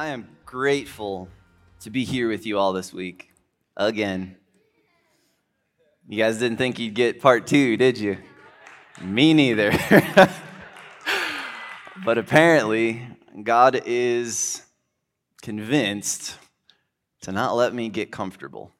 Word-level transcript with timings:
I 0.00 0.06
am 0.06 0.26
grateful 0.46 1.28
to 1.80 1.90
be 1.90 2.04
here 2.04 2.26
with 2.26 2.46
you 2.46 2.58
all 2.58 2.72
this 2.72 2.90
week 2.90 3.32
again. 3.76 4.34
You 6.08 6.16
guys 6.16 6.38
didn't 6.38 6.56
think 6.56 6.78
you'd 6.78 6.94
get 6.94 7.20
part 7.20 7.46
two, 7.46 7.76
did 7.76 7.98
you? 7.98 8.16
Me 9.02 9.34
neither. 9.34 9.70
but 12.02 12.16
apparently, 12.16 13.06
God 13.42 13.82
is 13.84 14.62
convinced 15.42 16.38
to 17.20 17.30
not 17.30 17.54
let 17.54 17.74
me 17.74 17.90
get 17.90 18.10
comfortable. 18.10 18.72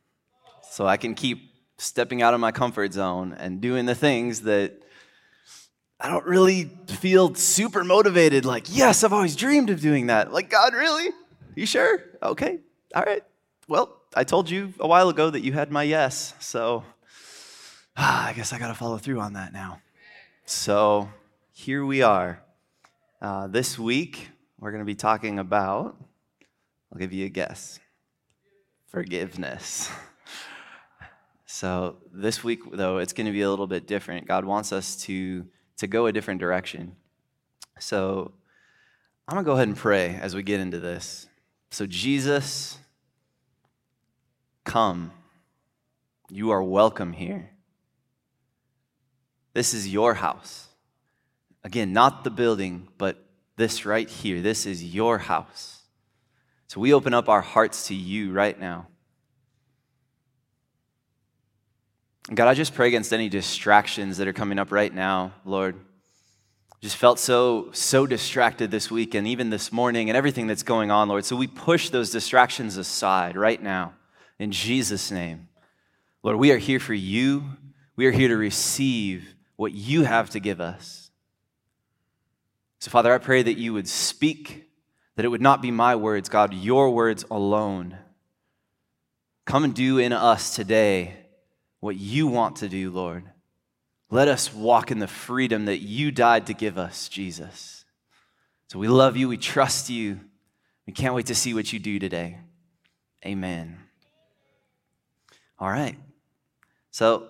So 0.71 0.87
I 0.87 0.97
can 0.97 1.15
keep 1.15 1.53
stepping 1.77 2.23
out 2.23 2.33
of 2.33 2.41
my 2.41 2.51
comfort 2.51 2.95
zone 2.95 3.37
and 3.39 3.61
doing 3.61 3.85
the 3.85 3.95
things 3.95 4.41
that 4.45 4.81
I 6.01 6.09
don't 6.09 6.25
really 6.25 6.71
feel 6.87 7.35
super 7.35 7.85
motivated. 7.85 8.47
Like, 8.47 8.67
yes, 8.69 9.05
I've 9.05 9.13
always 9.13 9.37
dreamed 9.37 9.69
of 9.69 9.81
doing 9.81 10.07
that. 10.07 10.33
Like, 10.33 10.49
God, 10.49 10.73
really? 10.73 11.11
You 11.55 11.67
sure? 11.67 12.03
Okay. 12.23 12.61
All 12.95 13.03
right. 13.03 13.23
Well, 13.69 14.01
I 14.17 14.25
told 14.25 14.49
you 14.49 14.73
a 14.81 14.89
while 14.89 15.11
ago 15.11 15.29
that 15.29 15.43
you 15.43 15.53
had 15.53 15.71
my 15.71 15.83
yes. 15.83 16.35
So 16.41 16.85
ah, 17.97 18.27
I 18.29 18.33
guess 18.33 18.53
I 18.53 18.59
got 18.59 18.69
to 18.69 18.75
follow 18.75 18.97
through 18.97 19.21
on 19.21 19.35
that 19.35 19.53
now. 19.53 19.81
So 20.47 21.11
here 21.53 21.85
we 21.85 22.01
are. 22.01 22.43
Uh, 23.21 23.49
this 23.49 23.79
week, 23.79 24.31
we're 24.59 24.71
going 24.71 24.81
to 24.81 24.87
be 24.87 24.95
talking 24.95 25.39
about, 25.39 25.97
I'll 26.91 26.99
give 26.99 27.13
you 27.13 27.27
a 27.27 27.31
guess 27.31 27.79
forgiveness. 28.87 29.91
So 31.53 31.97
this 32.13 32.45
week, 32.45 32.61
though, 32.73 32.99
it's 32.99 33.13
going 33.13 33.27
to 33.27 33.33
be 33.33 33.43
a 33.43 33.51
little 33.51 33.67
bit 33.67 33.89
different. 33.89 34.29
God 34.29 34.45
wants 34.45 34.73
us 34.73 34.95
to 35.03 35.45
to 35.81 35.87
go 35.87 36.07
a 36.07 36.13
different 36.13 36.41
direction. 36.41 36.95
So 37.79 38.33
I'm 39.27 39.35
going 39.35 39.45
to 39.45 39.49
go 39.49 39.55
ahead 39.55 39.69
and 39.69 39.77
pray 39.77 40.19
as 40.21 40.35
we 40.35 40.43
get 40.43 40.61
into 40.61 40.79
this. 40.79 41.27
So, 41.71 41.87
Jesus, 41.87 42.79
come. 44.65 45.13
You 46.29 46.51
are 46.51 46.63
welcome 46.63 47.15
here. 47.15 47.51
This 49.55 49.73
is 49.73 49.89
your 49.89 50.15
house. 50.15 50.69
Again, 51.65 51.95
not 51.95 52.25
the 52.25 52.31
building, 52.31 52.89
but 52.99 53.25
this 53.57 53.87
right 53.87 54.09
here. 54.09 54.43
This 54.43 54.67
is 54.67 54.85
your 54.85 55.17
house. 55.17 55.83
So 56.67 56.79
we 56.79 56.93
open 56.93 57.15
up 57.15 57.29
our 57.29 57.41
hearts 57.41 57.89
to 57.89 57.95
you 57.95 58.33
right 58.33 58.59
now. 58.61 58.87
God, 62.29 62.49
I 62.49 62.55
just 62.55 62.75
pray 62.75 62.89
against 62.89 63.13
any 63.13 63.29
distractions 63.29 64.19
that 64.19 64.29
are 64.29 64.33
coming 64.33 64.59
up 64.59 64.71
right 64.71 64.93
now, 64.93 65.33
Lord. 65.45 65.77
Just 66.81 66.97
felt 66.97 67.19
so, 67.19 67.71
so 67.73 68.07
distracted 68.07 68.71
this 68.71 68.91
week 68.91 69.15
and 69.15 69.27
even 69.27 69.51
this 69.51 69.73
morning 69.73 70.09
and 70.09 70.17
everything 70.17 70.47
that's 70.47 70.63
going 70.63 70.91
on, 70.91 71.09
Lord. 71.09 71.25
So 71.25 71.35
we 71.37 71.47
push 71.47 71.91
those 71.91 72.11
distractions 72.11 72.77
aside 72.77 73.37
right 73.37 73.61
now 73.63 73.95
in 74.39 74.53
Jesus' 74.53 75.11
name. 75.11 75.49
Lord, 76.23 76.37
we 76.37 76.53
are 76.53 76.59
here 76.59 76.81
for 76.81 76.95
you. 76.95 77.45
We 77.97 78.07
are 78.07 78.13
here 78.13 78.29
to 78.29 78.37
receive 78.37 79.35
what 79.57 79.73
you 79.73 80.05
have 80.05 80.31
to 80.31 80.41
give 80.41 80.61
us. 80.61 81.11
So, 82.79 82.91
Father, 82.91 83.13
I 83.13 83.19
pray 83.19 83.43
that 83.43 83.59
you 83.59 83.75
would 83.75 83.89
speak, 83.89 84.69
that 85.17 85.25
it 85.25 85.29
would 85.29 85.43
not 85.43 85.61
be 85.61 85.71
my 85.71 85.97
words, 85.97 86.29
God, 86.29 86.55
your 86.55 86.91
words 86.91 87.25
alone. 87.31 87.99
Come 89.45 89.65
and 89.65 89.75
do 89.75 89.99
in 89.99 90.13
us 90.13 90.55
today 90.55 91.20
what 91.81 91.97
you 91.97 92.27
want 92.27 92.57
to 92.57 92.69
do, 92.69 92.91
Lord. 92.91 93.25
Let 94.11 94.29
us 94.29 94.53
walk 94.53 94.91
in 94.91 94.99
the 94.99 95.09
freedom 95.09 95.67
that 95.67 95.79
you 95.79 96.11
died 96.11 96.47
to 96.47 96.55
give 96.55 96.79
us, 96.79 97.09
Jesus. 97.09 97.85
So 98.69 98.79
we 98.79 98.89
love 98.89 99.17
you, 99.17 99.29
we 99.29 99.37
trust 99.37 99.91
you. 99.91 100.21
We 100.87 100.93
can't 100.93 101.15
wait 101.15 101.27
to 101.27 101.35
see 101.35 101.55
what 101.55 101.73
you 101.73 101.79
do 101.79 101.99
today. 101.99 102.39
Amen. 103.25 103.79
All 105.59 105.69
right. 105.69 105.97
So, 106.91 107.29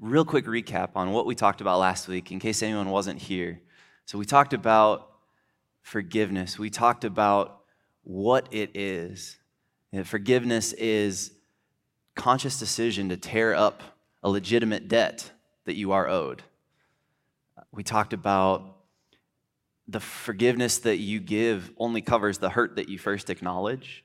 real 0.00 0.24
quick 0.24 0.46
recap 0.46 0.90
on 0.94 1.10
what 1.12 1.26
we 1.26 1.34
talked 1.34 1.60
about 1.60 1.78
last 1.78 2.06
week 2.06 2.30
in 2.30 2.38
case 2.38 2.62
anyone 2.62 2.90
wasn't 2.90 3.20
here. 3.20 3.60
So, 4.04 4.18
we 4.18 4.24
talked 4.24 4.52
about 4.52 5.10
forgiveness, 5.80 6.58
we 6.58 6.70
talked 6.70 7.04
about 7.04 7.62
what 8.04 8.48
it 8.52 8.70
is. 8.74 9.38
And 9.92 10.06
forgiveness 10.06 10.72
is 10.74 11.32
conscious 12.14 12.58
decision 12.58 13.08
to 13.08 13.16
tear 13.16 13.54
up 13.54 13.82
a 14.22 14.30
legitimate 14.30 14.88
debt 14.88 15.30
that 15.64 15.74
you 15.74 15.92
are 15.92 16.08
owed. 16.08 16.42
We 17.72 17.82
talked 17.82 18.12
about 18.12 18.76
the 19.88 20.00
forgiveness 20.00 20.78
that 20.78 20.98
you 20.98 21.20
give 21.20 21.70
only 21.76 22.02
covers 22.02 22.38
the 22.38 22.50
hurt 22.50 22.76
that 22.76 22.88
you 22.88 22.98
first 22.98 23.30
acknowledge. 23.30 24.04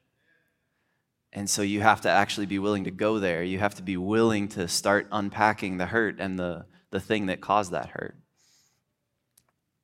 And 1.34 1.50
so 1.50 1.62
you 1.62 1.82
have 1.82 2.02
to 2.02 2.10
actually 2.10 2.46
be 2.46 2.60
willing 2.60 2.86
to 2.86 2.92
go 2.92 3.20
there. 3.20 3.44
You 3.44 3.60
have 3.60 3.76
to 3.76 3.84
be 3.84 3.98
willing 3.98 4.48
to 4.50 4.68
start 4.68 5.08
unpacking 5.12 5.78
the 5.78 5.86
hurt 5.86 6.20
and 6.20 6.40
the, 6.40 6.66
the 6.90 7.00
thing 7.00 7.28
that 7.28 7.42
caused 7.42 7.72
that 7.72 7.90
hurt. 7.90 8.16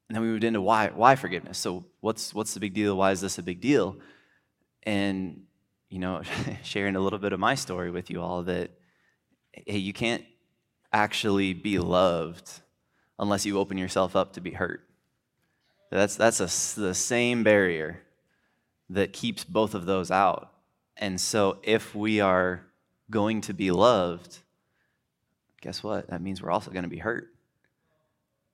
And 0.08 0.16
then 0.16 0.22
we 0.22 0.30
moved 0.30 0.44
into 0.44 0.62
why, 0.62 0.88
why 0.88 1.16
forgiveness. 1.16 1.58
So 1.58 1.86
what's, 2.00 2.34
what's 2.34 2.54
the 2.54 2.60
big 2.60 2.74
deal? 2.74 2.98
Why 2.98 3.12
is 3.12 3.22
this 3.22 3.38
a 3.38 3.44
big 3.44 3.62
deal? 3.62 3.98
And 4.84 5.44
you 5.94 6.00
know, 6.00 6.24
sharing 6.64 6.96
a 6.96 7.00
little 7.00 7.20
bit 7.20 7.34
of 7.34 7.40
my 7.40 7.54
story 7.54 7.92
with 7.92 8.10
you 8.10 8.20
all 8.20 8.42
that, 8.42 8.72
hey, 9.52 9.78
you 9.78 9.94
can't 9.94 10.26
actually 10.92 11.54
be 11.54 11.78
loved 11.78 12.50
unless 13.20 13.46
you 13.46 13.60
open 13.60 13.78
yourself 13.78 14.16
up 14.16 14.34
to 14.34 14.42
be 14.42 14.50
hurt. 14.50 14.82
That's, 15.92 16.16
that's 16.16 16.40
a, 16.40 16.80
the 16.80 16.96
same 16.96 17.44
barrier 17.44 18.02
that 18.90 19.14
keeps 19.14 19.44
both 19.44 19.76
of 19.76 19.86
those 19.86 20.10
out. 20.10 20.52
And 20.98 21.22
so 21.22 21.60
if 21.62 21.94
we 21.94 22.20
are 22.20 22.66
going 23.12 23.42
to 23.42 23.54
be 23.54 23.70
loved, 23.70 24.40
guess 25.62 25.84
what? 25.84 26.08
That 26.10 26.24
means 26.24 26.42
we're 26.42 26.50
also 26.50 26.72
going 26.72 26.86
to 26.86 26.90
be 26.90 26.98
hurt. 26.98 27.28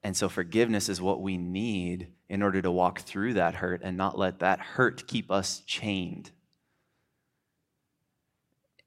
And 0.03 0.15
so 0.15 0.27
forgiveness 0.27 0.89
is 0.89 1.01
what 1.01 1.21
we 1.21 1.37
need 1.37 2.09
in 2.27 2.43
order 2.43 2.61
to 2.61 2.69
walk 2.69 2.99
through 2.99 3.35
that 3.35 3.55
hurt 3.55 3.79
and 3.81 3.95
not 3.95 4.19
let 4.19 4.39
that 4.39 4.59
hurt 4.59 5.07
keep 5.07 5.31
us 5.31 5.61
chained 5.65 6.31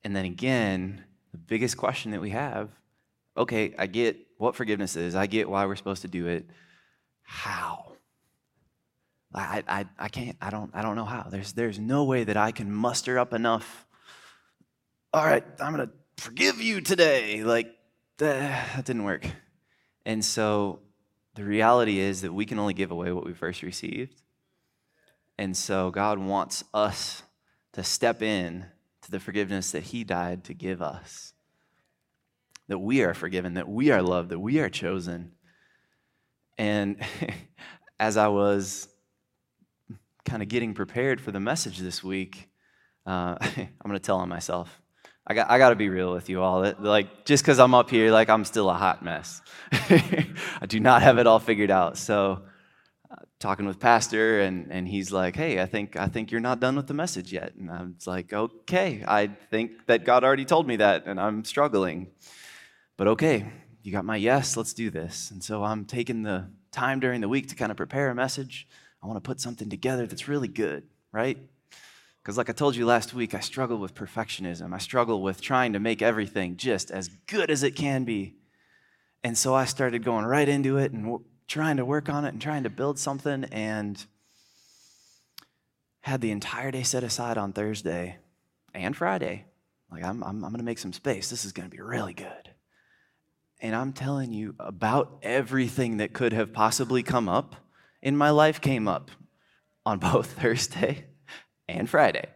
and 0.05 0.15
then 0.15 0.25
again, 0.25 1.05
the 1.33 1.39
biggest 1.39 1.77
question 1.77 2.11
that 2.13 2.21
we 2.21 2.31
have 2.31 2.69
okay, 3.37 3.75
I 3.79 3.87
get 3.87 4.19
what 4.39 4.55
forgiveness 4.55 4.97
is, 4.97 5.15
I 5.15 5.27
get 5.27 5.49
why 5.49 5.67
we're 5.67 5.77
supposed 5.77 6.03
to 6.03 6.09
do 6.09 6.27
it. 6.27 6.47
How? 7.23 7.93
I, 9.35 9.63
I, 9.67 9.87
I 9.99 10.09
can't, 10.09 10.37
I 10.41 10.51
don't, 10.51 10.71
I 10.75 10.83
don't 10.83 10.97
know 10.97 11.05
how. 11.05 11.29
There's, 11.31 11.53
there's 11.55 11.79
no 11.79 12.05
way 12.05 12.25
that 12.25 12.37
I 12.37 12.53
can 12.53 12.71
muster 12.71 13.19
up 13.19 13.33
enough. 13.33 13.87
All 15.15 15.25
right, 15.25 15.45
I'm 15.61 15.75
going 15.75 15.89
to 15.89 16.23
forgive 16.23 16.61
you 16.61 16.81
today. 16.81 17.43
Like, 17.43 17.75
that 18.19 18.85
didn't 18.85 19.05
work. 19.05 19.27
And 20.05 20.25
so 20.25 20.81
the 21.35 21.45
reality 21.45 21.99
is 21.99 22.21
that 22.23 22.33
we 22.33 22.45
can 22.45 22.59
only 22.59 22.75
give 22.75 22.91
away 22.91 23.13
what 23.13 23.25
we 23.25 23.33
first 23.33 23.63
received. 23.63 24.21
And 25.39 25.57
so 25.57 25.91
God 25.91 26.19
wants 26.19 26.63
us 26.75 27.23
to 27.73 27.83
step 27.83 28.21
in 28.21 28.67
to 29.03 29.11
the 29.11 29.21
forgiveness 29.21 29.73
that 29.73 29.85
He 29.85 30.05
died 30.05 30.45
to 30.45 30.55
give 30.55 30.81
us. 30.83 31.35
That 32.69 32.79
we 32.79 33.03
are 33.03 33.15
forgiven, 33.15 33.55
that 33.55 33.69
we 33.69 33.91
are 33.91 34.03
loved, 34.03 34.31
that 34.31 34.39
we 34.39 34.61
are 34.61 34.69
chosen. 34.69 35.33
And 36.57 37.03
as 38.01 38.17
I 38.17 38.29
was 38.29 38.89
kind 40.25 40.43
of 40.43 40.49
getting 40.49 40.75
prepared 40.75 41.21
for 41.21 41.33
the 41.33 41.41
message 41.41 41.79
this 41.79 42.03
week, 42.03 42.49
uh, 43.07 43.37
I'm 43.41 43.69
going 43.85 43.95
to 43.95 44.01
tell 44.01 44.19
on 44.19 44.29
myself. 44.29 44.81
I 45.27 45.35
got, 45.35 45.51
I 45.51 45.59
got 45.59 45.71
to 45.71 45.77
be 45.77 45.89
real 45.89 46.13
with 46.13 46.29
you 46.29 46.43
all. 46.43 46.73
like, 46.81 47.25
just 47.25 47.45
because 47.45 47.61
I'm 47.61 47.75
up 47.75 47.91
here, 47.91 48.11
like, 48.11 48.29
I'm 48.29 48.45
still 48.45 48.69
a 48.69 48.75
hot 48.75 49.05
mess. 49.05 49.41
I 49.73 50.67
do 50.67 50.81
not 50.81 51.03
have 51.03 51.19
it 51.19 51.27
all 51.27 51.39
figured 51.39 51.71
out. 51.71 51.97
So, 51.97 52.43
talking 53.39 53.67
with 53.67 53.79
pastor 53.79 54.41
and, 54.41 54.71
and 54.71 54.89
he's 54.89 55.13
like 55.13 55.37
hey 55.37 55.61
i 55.61 55.67
think 55.67 55.97
i 55.97 56.07
think 56.07 56.31
you're 56.31 56.41
not 56.41 56.61
done 56.61 56.77
with 56.77 56.87
the 56.87 56.95
message 56.95 57.33
yet. 57.33 57.55
And 57.55 57.71
i 57.71 57.83
was 57.83 58.07
like 58.07 58.33
okay 58.33 59.05
i 59.07 59.27
think 59.51 59.87
that 59.87 60.05
god 60.05 60.25
already 60.25 60.45
told 60.45 60.67
me 60.67 60.77
that 60.77 61.07
and 61.07 61.21
i'm 61.21 61.45
struggling. 61.45 62.09
But 62.97 63.09
okay 63.09 63.51
you 63.83 63.91
got 63.93 64.05
my 64.05 64.17
yes 64.17 64.57
let's 64.57 64.73
do 64.73 64.91
this. 64.91 65.31
And 65.31 65.43
so 65.43 65.65
i'm 65.65 65.85
taking 65.85 66.23
the 66.23 66.51
time 66.71 67.01
during 67.01 67.21
the 67.21 67.29
week 67.29 67.49
to 67.49 67.55
kind 67.55 67.71
of 67.71 67.77
prepare 67.77 68.11
a 68.11 68.15
message. 68.15 68.69
I 69.03 69.07
want 69.07 69.17
to 69.17 69.29
put 69.29 69.41
something 69.41 69.69
together 69.69 70.07
that's 70.07 70.29
really 70.29 70.49
good 70.49 70.85
right? 71.13 71.39
Because 72.23 72.39
like 72.39 72.49
i 72.49 72.53
told 72.53 72.75
you 72.75 72.87
last 72.87 73.15
week 73.15 73.35
i 73.35 73.41
struggle 73.41 73.79
with 73.79 73.95
perfectionism. 73.95 74.73
I 74.73 74.79
struggle 74.79 75.23
with 75.23 75.41
trying 75.41 75.75
to 75.75 75.81
make 75.81 76.03
everything 76.03 76.57
just 76.57 76.91
as 76.91 77.09
good 77.27 77.51
as 77.51 77.63
it 77.63 77.73
can 77.73 78.05
be. 78.05 78.37
And 79.23 79.37
so 79.37 79.55
i 79.55 79.65
started 79.65 80.03
going 80.03 80.25
right 80.25 80.49
into 80.49 80.79
it 80.79 80.93
and 80.93 81.21
trying 81.47 81.77
to 81.77 81.85
work 81.85 82.09
on 82.09 82.25
it 82.25 82.29
and 82.29 82.41
trying 82.41 82.63
to 82.65 82.71
build 82.71 82.99
something 82.99 83.45
and 83.45 84.05
had 86.01 86.21
the 86.21 86.31
entire 86.31 86.71
day 86.71 86.83
set 86.83 87.05
aside 87.05 87.39
on 87.39 87.53
Thursday 87.53 88.19
and 88.75 88.97
Friday. 88.97 89.45
Like, 89.91 90.05
I'm, 90.05 90.23
I'm, 90.25 90.45
I'm 90.45 90.51
going 90.51 90.59
to 90.59 90.65
make 90.65 90.79
some 90.79 90.93
space. 90.93 91.31
This 91.31 91.45
is 91.45 91.53
going 91.53 91.69
to 91.69 91.75
be 91.75 91.83
really 91.83 92.15
good. 92.15 92.51
And 93.61 93.77
I'm 93.77 93.93
telling 93.93 94.33
you, 94.33 94.55
about 94.59 95.19
everything 95.23 95.99
that 95.99 96.13
could 96.13 96.33
have 96.33 96.53
possibly 96.53 97.03
come 97.03 97.29
up 97.29 97.55
in 98.01 98.17
my 98.17 98.31
life 98.31 98.61
came 98.61 98.89
up 98.89 99.11
on 99.87 99.99
both 100.01 100.41
Thursday 100.41 101.05
and 101.69 101.89
Friday. 101.89 102.27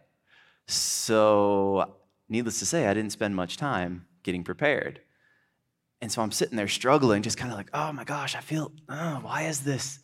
So, 0.67 1.95
needless 2.29 2.59
to 2.59 2.65
say, 2.65 2.87
I 2.87 2.93
didn't 2.93 3.11
spend 3.11 3.35
much 3.35 3.57
time 3.57 4.05
getting 4.23 4.43
prepared. 4.43 5.01
And 6.01 6.11
so 6.11 6.21
I'm 6.21 6.31
sitting 6.31 6.57
there 6.57 6.67
struggling, 6.67 7.23
just 7.23 7.37
kind 7.37 7.51
of 7.51 7.57
like, 7.57 7.69
oh 7.73 7.91
my 7.91 8.03
gosh, 8.03 8.35
I 8.35 8.39
feel, 8.39 8.71
oh, 8.87 9.19
why 9.21 9.43
is 9.43 9.61
this? 9.61 9.99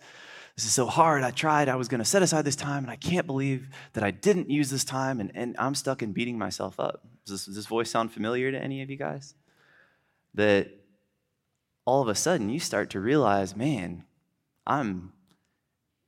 This 0.56 0.66
is 0.66 0.74
so 0.74 0.86
hard. 0.86 1.24
I 1.24 1.32
tried, 1.32 1.70
I 1.70 1.76
was 1.76 1.88
going 1.88 2.00
to 2.00 2.06
set 2.06 2.22
aside 2.22 2.46
this 2.46 2.56
time, 2.56 2.84
and 2.84 2.92
I 2.92 2.96
can't 2.96 3.26
believe 3.26 3.70
that 3.94 4.04
I 4.04 4.12
didn't 4.12 4.50
use 4.50 4.70
this 4.70 4.84
time, 4.84 5.20
and, 5.20 5.32
and 5.36 5.56
I'm 5.58 5.76
stuck 5.76 6.02
in 6.02 6.12
beating 6.12 6.38
myself 6.38 6.80
up. 6.80 7.04
Does 7.26 7.34
this, 7.34 7.46
does 7.46 7.56
this 7.56 7.66
voice 7.66 7.90
sound 7.90 8.12
familiar 8.12 8.52
to 8.52 8.60
any 8.60 8.82
of 8.82 8.90
you 8.90 8.98
guys? 8.98 9.34
That 10.36 10.70
all 11.86 12.02
of 12.02 12.08
a 12.08 12.16
sudden 12.16 12.50
you 12.50 12.60
start 12.60 12.92
to 12.92 13.00
realize, 13.00 13.56
man, 13.56 14.04
I'm, 14.66 15.14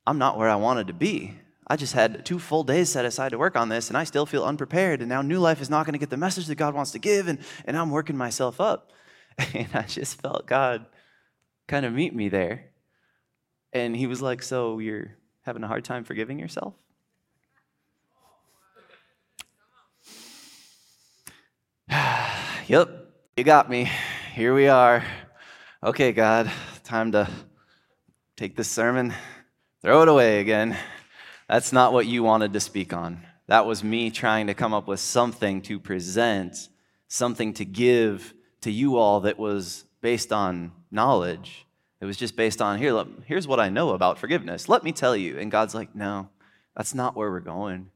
I'm 0.06 0.18
not 0.18 0.38
where 0.38 0.48
I 0.48 0.56
wanted 0.56 0.86
to 0.88 0.92
be. 0.92 1.34
I 1.66 1.76
just 1.76 1.94
had 1.94 2.24
two 2.24 2.38
full 2.38 2.62
days 2.62 2.90
set 2.90 3.04
aside 3.04 3.30
to 3.30 3.38
work 3.38 3.56
on 3.56 3.68
this, 3.68 3.88
and 3.88 3.96
I 3.96 4.04
still 4.04 4.26
feel 4.26 4.44
unprepared. 4.44 5.00
And 5.00 5.08
now 5.08 5.22
New 5.22 5.40
Life 5.40 5.60
is 5.60 5.70
not 5.70 5.86
going 5.86 5.94
to 5.94 5.98
get 5.98 6.10
the 6.10 6.16
message 6.16 6.46
that 6.46 6.54
God 6.54 6.74
wants 6.74 6.92
to 6.92 7.00
give, 7.00 7.26
and, 7.26 7.40
and 7.64 7.76
I'm 7.76 7.90
working 7.90 8.16
myself 8.16 8.60
up. 8.60 8.92
And 9.54 9.68
I 9.74 9.82
just 9.82 10.20
felt 10.20 10.46
God 10.46 10.86
kind 11.66 11.86
of 11.86 11.92
meet 11.92 12.14
me 12.14 12.28
there. 12.28 12.70
And 13.72 13.94
He 13.96 14.06
was 14.06 14.22
like, 14.22 14.42
So 14.42 14.78
you're 14.78 15.16
having 15.42 15.62
a 15.62 15.68
hard 15.68 15.84
time 15.84 16.04
forgiving 16.04 16.38
yourself? 16.38 16.74
yep, 22.66 22.88
you 23.36 23.44
got 23.44 23.70
me. 23.70 23.90
Here 24.34 24.54
we 24.54 24.68
are. 24.68 25.04
Okay, 25.82 26.12
God, 26.12 26.50
time 26.84 27.12
to 27.12 27.28
take 28.36 28.56
this 28.56 28.68
sermon, 28.68 29.14
throw 29.82 30.02
it 30.02 30.08
away 30.08 30.40
again. 30.40 30.76
That's 31.48 31.72
not 31.72 31.92
what 31.92 32.06
you 32.06 32.22
wanted 32.22 32.52
to 32.54 32.60
speak 32.60 32.92
on. 32.92 33.24
That 33.46 33.66
was 33.66 33.84
me 33.84 34.10
trying 34.10 34.48
to 34.48 34.54
come 34.54 34.74
up 34.74 34.88
with 34.88 35.00
something 35.00 35.62
to 35.62 35.78
present, 35.78 36.56
something 37.08 37.54
to 37.54 37.64
give 37.64 38.34
to 38.66 38.72
you 38.72 38.96
all 38.96 39.20
that 39.20 39.38
was 39.38 39.84
based 40.00 40.32
on 40.32 40.72
knowledge. 40.90 41.66
It 42.00 42.04
was 42.04 42.16
just 42.16 42.34
based 42.34 42.60
on 42.60 42.78
here, 42.78 42.92
look, 42.92 43.08
here's 43.24 43.46
what 43.46 43.60
I 43.60 43.68
know 43.68 43.90
about 43.90 44.18
forgiveness. 44.18 44.68
Let 44.68 44.82
me 44.82 44.90
tell 44.90 45.16
you. 45.16 45.38
And 45.38 45.52
God's 45.52 45.72
like, 45.72 45.94
no, 45.94 46.30
that's 46.76 46.92
not 46.92 47.14
where 47.14 47.30
we're 47.30 47.38
going. 47.38 47.90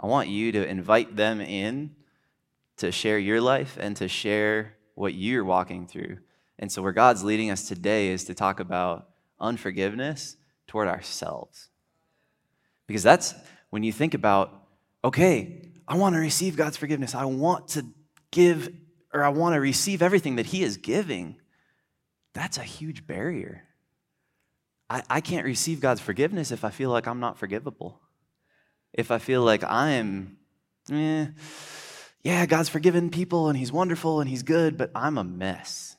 I 0.00 0.06
want 0.06 0.28
you 0.28 0.50
to 0.50 0.68
invite 0.68 1.14
them 1.14 1.40
in 1.40 1.94
to 2.78 2.90
share 2.90 3.20
your 3.20 3.40
life 3.40 3.78
and 3.80 3.94
to 3.98 4.08
share 4.08 4.74
what 4.96 5.14
you're 5.14 5.44
walking 5.44 5.86
through. 5.86 6.18
And 6.58 6.72
so, 6.72 6.82
where 6.82 6.92
God's 6.92 7.22
leading 7.22 7.52
us 7.52 7.68
today 7.68 8.08
is 8.08 8.24
to 8.24 8.34
talk 8.34 8.58
about 8.58 9.08
unforgiveness 9.38 10.36
toward 10.66 10.88
ourselves. 10.88 11.68
Because 12.88 13.04
that's 13.04 13.32
when 13.70 13.84
you 13.84 13.92
think 13.92 14.12
about, 14.12 14.52
okay, 15.04 15.70
I 15.86 15.96
want 15.96 16.16
to 16.16 16.20
receive 16.20 16.56
God's 16.56 16.76
forgiveness. 16.76 17.14
I 17.14 17.26
want 17.26 17.68
to 17.68 17.86
give 18.32 18.70
or 19.16 19.24
I 19.24 19.30
want 19.30 19.54
to 19.54 19.60
receive 19.60 20.02
everything 20.02 20.36
that 20.36 20.46
He 20.46 20.62
is 20.62 20.76
giving. 20.76 21.36
That's 22.34 22.58
a 22.58 22.62
huge 22.62 23.06
barrier. 23.06 23.64
I, 24.90 25.02
I 25.08 25.20
can't 25.20 25.44
receive 25.44 25.80
God's 25.80 26.00
forgiveness 26.00 26.52
if 26.52 26.64
I 26.64 26.70
feel 26.70 26.90
like 26.90 27.08
I'm 27.08 27.20
not 27.20 27.38
forgivable. 27.38 28.00
If 28.92 29.10
I 29.10 29.18
feel 29.18 29.42
like 29.42 29.64
I'm, 29.64 30.36
eh, 30.92 31.26
yeah, 32.22 32.46
God's 32.46 32.68
forgiven 32.68 33.10
people 33.10 33.48
and 33.48 33.58
He's 33.58 33.72
wonderful 33.72 34.20
and 34.20 34.28
He's 34.28 34.42
good, 34.42 34.76
but 34.76 34.90
I'm 34.94 35.18
a 35.18 35.24
mess. 35.24 35.96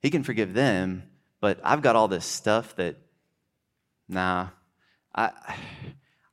He 0.00 0.10
can 0.10 0.22
forgive 0.22 0.54
them, 0.54 1.04
but 1.40 1.60
I've 1.64 1.82
got 1.82 1.96
all 1.96 2.08
this 2.08 2.24
stuff 2.24 2.76
that, 2.76 2.96
nah, 4.08 4.48
I, 5.14 5.30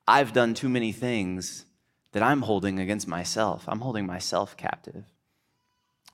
I've 0.08 0.34
done 0.34 0.54
too 0.54 0.70
many 0.70 0.92
things 0.92 1.66
that 2.12 2.24
I'm 2.24 2.42
holding 2.42 2.80
against 2.80 3.08
myself. 3.08 3.66
I'm 3.68 3.82
holding 3.82 4.06
myself 4.06 4.56
captive. 4.56 5.06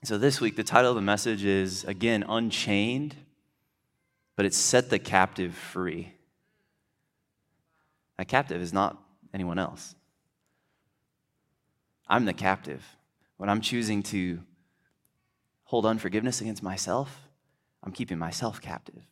So 0.04 0.18
this 0.18 0.38
week, 0.38 0.54
the 0.54 0.62
title 0.62 0.90
of 0.90 0.96
the 0.96 1.00
message 1.00 1.46
is 1.46 1.82
again, 1.84 2.26
Unchained, 2.28 3.16
but 4.36 4.44
it's 4.44 4.58
Set 4.58 4.90
the 4.90 4.98
Captive 4.98 5.54
Free. 5.54 6.12
A 8.18 8.26
captive 8.26 8.60
is 8.60 8.70
not 8.70 9.02
anyone 9.32 9.58
else. 9.58 9.94
I'm 12.06 12.26
the 12.26 12.34
captive. 12.34 12.84
When 13.38 13.48
I'm 13.48 13.62
choosing 13.62 14.02
to 14.04 14.40
hold 15.62 15.86
unforgiveness 15.86 16.42
against 16.42 16.62
myself, 16.62 17.22
I'm 17.82 17.92
keeping 17.92 18.18
myself 18.18 18.60
captive. 18.60 19.06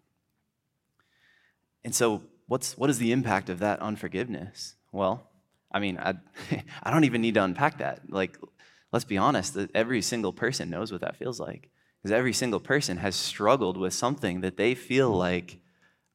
And 1.85 1.95
so, 1.95 2.21
what's, 2.49 2.77
what 2.77 2.91
is 2.91 2.99
the 2.99 3.13
impact 3.13 3.49
of 3.49 3.61
that 3.61 3.81
unforgiveness? 3.81 4.75
Well, 4.93 5.27
I 5.73 5.81
mean, 5.81 5.97
I, 5.97 6.17
I 6.83 6.91
don't 6.91 7.05
even 7.05 7.23
need 7.23 7.33
to 7.35 7.45
unpack 7.45 7.79
that. 7.79 8.11
Like, 8.11 8.37
let's 8.93 9.05
be 9.05 9.19
honest, 9.19 9.57
every 9.75 10.03
single 10.03 10.33
person 10.33 10.71
knows 10.71 10.93
what 10.93 11.01
that 11.01 11.17
feels 11.17 11.41
like. 11.41 11.71
Because 12.03 12.13
every 12.13 12.33
single 12.33 12.61
person 12.61 12.99
has 12.99 13.15
struggled 13.15 13.77
with 13.77 13.95
something 13.95 14.41
that 14.41 14.57
they 14.57 14.75
feel 14.75 15.11
like, 15.11 15.59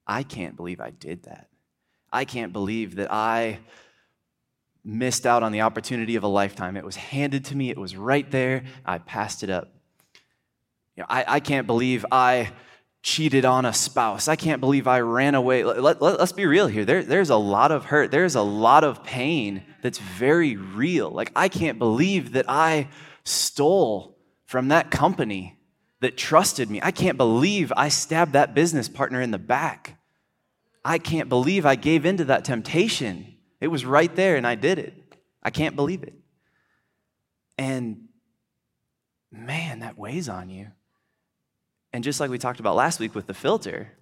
I 0.06 0.24
can't 0.24 0.56
believe 0.56 0.80
I 0.80 0.92
did 0.92 1.24
that. 1.24 1.48
I 2.12 2.26
can't 2.26 2.54
believe 2.54 2.96
that 2.96 3.12
I 3.12 3.60
missed 4.84 5.26
out 5.26 5.44
on 5.44 5.52
the 5.52 5.62
opportunity 5.62 6.16
of 6.16 6.24
a 6.24 6.28
lifetime. 6.28 6.78
It 6.78 6.86
was 6.86 6.96
handed 6.96 7.46
to 7.46 7.56
me, 7.56 7.70
it 7.70 7.78
was 7.78 7.96
right 7.96 8.30
there. 8.32 8.64
I 8.86 9.00
passed 9.00 9.44
it 9.44 9.50
up. 9.50 9.74
You 10.96 11.04
know, 11.04 11.08
I, 11.10 11.26
I 11.28 11.40
can't 11.40 11.68
believe 11.68 12.06
I 12.12 12.52
cheated 13.04 13.46
on 13.46 13.66
a 13.66 13.74
spouse. 13.74 14.28
I 14.28 14.36
can't 14.36 14.60
believe 14.60 14.88
I 14.88 15.02
ran 15.02 15.36
away. 15.36 15.64
Let, 15.64 16.02
us 16.02 16.20
let, 16.20 16.36
be 16.36 16.46
real 16.46 16.68
here. 16.68 16.86
There, 16.86 17.04
there's 17.04 17.30
a 17.30 17.38
lot 17.38 17.72
of 17.72 17.86
hurt, 17.86 18.12
there's 18.12 18.36
a 18.36 18.42
lot 18.42 18.84
of 18.84 19.04
pain 19.04 19.64
that's 19.88 20.00
very 20.00 20.58
real. 20.58 21.10
Like, 21.10 21.32
I 21.34 21.48
can't 21.48 21.80
believe 21.80 22.34
that 22.34 22.44
I 22.50 22.90
stole 23.24 24.18
from 24.44 24.68
that 24.68 24.92
company 24.92 25.58
that 26.02 26.18
trusted 26.18 26.70
me. 26.70 26.82
I 26.84 26.92
can't 26.92 27.18
believe 27.18 27.72
I 27.78 27.88
stabbed 27.88 28.34
that 28.34 28.54
business 28.54 28.90
partner 28.90 29.22
in 29.22 29.32
the 29.32 29.38
back. 29.38 29.98
I 30.84 30.98
can't 30.98 31.30
believe 31.30 31.66
I 31.66 31.76
gave 31.76 32.06
into 32.06 32.26
that 32.26 32.44
temptation. 32.44 33.38
It 33.62 33.70
was 33.70 33.86
right 33.86 34.14
there 34.14 34.36
and 34.36 34.46
I 34.46 34.56
did 34.56 34.78
it. 34.78 35.16
I 35.42 35.52
can't 35.52 35.78
believe 35.78 36.04
it. 36.04 36.16
And 37.58 38.10
man, 39.32 39.80
that 39.80 39.98
weighs 39.98 40.28
on 40.28 40.50
you. 40.50 40.68
And 41.94 42.04
just 42.04 42.20
like 42.20 42.30
we 42.30 42.38
talked 42.38 42.60
about 42.60 42.76
last 42.76 43.00
week 43.00 43.16
with 43.16 43.26
the 43.26 43.34
filter, 43.34 43.94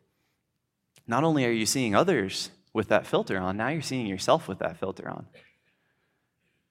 not 1.06 1.24
only 1.24 1.46
are 1.46 1.51
you 1.51 1.68
seeing 1.68 1.94
others 1.94 2.50
with 2.74 2.88
that 2.88 3.06
filter 3.06 3.38
on, 3.38 3.56
now 3.56 3.68
you're 3.68 3.84
seeing 3.84 4.08
yourself 4.08 4.48
with 4.48 4.58
that 4.60 4.77
filter 4.77 5.08
on. 5.08 5.27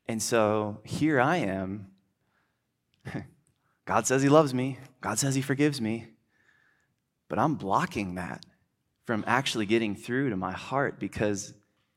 And 0.06 0.22
so 0.22 0.80
here 0.84 1.20
I 1.20 1.36
am. 1.38 1.88
God 3.84 4.06
says 4.06 4.22
He 4.22 4.28
loves 4.28 4.54
me, 4.54 4.78
God 5.00 5.18
says 5.18 5.34
He 5.34 5.42
forgives 5.42 5.80
me, 5.80 6.08
but 7.28 7.38
I'm 7.38 7.54
blocking 7.54 8.14
that 8.14 8.44
from 9.04 9.24
actually 9.26 9.66
getting 9.66 9.94
through 9.94 10.30
to 10.30 10.36
my 10.36 10.52
heart 10.52 10.98
because 10.98 11.54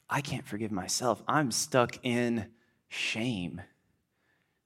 I 0.09 0.21
can't 0.21 0.47
forgive 0.47 0.71
myself. 0.71 1.21
I'm 1.27 1.51
stuck 1.51 1.97
in 2.03 2.47
shame. 2.89 3.61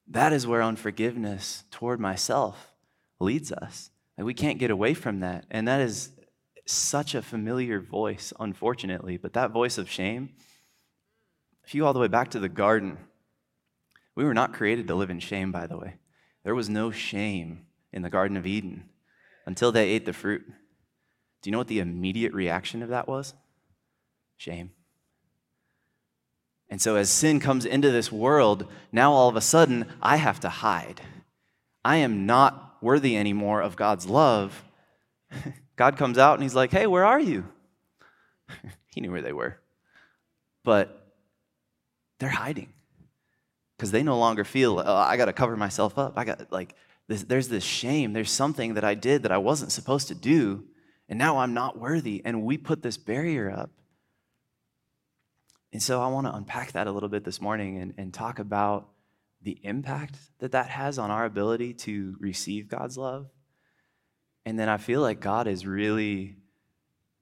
That 0.07 0.33
is 0.33 0.45
where 0.45 0.61
unforgiveness 0.61 1.63
toward 1.71 1.99
myself 1.99 2.73
leads 3.19 3.51
us. 3.51 3.91
We 4.17 4.33
can't 4.33 4.59
get 4.59 4.71
away 4.71 4.93
from 4.93 5.21
that. 5.21 5.45
And 5.49 5.67
that 5.67 5.81
is 5.81 6.11
such 6.65 7.15
a 7.15 7.21
familiar 7.21 7.79
voice, 7.79 8.33
unfortunately. 8.39 9.17
But 9.17 9.33
that 9.33 9.51
voice 9.51 9.77
of 9.77 9.89
shame, 9.89 10.29
if 11.63 11.73
you 11.73 11.85
all 11.85 11.93
the 11.93 11.99
way 11.99 12.07
back 12.07 12.29
to 12.31 12.39
the 12.39 12.49
garden, 12.49 12.97
we 14.21 14.27
were 14.27 14.35
not 14.35 14.53
created 14.53 14.87
to 14.87 14.93
live 14.93 15.09
in 15.09 15.19
shame, 15.19 15.51
by 15.51 15.65
the 15.65 15.79
way. 15.79 15.95
There 16.43 16.53
was 16.53 16.69
no 16.69 16.91
shame 16.91 17.65
in 17.91 18.03
the 18.03 18.09
Garden 18.09 18.37
of 18.37 18.45
Eden 18.45 18.87
until 19.47 19.71
they 19.71 19.89
ate 19.89 20.05
the 20.05 20.13
fruit. 20.13 20.43
Do 21.41 21.49
you 21.49 21.51
know 21.51 21.57
what 21.57 21.67
the 21.67 21.79
immediate 21.79 22.31
reaction 22.31 22.83
of 22.83 22.89
that 22.89 23.07
was? 23.07 23.33
Shame. 24.37 24.73
And 26.69 26.79
so, 26.79 26.97
as 26.97 27.09
sin 27.09 27.39
comes 27.39 27.65
into 27.65 27.89
this 27.89 28.11
world, 28.11 28.67
now 28.91 29.11
all 29.11 29.27
of 29.27 29.35
a 29.35 29.41
sudden, 29.41 29.87
I 30.03 30.17
have 30.17 30.39
to 30.41 30.49
hide. 30.49 31.01
I 31.83 31.95
am 31.95 32.27
not 32.27 32.77
worthy 32.79 33.17
anymore 33.17 33.63
of 33.63 33.75
God's 33.75 34.05
love, 34.05 34.63
God 35.75 35.97
comes 35.97 36.19
out 36.19 36.35
and 36.35 36.43
he's 36.43 36.53
like, 36.53 36.69
hey, 36.69 36.85
where 36.85 37.05
are 37.05 37.19
you? 37.19 37.43
he 38.93 39.01
knew 39.01 39.11
where 39.11 39.23
they 39.23 39.33
were. 39.33 39.59
But 40.63 41.11
they're 42.19 42.29
hiding 42.29 42.71
because 43.81 43.89
they 43.89 44.03
no 44.03 44.19
longer 44.19 44.43
feel, 44.43 44.77
oh, 44.77 44.95
I 44.95 45.17
got 45.17 45.25
to 45.25 45.33
cover 45.33 45.57
myself 45.57 45.97
up. 45.97 46.13
I 46.15 46.23
got, 46.23 46.51
like, 46.51 46.75
this, 47.07 47.23
there's 47.23 47.47
this 47.47 47.63
shame. 47.63 48.13
There's 48.13 48.29
something 48.29 48.75
that 48.75 48.83
I 48.83 48.93
did 48.93 49.23
that 49.23 49.31
I 49.31 49.39
wasn't 49.39 49.71
supposed 49.71 50.07
to 50.09 50.13
do, 50.13 50.65
and 51.09 51.17
now 51.17 51.39
I'm 51.39 51.55
not 51.55 51.79
worthy. 51.79 52.21
And 52.23 52.43
we 52.43 52.59
put 52.59 52.83
this 52.83 52.97
barrier 52.97 53.49
up. 53.49 53.71
And 55.73 55.81
so 55.81 55.99
I 55.99 56.09
want 56.09 56.27
to 56.27 56.35
unpack 56.35 56.73
that 56.73 56.85
a 56.85 56.91
little 56.91 57.09
bit 57.09 57.23
this 57.23 57.41
morning 57.41 57.79
and, 57.79 57.95
and 57.97 58.13
talk 58.13 58.37
about 58.37 58.89
the 59.41 59.57
impact 59.63 60.15
that 60.37 60.51
that 60.51 60.67
has 60.67 60.99
on 60.99 61.09
our 61.09 61.25
ability 61.25 61.73
to 61.73 62.15
receive 62.19 62.69
God's 62.69 62.99
love. 62.99 63.31
And 64.45 64.59
then 64.59 64.69
I 64.69 64.77
feel 64.77 65.01
like 65.01 65.21
God 65.21 65.47
is 65.47 65.65
really, 65.65 66.35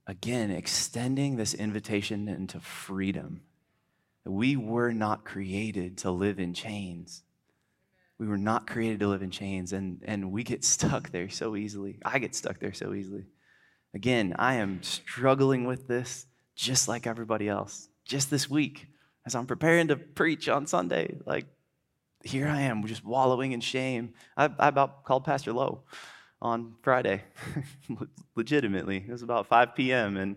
again, 0.05 0.51
extending 0.51 1.37
this 1.37 1.53
invitation 1.53 2.27
into 2.27 2.59
freedom. 2.59 3.43
We 4.25 4.55
were 4.55 4.93
not 4.93 5.25
created 5.25 5.99
to 5.99 6.11
live 6.11 6.39
in 6.39 6.53
chains. 6.53 7.23
We 8.17 8.27
were 8.27 8.37
not 8.37 8.67
created 8.67 8.99
to 8.99 9.07
live 9.07 9.21
in 9.21 9.31
chains, 9.31 9.71
and, 9.73 10.01
and 10.05 10.31
we 10.31 10.43
get 10.43 10.63
stuck 10.63 11.11
there 11.11 11.29
so 11.29 11.55
easily. 11.55 11.99
I 12.03 12.19
get 12.19 12.35
stuck 12.35 12.59
there 12.59 12.73
so 12.73 12.93
easily. 12.93 13.25
Again, 13.93 14.35
I 14.37 14.55
am 14.55 14.83
struggling 14.83 15.65
with 15.65 15.87
this 15.87 16.27
just 16.55 16.87
like 16.87 17.07
everybody 17.07 17.47
else. 17.47 17.87
Just 18.05 18.29
this 18.29 18.49
week, 18.49 18.87
as 19.25 19.35
I'm 19.35 19.47
preparing 19.47 19.87
to 19.87 19.95
preach 19.95 20.49
on 20.49 20.67
Sunday, 20.67 21.17
like 21.25 21.45
here 22.23 22.47
I 22.47 22.61
am 22.61 22.85
just 22.85 23.05
wallowing 23.05 23.53
in 23.53 23.61
shame. 23.61 24.13
I, 24.35 24.49
I 24.59 24.67
about 24.67 25.05
called 25.05 25.23
Pastor 25.23 25.53
Lowe 25.53 25.83
on 26.41 26.75
Friday, 26.81 27.23
legitimately. 28.35 28.97
It 29.07 29.11
was 29.11 29.23
about 29.23 29.47
5 29.47 29.75
p.m. 29.75 30.17
and 30.17 30.35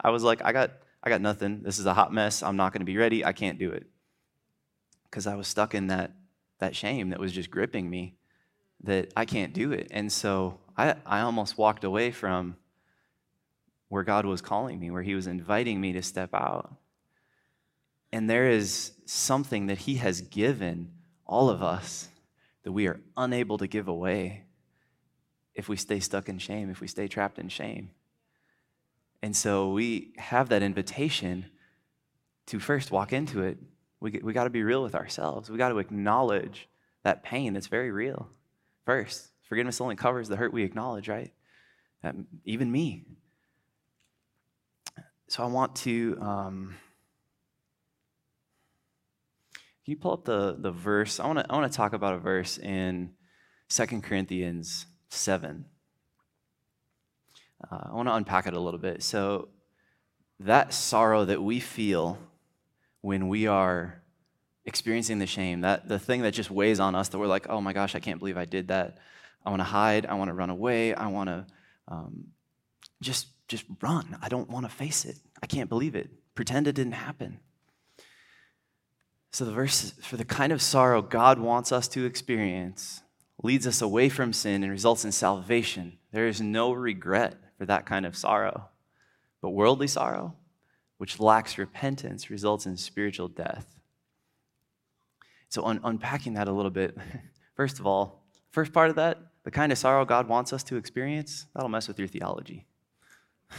I 0.00 0.10
was 0.10 0.22
like, 0.22 0.42
I 0.44 0.52
got, 0.52 0.72
I 1.04 1.10
got 1.10 1.20
nothing. 1.20 1.62
This 1.62 1.78
is 1.78 1.84
a 1.84 1.94
hot 1.94 2.12
mess. 2.12 2.42
I'm 2.42 2.56
not 2.56 2.72
going 2.72 2.80
to 2.80 2.86
be 2.86 2.96
ready. 2.96 3.24
I 3.24 3.32
can't 3.32 3.58
do 3.58 3.70
it 3.70 3.86
because 5.04 5.26
I 5.26 5.34
was 5.36 5.46
stuck 5.46 5.74
in 5.74 5.88
that 5.88 6.12
that 6.60 6.74
shame 6.74 7.10
that 7.10 7.20
was 7.20 7.32
just 7.32 7.50
gripping 7.50 7.90
me 7.90 8.16
that 8.82 9.12
I 9.16 9.24
can't 9.26 9.52
do 9.52 9.72
it. 9.72 9.88
And 9.90 10.10
so 10.10 10.58
I, 10.76 10.94
I 11.04 11.20
almost 11.20 11.58
walked 11.58 11.84
away 11.84 12.10
from 12.10 12.56
where 13.88 14.02
God 14.02 14.24
was 14.24 14.40
calling 14.40 14.80
me, 14.80 14.90
where 14.90 15.02
He 15.02 15.14
was 15.14 15.26
inviting 15.26 15.80
me 15.80 15.92
to 15.92 16.02
step 16.02 16.32
out. 16.32 16.74
And 18.12 18.30
there 18.30 18.48
is 18.48 18.92
something 19.04 19.66
that 19.66 19.78
He 19.78 19.96
has 19.96 20.22
given 20.22 20.92
all 21.26 21.50
of 21.50 21.62
us 21.62 22.08
that 22.62 22.72
we 22.72 22.86
are 22.86 23.00
unable 23.16 23.58
to 23.58 23.66
give 23.66 23.88
away 23.88 24.44
if 25.54 25.68
we 25.68 25.76
stay 25.76 26.00
stuck 26.00 26.28
in 26.28 26.38
shame, 26.38 26.70
if 26.70 26.80
we 26.80 26.88
stay 26.88 27.08
trapped 27.08 27.38
in 27.38 27.48
shame. 27.48 27.90
And 29.24 29.34
so 29.34 29.70
we 29.70 30.12
have 30.18 30.50
that 30.50 30.62
invitation 30.62 31.46
to 32.44 32.60
first 32.60 32.90
walk 32.90 33.10
into 33.14 33.42
it. 33.42 33.56
We, 33.98 34.20
we 34.22 34.34
got 34.34 34.44
to 34.44 34.50
be 34.50 34.62
real 34.62 34.82
with 34.82 34.94
ourselves. 34.94 35.48
We 35.48 35.56
got 35.56 35.70
to 35.70 35.78
acknowledge 35.78 36.68
that 37.04 37.22
pain 37.22 37.54
that's 37.54 37.68
very 37.68 37.90
real 37.90 38.28
first. 38.84 39.28
Forgiveness 39.48 39.80
only 39.80 39.96
covers 39.96 40.28
the 40.28 40.36
hurt 40.36 40.52
we 40.52 40.62
acknowledge, 40.62 41.08
right? 41.08 41.32
Um, 42.02 42.26
even 42.44 42.70
me. 42.70 43.06
So 45.28 45.42
I 45.42 45.46
want 45.46 45.74
to. 45.76 46.18
Um, 46.20 46.74
can 49.86 49.90
you 49.92 49.96
pull 49.96 50.12
up 50.12 50.26
the, 50.26 50.54
the 50.58 50.70
verse? 50.70 51.18
I 51.18 51.26
want 51.26 51.38
to 51.38 51.46
I 51.48 51.56
want 51.56 51.72
to 51.72 51.74
talk 51.74 51.94
about 51.94 52.12
a 52.12 52.18
verse 52.18 52.58
in 52.58 53.14
Second 53.68 54.02
Corinthians 54.02 54.84
7. 55.08 55.64
Uh, 57.70 57.88
I 57.90 57.92
want 57.92 58.08
to 58.08 58.14
unpack 58.14 58.46
it 58.46 58.54
a 58.54 58.60
little 58.60 58.80
bit. 58.80 59.02
So, 59.02 59.48
that 60.40 60.74
sorrow 60.74 61.24
that 61.24 61.42
we 61.42 61.60
feel 61.60 62.18
when 63.00 63.28
we 63.28 63.46
are 63.46 64.02
experiencing 64.64 65.18
the 65.18 65.26
shame, 65.26 65.60
that 65.60 65.88
the 65.88 65.98
thing 65.98 66.22
that 66.22 66.32
just 66.32 66.50
weighs 66.50 66.80
on 66.80 66.94
us 66.94 67.08
that 67.08 67.18
we're 67.18 67.26
like, 67.26 67.48
oh 67.48 67.60
my 67.60 67.72
gosh, 67.72 67.94
I 67.94 68.00
can't 68.00 68.18
believe 68.18 68.36
I 68.36 68.44
did 68.44 68.68
that. 68.68 68.98
I 69.44 69.50
want 69.50 69.60
to 69.60 69.64
hide. 69.64 70.06
I 70.06 70.14
want 70.14 70.28
to 70.28 70.34
run 70.34 70.50
away. 70.50 70.94
I 70.94 71.08
want 71.08 71.28
to 71.28 71.46
um, 71.88 72.28
just 73.00 73.28
just 73.46 73.64
run. 73.82 74.16
I 74.22 74.28
don't 74.28 74.48
want 74.48 74.64
to 74.64 74.74
face 74.74 75.04
it. 75.04 75.18
I 75.42 75.46
can't 75.46 75.68
believe 75.68 75.94
it. 75.94 76.08
Pretend 76.34 76.66
it 76.66 76.72
didn't 76.72 76.92
happen. 76.92 77.40
So 79.32 79.44
the 79.44 79.52
verse 79.52 79.92
for 80.00 80.16
the 80.16 80.24
kind 80.24 80.52
of 80.52 80.62
sorrow 80.62 81.02
God 81.02 81.38
wants 81.38 81.72
us 81.72 81.88
to 81.88 82.06
experience 82.06 83.02
leads 83.42 83.66
us 83.66 83.82
away 83.82 84.08
from 84.08 84.32
sin 84.32 84.62
and 84.62 84.72
results 84.72 85.04
in 85.04 85.12
salvation. 85.12 85.98
There 86.12 86.26
is 86.26 86.40
no 86.40 86.72
regret 86.72 87.34
for 87.56 87.66
that 87.66 87.86
kind 87.86 88.06
of 88.06 88.16
sorrow. 88.16 88.68
But 89.40 89.50
worldly 89.50 89.86
sorrow, 89.86 90.34
which 90.98 91.20
lacks 91.20 91.58
repentance, 91.58 92.30
results 92.30 92.66
in 92.66 92.76
spiritual 92.76 93.28
death. 93.28 93.78
So, 95.48 95.64
un- 95.64 95.80
unpacking 95.84 96.34
that 96.34 96.48
a 96.48 96.52
little 96.52 96.70
bit, 96.70 96.96
first 97.56 97.78
of 97.78 97.86
all, 97.86 98.22
first 98.50 98.72
part 98.72 98.90
of 98.90 98.96
that, 98.96 99.18
the 99.44 99.50
kind 99.50 99.70
of 99.70 99.78
sorrow 99.78 100.04
God 100.04 100.28
wants 100.28 100.52
us 100.52 100.62
to 100.64 100.76
experience, 100.76 101.46
that'll 101.54 101.68
mess 101.68 101.86
with 101.86 101.98
your 101.98 102.08
theology. 102.08 102.66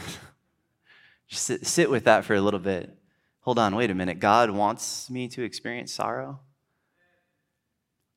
Just 1.28 1.44
sit, 1.44 1.66
sit 1.66 1.90
with 1.90 2.04
that 2.04 2.24
for 2.24 2.34
a 2.34 2.40
little 2.40 2.60
bit. 2.60 2.96
Hold 3.40 3.58
on, 3.58 3.76
wait 3.76 3.90
a 3.90 3.94
minute. 3.94 4.18
God 4.18 4.50
wants 4.50 5.08
me 5.08 5.28
to 5.28 5.42
experience 5.42 5.92
sorrow? 5.92 6.40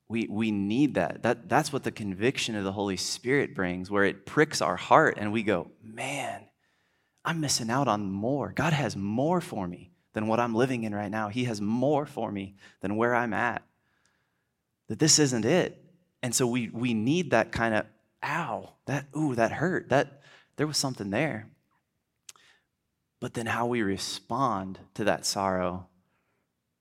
We, 0.09 0.27
we 0.27 0.49
need 0.49 0.95
that. 0.95 1.21
that. 1.23 1.47
That's 1.47 1.71
what 1.71 1.83
the 1.83 1.91
conviction 1.91 2.55
of 2.55 2.63
the 2.63 2.71
Holy 2.71 2.97
Spirit 2.97 3.55
brings, 3.55 3.91
where 3.91 4.05
it 4.05 4.25
pricks 4.25 4.59
our 4.61 4.75
heart 4.75 5.17
and 5.19 5.31
we 5.31 5.43
go, 5.43 5.69
man, 5.83 6.45
I'm 7.23 7.39
missing 7.39 7.69
out 7.69 7.87
on 7.87 8.11
more. 8.11 8.51
God 8.51 8.73
has 8.73 8.95
more 8.95 9.39
for 9.39 9.67
me 9.67 9.91
than 10.13 10.27
what 10.27 10.39
I'm 10.39 10.55
living 10.55 10.83
in 10.83 10.95
right 10.95 11.11
now. 11.11 11.29
He 11.29 11.43
has 11.43 11.61
more 11.61 12.07
for 12.07 12.31
me 12.31 12.55
than 12.81 12.95
where 12.95 13.13
I'm 13.13 13.33
at. 13.33 13.61
That 14.87 14.97
this 14.97 15.19
isn't 15.19 15.45
it. 15.45 15.83
And 16.23 16.33
so 16.33 16.47
we, 16.47 16.69
we 16.69 16.95
need 16.95 17.31
that 17.31 17.51
kind 17.51 17.75
of, 17.75 17.85
ow, 18.23 18.73
that, 18.87 19.05
ooh, 19.15 19.35
that 19.35 19.51
hurt. 19.51 19.89
That, 19.89 20.23
there 20.55 20.67
was 20.67 20.77
something 20.77 21.11
there. 21.11 21.47
But 23.19 23.35
then 23.35 23.45
how 23.45 23.67
we 23.67 23.83
respond 23.83 24.79
to 24.95 25.03
that 25.03 25.25
sorrow 25.25 25.87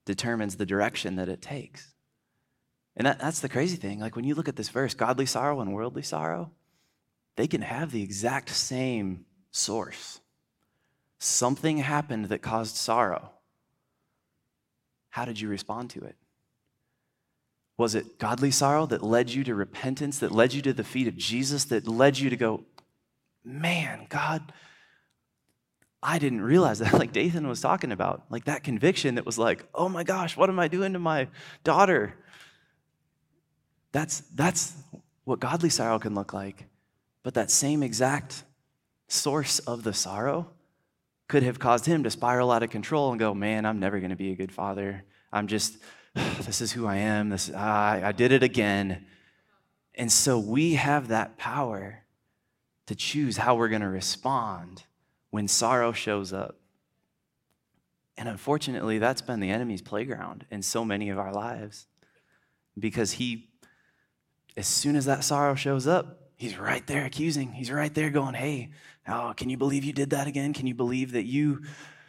determines 0.06 0.56
the 0.56 0.64
direction 0.64 1.16
that 1.16 1.28
it 1.28 1.42
takes. 1.42 1.92
And 2.98 3.06
that, 3.06 3.20
that's 3.20 3.40
the 3.40 3.48
crazy 3.48 3.76
thing. 3.76 4.00
Like 4.00 4.16
when 4.16 4.24
you 4.24 4.34
look 4.34 4.48
at 4.48 4.56
this 4.56 4.68
verse, 4.68 4.92
godly 4.92 5.24
sorrow 5.24 5.60
and 5.60 5.72
worldly 5.72 6.02
sorrow, 6.02 6.50
they 7.36 7.46
can 7.46 7.62
have 7.62 7.92
the 7.92 8.02
exact 8.02 8.50
same 8.50 9.24
source. 9.52 10.20
Something 11.20 11.78
happened 11.78 12.26
that 12.26 12.42
caused 12.42 12.74
sorrow. 12.74 13.30
How 15.10 15.24
did 15.24 15.40
you 15.40 15.48
respond 15.48 15.90
to 15.90 16.02
it? 16.04 16.16
Was 17.76 17.94
it 17.94 18.18
godly 18.18 18.50
sorrow 18.50 18.86
that 18.86 19.04
led 19.04 19.30
you 19.30 19.44
to 19.44 19.54
repentance, 19.54 20.18
that 20.18 20.32
led 20.32 20.52
you 20.52 20.60
to 20.62 20.72
the 20.72 20.82
feet 20.82 21.06
of 21.06 21.16
Jesus, 21.16 21.64
that 21.66 21.86
led 21.86 22.18
you 22.18 22.28
to 22.30 22.36
go, 22.36 22.64
man, 23.44 24.06
God, 24.08 24.52
I 26.02 26.18
didn't 26.18 26.40
realize 26.40 26.80
that, 26.80 26.92
like 26.98 27.12
Dathan 27.12 27.46
was 27.46 27.60
talking 27.60 27.92
about, 27.92 28.24
like 28.30 28.46
that 28.46 28.64
conviction 28.64 29.14
that 29.14 29.26
was 29.26 29.38
like, 29.38 29.64
oh 29.72 29.88
my 29.88 30.02
gosh, 30.02 30.36
what 30.36 30.48
am 30.50 30.58
I 30.58 30.66
doing 30.66 30.92
to 30.94 30.98
my 30.98 31.28
daughter? 31.62 32.16
That's, 33.92 34.20
that's 34.34 34.74
what 35.24 35.40
godly 35.40 35.70
sorrow 35.70 35.98
can 35.98 36.14
look 36.14 36.32
like. 36.32 36.66
But 37.22 37.34
that 37.34 37.50
same 37.50 37.82
exact 37.82 38.44
source 39.08 39.58
of 39.60 39.82
the 39.82 39.92
sorrow 39.92 40.50
could 41.28 41.42
have 41.42 41.58
caused 41.58 41.86
him 41.86 42.02
to 42.04 42.10
spiral 42.10 42.50
out 42.50 42.62
of 42.62 42.70
control 42.70 43.10
and 43.10 43.18
go, 43.18 43.34
man, 43.34 43.66
I'm 43.66 43.80
never 43.80 43.98
going 43.98 44.10
to 44.10 44.16
be 44.16 44.32
a 44.32 44.36
good 44.36 44.52
father. 44.52 45.04
I'm 45.32 45.46
just, 45.46 45.78
this 46.14 46.60
is 46.60 46.72
who 46.72 46.86
I 46.86 46.96
am. 46.96 47.28
This, 47.28 47.50
I, 47.50 48.02
I 48.04 48.12
did 48.12 48.32
it 48.32 48.42
again. 48.42 49.06
And 49.94 50.10
so 50.10 50.38
we 50.38 50.74
have 50.74 51.08
that 51.08 51.36
power 51.36 52.04
to 52.86 52.94
choose 52.94 53.36
how 53.36 53.56
we're 53.56 53.68
going 53.68 53.82
to 53.82 53.88
respond 53.88 54.84
when 55.30 55.48
sorrow 55.48 55.92
shows 55.92 56.32
up. 56.32 56.56
And 58.16 58.28
unfortunately, 58.28 58.98
that's 58.98 59.20
been 59.20 59.40
the 59.40 59.50
enemy's 59.50 59.82
playground 59.82 60.46
in 60.50 60.62
so 60.62 60.84
many 60.84 61.10
of 61.10 61.18
our 61.18 61.32
lives 61.32 61.86
because 62.78 63.12
he 63.12 63.48
as 64.58 64.66
soon 64.66 64.96
as 64.96 65.04
that 65.04 65.22
sorrow 65.22 65.54
shows 65.54 65.86
up, 65.86 66.30
he's 66.34 66.58
right 66.58 66.84
there 66.88 67.04
accusing. 67.04 67.52
He's 67.52 67.70
right 67.70 67.94
there 67.94 68.10
going, 68.10 68.34
Hey, 68.34 68.70
oh, 69.06 69.32
can 69.36 69.48
you 69.48 69.56
believe 69.56 69.84
you 69.84 69.92
did 69.92 70.10
that 70.10 70.26
again? 70.26 70.52
Can 70.52 70.66
you 70.66 70.74
believe 70.74 71.12
that 71.12 71.26
you 71.26 71.62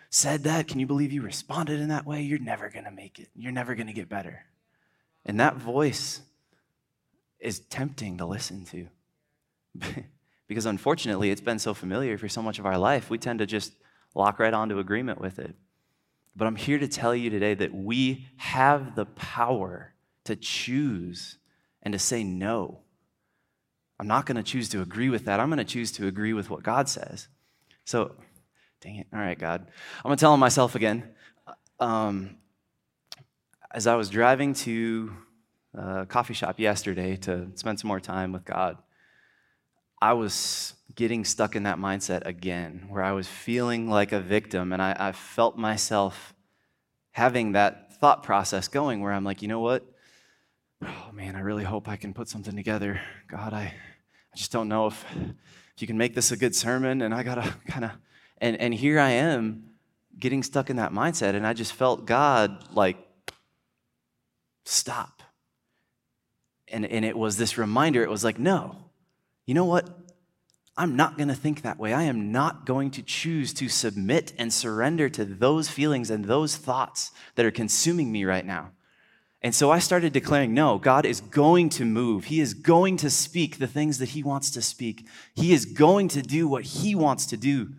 said 0.10 0.46
that? 0.46 0.68
Can 0.68 0.80
you 0.80 0.88
believe 0.88 1.14
you 1.14 1.22
responded 1.22 1.80
in 1.80 1.90
that 1.90 2.08
way? 2.08 2.24
You're 2.24 2.40
never 2.40 2.70
going 2.70 2.86
to 2.86 2.92
make 2.92 3.20
it. 3.20 3.30
You're 3.36 3.52
never 3.52 3.76
going 3.76 3.86
to 3.86 3.94
get 3.94 4.10
better. 4.10 4.46
And 5.28 5.40
that 5.40 5.58
voice 5.58 6.22
is 7.40 7.60
tempting 7.60 8.18
to 8.18 8.26
listen 8.26 8.66
to. 8.66 8.88
because 10.48 10.66
unfortunately, 10.66 11.30
it's 11.30 11.42
been 11.42 11.60
so 11.60 11.76
familiar 11.76 12.18
for 12.18 12.28
so 12.28 12.42
much 12.42 12.58
of 12.58 12.66
our 12.66 12.80
life, 12.80 13.12
we 13.12 13.20
tend 13.20 13.38
to 13.40 13.46
just 13.46 13.74
lock 14.16 14.40
right 14.40 14.56
onto 14.56 14.80
agreement 14.80 15.22
with 15.22 15.38
it. 15.38 15.54
But 16.36 16.48
I'm 16.48 16.56
here 16.56 16.80
to 16.80 16.88
tell 16.88 17.16
you 17.16 17.30
today 17.30 17.54
that 17.54 17.76
we 17.76 18.28
have 18.38 18.96
the 18.96 19.06
power 19.06 19.94
to 20.24 20.36
choose 20.36 21.39
and 21.84 21.94
to 21.94 22.00
say 22.00 22.24
no. 22.24 22.80
I'm 24.00 24.08
not 24.08 24.26
going 24.26 24.38
to 24.38 24.44
choose 24.44 24.70
to 24.70 24.82
agree 24.82 25.10
with 25.10 25.26
that. 25.26 25.40
I'm 25.40 25.50
going 25.50 25.58
to 25.58 25.66
choose 25.66 25.92
to 25.94 26.08
agree 26.08 26.34
with 26.34 26.50
what 26.50 26.64
God 26.64 26.88
says. 26.88 27.28
So, 27.86 28.16
dang 28.82 28.96
it. 28.96 29.08
All 29.14 29.20
right, 29.20 29.38
God. 29.38 29.62
I'm 29.98 30.10
going 30.10 30.16
to 30.18 30.22
tell 30.22 30.34
him 30.34 30.40
myself 30.40 30.76
again. 30.76 31.10
Um, 31.80 32.38
as 33.72 33.88
I 33.88 33.96
was 33.96 34.10
driving 34.10 34.54
to 34.56 35.14
a 35.74 36.06
coffee 36.06 36.34
shop 36.34 36.60
yesterday 36.60 37.18
to 37.18 37.50
spend 37.56 37.80
some 37.80 37.88
more 37.90 38.00
time 38.00 38.32
with 38.32 38.46
God, 38.46 38.78
I 40.02 40.14
was 40.14 40.76
getting 40.96 41.26
stuck 41.26 41.56
in 41.56 41.64
that 41.64 41.78
mindset 41.78 42.26
again, 42.26 42.86
where 42.90 43.04
I 43.04 43.12
was 43.12 43.28
feeling 43.28 43.90
like 43.90 44.12
a 44.12 44.22
victim, 44.22 44.72
and 44.72 44.82
I, 44.82 44.96
I 44.98 45.12
felt 45.12 45.58
myself 45.58 46.34
having 47.12 47.52
that 47.52 48.00
thought 48.00 48.24
process 48.24 48.68
going 48.68 49.02
where 49.02 49.12
I'm 49.12 49.26
like, 49.26 49.42
you 49.42 49.48
know 49.48 49.60
what? 49.60 49.86
Oh 50.84 51.12
man, 51.14 51.36
I 51.36 51.42
really 51.42 51.64
hope 51.64 51.88
I 51.88 51.96
can 51.96 52.14
put 52.14 52.30
something 52.30 52.56
together. 52.56 53.02
God, 53.28 53.54
I, 53.54 53.74
I 54.34 54.38
just 54.38 54.52
don't 54.52 54.68
know 54.68 54.88
if, 54.88 55.06
if 55.16 55.82
you 55.82 55.88
can 55.88 55.98
make 55.98 56.16
this 56.16 56.32
a 56.32 56.38
good 56.38 56.56
sermon. 56.56 57.02
And 57.02 57.14
I 57.14 57.24
got 57.24 57.36
to 57.36 57.56
kind 57.68 57.86
of, 57.86 57.92
and, 58.40 58.58
and 58.58 58.74
here 58.74 59.00
I 59.00 59.12
am 59.12 59.66
getting 60.18 60.44
stuck 60.44 60.70
in 60.70 60.78
that 60.78 60.92
mindset. 60.92 61.36
And 61.36 61.46
I 61.46 61.54
just 61.54 61.74
felt 61.74 62.06
God 62.06 62.66
like, 62.74 62.98
stop. 64.66 65.24
And, 66.68 66.86
and 66.86 67.04
it 67.04 67.18
was 67.18 67.38
this 67.38 67.58
reminder 67.58 68.04
it 68.04 68.10
was 68.10 68.24
like, 68.24 68.38
no, 68.38 68.76
you 69.46 69.54
know 69.54 69.66
what? 69.66 69.90
I'm 70.78 70.96
not 70.96 71.18
going 71.18 71.28
to 71.28 71.36
think 71.36 71.64
that 71.64 71.78
way. 71.78 71.94
I 71.94 72.04
am 72.04 72.32
not 72.32 72.66
going 72.66 72.92
to 72.92 73.02
choose 73.02 73.54
to 73.56 73.68
submit 73.68 74.32
and 74.38 74.54
surrender 74.54 75.10
to 75.10 75.26
those 75.26 75.68
feelings 75.68 76.10
and 76.10 76.24
those 76.24 76.56
thoughts 76.56 77.12
that 77.36 77.46
are 77.46 77.52
consuming 77.52 78.12
me 78.12 78.24
right 78.24 78.46
now. 78.46 78.72
And 79.42 79.56
so 79.56 79.72
I 79.72 79.80
started 79.80 80.12
declaring, 80.12 80.54
no, 80.54 80.78
God 80.78 81.06
is 81.06 81.22
going 81.22 81.70
to 81.70 81.86
move. 81.86 82.26
He 82.26 82.42
is 82.42 82.54
going 82.54 82.98
to 82.98 83.10
speak 83.10 83.58
the 83.58 83.68
things 83.68 83.98
that 84.00 84.10
He 84.10 84.22
wants 84.22 84.52
to 84.52 84.62
speak. 84.62 85.08
He 85.34 85.54
is 85.54 85.66
going 85.66 86.10
to 86.10 86.22
do 86.22 86.48
what 86.48 86.64
He 86.66 86.94
wants 86.94 87.26
to 87.28 87.38
do. 87.38 87.74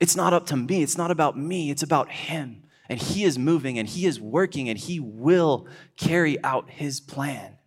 It's 0.00 0.16
not 0.16 0.32
up 0.32 0.46
to 0.46 0.56
me. 0.56 0.82
It's 0.82 0.96
not 0.96 1.10
about 1.10 1.36
me. 1.38 1.70
It's 1.70 1.82
about 1.82 2.10
Him. 2.10 2.62
And 2.88 3.00
He 3.00 3.24
is 3.24 3.38
moving 3.38 3.78
and 3.78 3.86
He 3.86 4.06
is 4.06 4.18
working 4.18 4.70
and 4.70 4.78
He 4.78 4.98
will 4.98 5.68
carry 5.98 6.42
out 6.42 6.70
His 6.70 6.98
plan. 7.00 7.58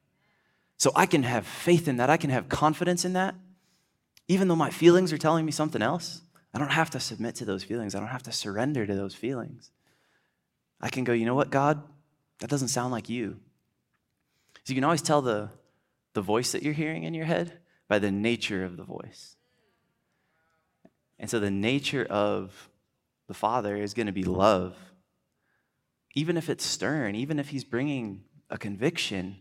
So 0.78 0.92
I 0.96 1.06
can 1.06 1.24
have 1.24 1.46
faith 1.46 1.88
in 1.88 1.98
that. 1.98 2.10
I 2.10 2.18
can 2.18 2.32
have 2.32 2.50
confidence 2.50 3.06
in 3.06 3.14
that. 3.14 3.36
Even 4.28 4.48
though 4.48 4.56
my 4.56 4.70
feelings 4.72 5.14
are 5.14 5.18
telling 5.18 5.46
me 5.46 5.52
something 5.52 5.82
else, 5.82 6.22
I 6.54 6.58
don't 6.58 6.72
have 6.72 6.90
to 6.92 7.00
submit 7.00 7.36
to 7.36 7.46
those 7.46 7.64
feelings. 7.64 7.94
I 7.94 8.00
don't 8.00 8.08
have 8.08 8.24
to 8.24 8.32
surrender 8.32 8.88
to 8.88 8.96
those 8.96 9.14
feelings. 9.14 9.72
I 10.82 10.90
can 10.90 11.04
go, 11.04 11.14
you 11.14 11.26
know 11.26 11.36
what, 11.36 11.52
God? 11.52 11.84
That 12.40 12.50
doesn't 12.50 12.70
sound 12.70 12.92
like 12.92 13.10
you. 13.10 13.40
So 14.64 14.72
you 14.72 14.76
can 14.76 14.84
always 14.84 15.02
tell 15.02 15.22
the, 15.22 15.50
the 16.14 16.22
voice 16.22 16.52
that 16.52 16.64
you're 16.64 16.74
hearing 16.74 17.04
in 17.04 17.14
your 17.14 17.26
head 17.26 17.60
by 17.88 18.00
the 18.00 18.12
nature 18.12 18.64
of 18.64 18.78
the 18.78 18.84
voice. 18.84 19.36
And 21.18 21.30
so 21.30 21.40
the 21.40 21.52
nature 21.52 22.06
of 22.06 22.70
the 23.28 23.34
Father 23.34 23.76
is 23.76 23.94
going 23.94 24.08
to 24.08 24.14
be 24.14 24.24
love. 24.24 24.76
Even 26.16 26.38
if 26.38 26.50
it's 26.50 26.66
stern, 26.66 27.16
even 27.16 27.40
if 27.40 27.50
He's 27.50 27.64
bringing 27.64 28.24
a 28.50 28.58
conviction, 28.58 29.38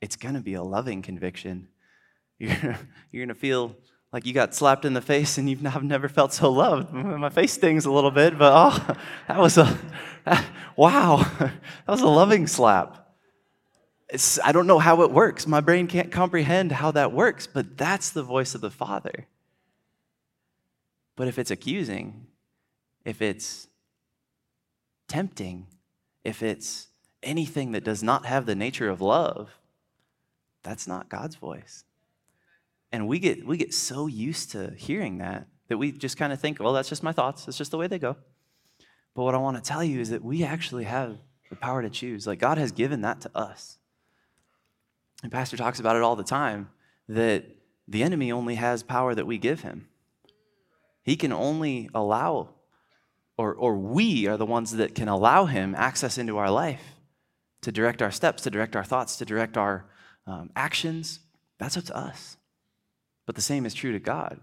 it's 0.00 0.16
going 0.16 0.34
to 0.34 0.40
be 0.40 0.54
a 0.54 0.62
loving 0.62 1.02
conviction. 1.02 1.68
You're, 2.40 2.78
you're 3.12 3.26
going 3.26 3.28
to 3.28 3.34
feel 3.34 3.76
like 4.12 4.26
you 4.26 4.32
got 4.32 4.54
slapped 4.54 4.84
in 4.84 4.92
the 4.92 5.00
face 5.00 5.38
and 5.38 5.48
you've 5.48 5.62
never 5.82 6.08
felt 6.08 6.32
so 6.32 6.50
loved. 6.50 6.92
My 6.92 7.30
face 7.30 7.52
stings 7.52 7.84
a 7.84 7.90
little 7.90 8.10
bit, 8.10 8.38
but 8.38 8.52
oh, 8.54 8.96
that 9.28 9.38
was 9.38 9.58
a, 9.58 9.78
wow, 10.76 11.16
that 11.38 11.52
was 11.88 12.02
a 12.02 12.08
loving 12.08 12.46
slap. 12.46 12.96
It's, 14.08 14.40
I 14.40 14.50
don't 14.50 14.66
know 14.66 14.80
how 14.80 15.02
it 15.02 15.12
works. 15.12 15.46
My 15.46 15.60
brain 15.60 15.86
can't 15.86 16.10
comprehend 16.10 16.72
how 16.72 16.90
that 16.92 17.12
works, 17.12 17.46
but 17.46 17.78
that's 17.78 18.10
the 18.10 18.24
voice 18.24 18.56
of 18.56 18.60
the 18.60 18.70
Father. 18.70 19.28
But 21.14 21.28
if 21.28 21.38
it's 21.38 21.52
accusing, 21.52 22.26
if 23.04 23.22
it's 23.22 23.68
tempting, 25.06 25.68
if 26.24 26.42
it's 26.42 26.88
anything 27.22 27.72
that 27.72 27.84
does 27.84 28.02
not 28.02 28.26
have 28.26 28.46
the 28.46 28.56
nature 28.56 28.88
of 28.88 29.00
love, 29.00 29.50
that's 30.64 30.88
not 30.88 31.08
God's 31.08 31.36
voice. 31.36 31.84
And 32.92 33.06
we 33.06 33.18
get, 33.18 33.46
we 33.46 33.56
get 33.56 33.72
so 33.72 34.06
used 34.06 34.50
to 34.52 34.72
hearing 34.76 35.18
that 35.18 35.46
that 35.70 35.78
we 35.78 35.92
just 35.92 36.16
kind 36.16 36.32
of 36.32 36.40
think, 36.40 36.58
well, 36.58 36.72
that's 36.72 36.88
just 36.88 37.04
my 37.04 37.12
thoughts. 37.12 37.46
It's 37.46 37.56
just 37.56 37.70
the 37.70 37.78
way 37.78 37.86
they 37.86 37.98
go. 37.98 38.16
But 39.14 39.22
what 39.22 39.36
I 39.36 39.38
want 39.38 39.56
to 39.56 39.62
tell 39.62 39.84
you 39.84 40.00
is 40.00 40.10
that 40.10 40.22
we 40.22 40.42
actually 40.42 40.84
have 40.84 41.16
the 41.48 41.54
power 41.54 41.80
to 41.80 41.88
choose. 41.88 42.26
Like 42.26 42.40
God 42.40 42.58
has 42.58 42.72
given 42.72 43.02
that 43.02 43.20
to 43.22 43.30
us. 43.36 43.78
And 45.22 45.30
Pastor 45.30 45.56
talks 45.56 45.78
about 45.78 45.94
it 45.94 46.02
all 46.02 46.16
the 46.16 46.24
time 46.24 46.70
that 47.08 47.44
the 47.86 48.02
enemy 48.02 48.32
only 48.32 48.56
has 48.56 48.82
power 48.82 49.14
that 49.14 49.26
we 49.26 49.38
give 49.38 49.60
him. 49.60 49.86
He 51.04 51.14
can 51.14 51.32
only 51.32 51.88
allow, 51.94 52.50
or, 53.38 53.54
or 53.54 53.76
we 53.76 54.26
are 54.26 54.36
the 54.36 54.46
ones 54.46 54.72
that 54.72 54.96
can 54.96 55.08
allow 55.08 55.44
him 55.44 55.74
access 55.76 56.18
into 56.18 56.36
our 56.36 56.50
life 56.50 56.82
to 57.62 57.70
direct 57.70 58.02
our 58.02 58.10
steps, 58.10 58.42
to 58.42 58.50
direct 58.50 58.74
our 58.74 58.84
thoughts, 58.84 59.16
to 59.18 59.24
direct 59.24 59.56
our 59.56 59.86
um, 60.26 60.50
actions. 60.56 61.20
That's 61.58 61.76
up 61.76 61.84
to 61.84 61.96
us. 61.96 62.36
But 63.30 63.36
the 63.36 63.42
same 63.42 63.64
is 63.64 63.74
true 63.74 63.92
to 63.92 64.00
God. 64.00 64.40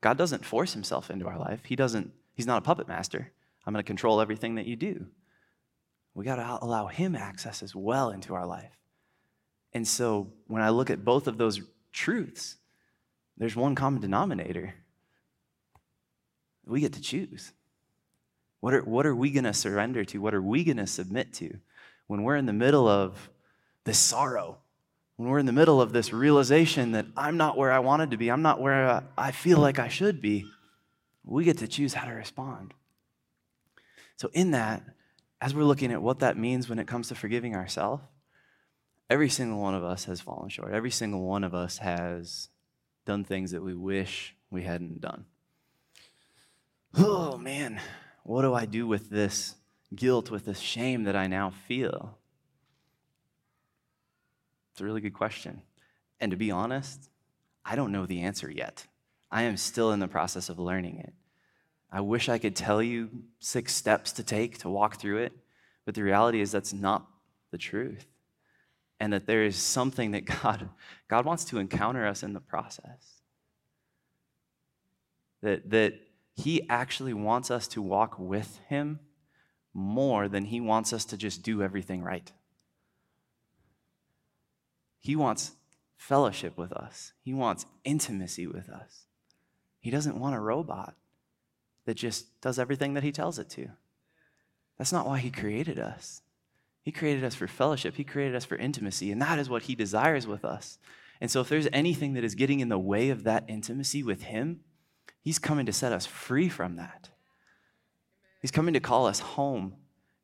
God 0.00 0.16
doesn't 0.16 0.46
force 0.46 0.72
himself 0.72 1.10
into 1.10 1.26
our 1.26 1.38
life. 1.38 1.60
He 1.66 1.76
doesn't, 1.76 2.10
he's 2.32 2.46
not 2.46 2.56
a 2.56 2.62
puppet 2.62 2.88
master. 2.88 3.30
I'm 3.66 3.74
going 3.74 3.84
to 3.84 3.86
control 3.86 4.18
everything 4.18 4.54
that 4.54 4.64
you 4.64 4.76
do. 4.76 5.08
We 6.14 6.24
got 6.24 6.36
to 6.36 6.58
allow 6.62 6.86
him 6.86 7.16
access 7.16 7.62
as 7.62 7.76
well 7.76 8.08
into 8.08 8.32
our 8.32 8.46
life. 8.46 8.78
And 9.74 9.86
so 9.86 10.32
when 10.46 10.62
I 10.62 10.70
look 10.70 10.88
at 10.88 11.04
both 11.04 11.26
of 11.26 11.36
those 11.36 11.60
truths, 11.92 12.56
there's 13.36 13.56
one 13.56 13.74
common 13.74 14.00
denominator. 14.00 14.74
We 16.64 16.80
get 16.80 16.94
to 16.94 17.02
choose. 17.02 17.52
What 18.60 18.72
are, 18.72 18.84
what 18.84 19.04
are 19.04 19.14
we 19.14 19.32
going 19.32 19.44
to 19.44 19.52
surrender 19.52 20.02
to? 20.06 20.18
What 20.18 20.32
are 20.32 20.40
we 20.40 20.64
going 20.64 20.78
to 20.78 20.86
submit 20.86 21.34
to 21.34 21.58
when 22.06 22.22
we're 22.22 22.36
in 22.36 22.46
the 22.46 22.54
middle 22.54 22.88
of 22.88 23.28
this 23.84 23.98
sorrow? 23.98 24.60
When 25.16 25.28
we're 25.28 25.38
in 25.38 25.46
the 25.46 25.52
middle 25.52 25.80
of 25.80 25.92
this 25.92 26.12
realization 26.12 26.92
that 26.92 27.06
I'm 27.16 27.36
not 27.36 27.56
where 27.56 27.72
I 27.72 27.78
wanted 27.78 28.10
to 28.10 28.16
be, 28.16 28.30
I'm 28.30 28.42
not 28.42 28.60
where 28.60 29.04
I 29.16 29.30
feel 29.30 29.58
like 29.58 29.78
I 29.78 29.88
should 29.88 30.20
be, 30.20 30.46
we 31.24 31.44
get 31.44 31.58
to 31.58 31.68
choose 31.68 31.94
how 31.94 32.06
to 32.06 32.12
respond. 32.12 32.74
So, 34.16 34.30
in 34.32 34.52
that, 34.52 34.82
as 35.40 35.54
we're 35.54 35.64
looking 35.64 35.92
at 35.92 36.02
what 36.02 36.20
that 36.20 36.36
means 36.36 36.68
when 36.68 36.78
it 36.78 36.86
comes 36.86 37.08
to 37.08 37.14
forgiving 37.14 37.54
ourselves, 37.54 38.02
every 39.08 39.28
single 39.28 39.60
one 39.60 39.74
of 39.74 39.84
us 39.84 40.04
has 40.04 40.20
fallen 40.20 40.48
short. 40.48 40.72
Every 40.72 40.90
single 40.90 41.22
one 41.22 41.44
of 41.44 41.54
us 41.54 41.78
has 41.78 42.48
done 43.04 43.24
things 43.24 43.50
that 43.50 43.62
we 43.62 43.74
wish 43.74 44.34
we 44.50 44.62
hadn't 44.62 45.00
done. 45.00 45.26
Oh, 46.96 47.36
man, 47.36 47.80
what 48.22 48.42
do 48.42 48.54
I 48.54 48.66
do 48.66 48.86
with 48.86 49.10
this 49.10 49.56
guilt, 49.94 50.30
with 50.30 50.44
this 50.44 50.60
shame 50.60 51.04
that 51.04 51.16
I 51.16 51.26
now 51.26 51.50
feel? 51.50 52.18
It's 54.74 54.80
a 54.80 54.84
really 54.84 55.00
good 55.00 55.14
question. 55.14 55.62
And 56.18 56.32
to 56.32 56.36
be 56.36 56.50
honest, 56.50 57.08
I 57.64 57.76
don't 57.76 57.92
know 57.92 58.06
the 58.06 58.22
answer 58.22 58.50
yet. 58.50 58.84
I 59.30 59.42
am 59.42 59.56
still 59.56 59.92
in 59.92 60.00
the 60.00 60.08
process 60.08 60.48
of 60.48 60.58
learning 60.58 60.98
it. 60.98 61.12
I 61.92 62.00
wish 62.00 62.28
I 62.28 62.38
could 62.38 62.56
tell 62.56 62.82
you 62.82 63.08
six 63.38 63.72
steps 63.72 64.10
to 64.14 64.24
take 64.24 64.58
to 64.58 64.68
walk 64.68 64.96
through 64.96 65.18
it, 65.18 65.32
but 65.84 65.94
the 65.94 66.02
reality 66.02 66.40
is 66.40 66.50
that's 66.50 66.72
not 66.72 67.06
the 67.52 67.58
truth. 67.58 68.04
And 68.98 69.12
that 69.12 69.26
there 69.26 69.44
is 69.44 69.54
something 69.54 70.10
that 70.10 70.24
God, 70.42 70.68
God 71.06 71.24
wants 71.24 71.44
to 71.44 71.58
encounter 71.58 72.04
us 72.04 72.24
in 72.24 72.32
the 72.32 72.40
process. 72.40 73.20
That, 75.40 75.70
that 75.70 76.00
He 76.34 76.68
actually 76.68 77.14
wants 77.14 77.48
us 77.48 77.68
to 77.68 77.80
walk 77.80 78.18
with 78.18 78.58
Him 78.68 78.98
more 79.72 80.26
than 80.26 80.46
He 80.46 80.60
wants 80.60 80.92
us 80.92 81.04
to 81.04 81.16
just 81.16 81.44
do 81.44 81.62
everything 81.62 82.02
right. 82.02 82.32
He 85.04 85.16
wants 85.16 85.52
fellowship 85.98 86.56
with 86.56 86.72
us, 86.72 87.12
He 87.22 87.34
wants 87.34 87.66
intimacy 87.84 88.46
with 88.46 88.70
us. 88.70 89.04
He 89.78 89.90
doesn't 89.90 90.18
want 90.18 90.34
a 90.34 90.40
robot 90.40 90.94
that 91.84 91.94
just 91.94 92.40
does 92.40 92.58
everything 92.58 92.94
that 92.94 93.02
He 93.02 93.12
tells 93.12 93.38
it 93.38 93.50
to. 93.50 93.68
That's 94.78 94.92
not 94.92 95.06
why 95.06 95.18
He 95.18 95.30
created 95.30 95.78
us. 95.78 96.22
He 96.82 96.90
created 96.90 97.22
us 97.22 97.34
for 97.34 97.46
fellowship, 97.46 97.96
He 97.96 98.04
created 98.04 98.34
us 98.34 98.46
for 98.46 98.56
intimacy, 98.56 99.12
and 99.12 99.20
that 99.20 99.38
is 99.38 99.50
what 99.50 99.64
He 99.64 99.74
desires 99.74 100.26
with 100.26 100.42
us. 100.42 100.78
And 101.20 101.30
so, 101.30 101.42
if 101.42 101.50
there's 101.50 101.68
anything 101.70 102.14
that 102.14 102.24
is 102.24 102.34
getting 102.34 102.60
in 102.60 102.70
the 102.70 102.78
way 102.78 103.10
of 103.10 103.24
that 103.24 103.44
intimacy 103.46 104.02
with 104.02 104.22
Him, 104.22 104.60
He's 105.20 105.38
coming 105.38 105.66
to 105.66 105.72
set 105.72 105.92
us 105.92 106.06
free 106.06 106.48
from 106.48 106.76
that. 106.76 107.10
He's 108.40 108.50
coming 108.50 108.72
to 108.72 108.80
call 108.80 109.06
us 109.06 109.20
home. 109.20 109.74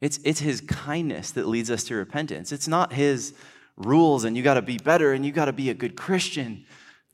It's, 0.00 0.18
it's 0.24 0.40
His 0.40 0.62
kindness 0.62 1.32
that 1.32 1.46
leads 1.46 1.70
us 1.70 1.84
to 1.84 1.94
repentance. 1.96 2.50
It's 2.50 2.68
not 2.68 2.94
His 2.94 3.34
rules 3.80 4.24
and 4.24 4.36
you 4.36 4.42
got 4.42 4.54
to 4.54 4.62
be 4.62 4.78
better 4.78 5.12
and 5.12 5.24
you 5.24 5.32
got 5.32 5.46
to 5.46 5.52
be 5.52 5.70
a 5.70 5.74
good 5.74 5.96
Christian. 5.96 6.64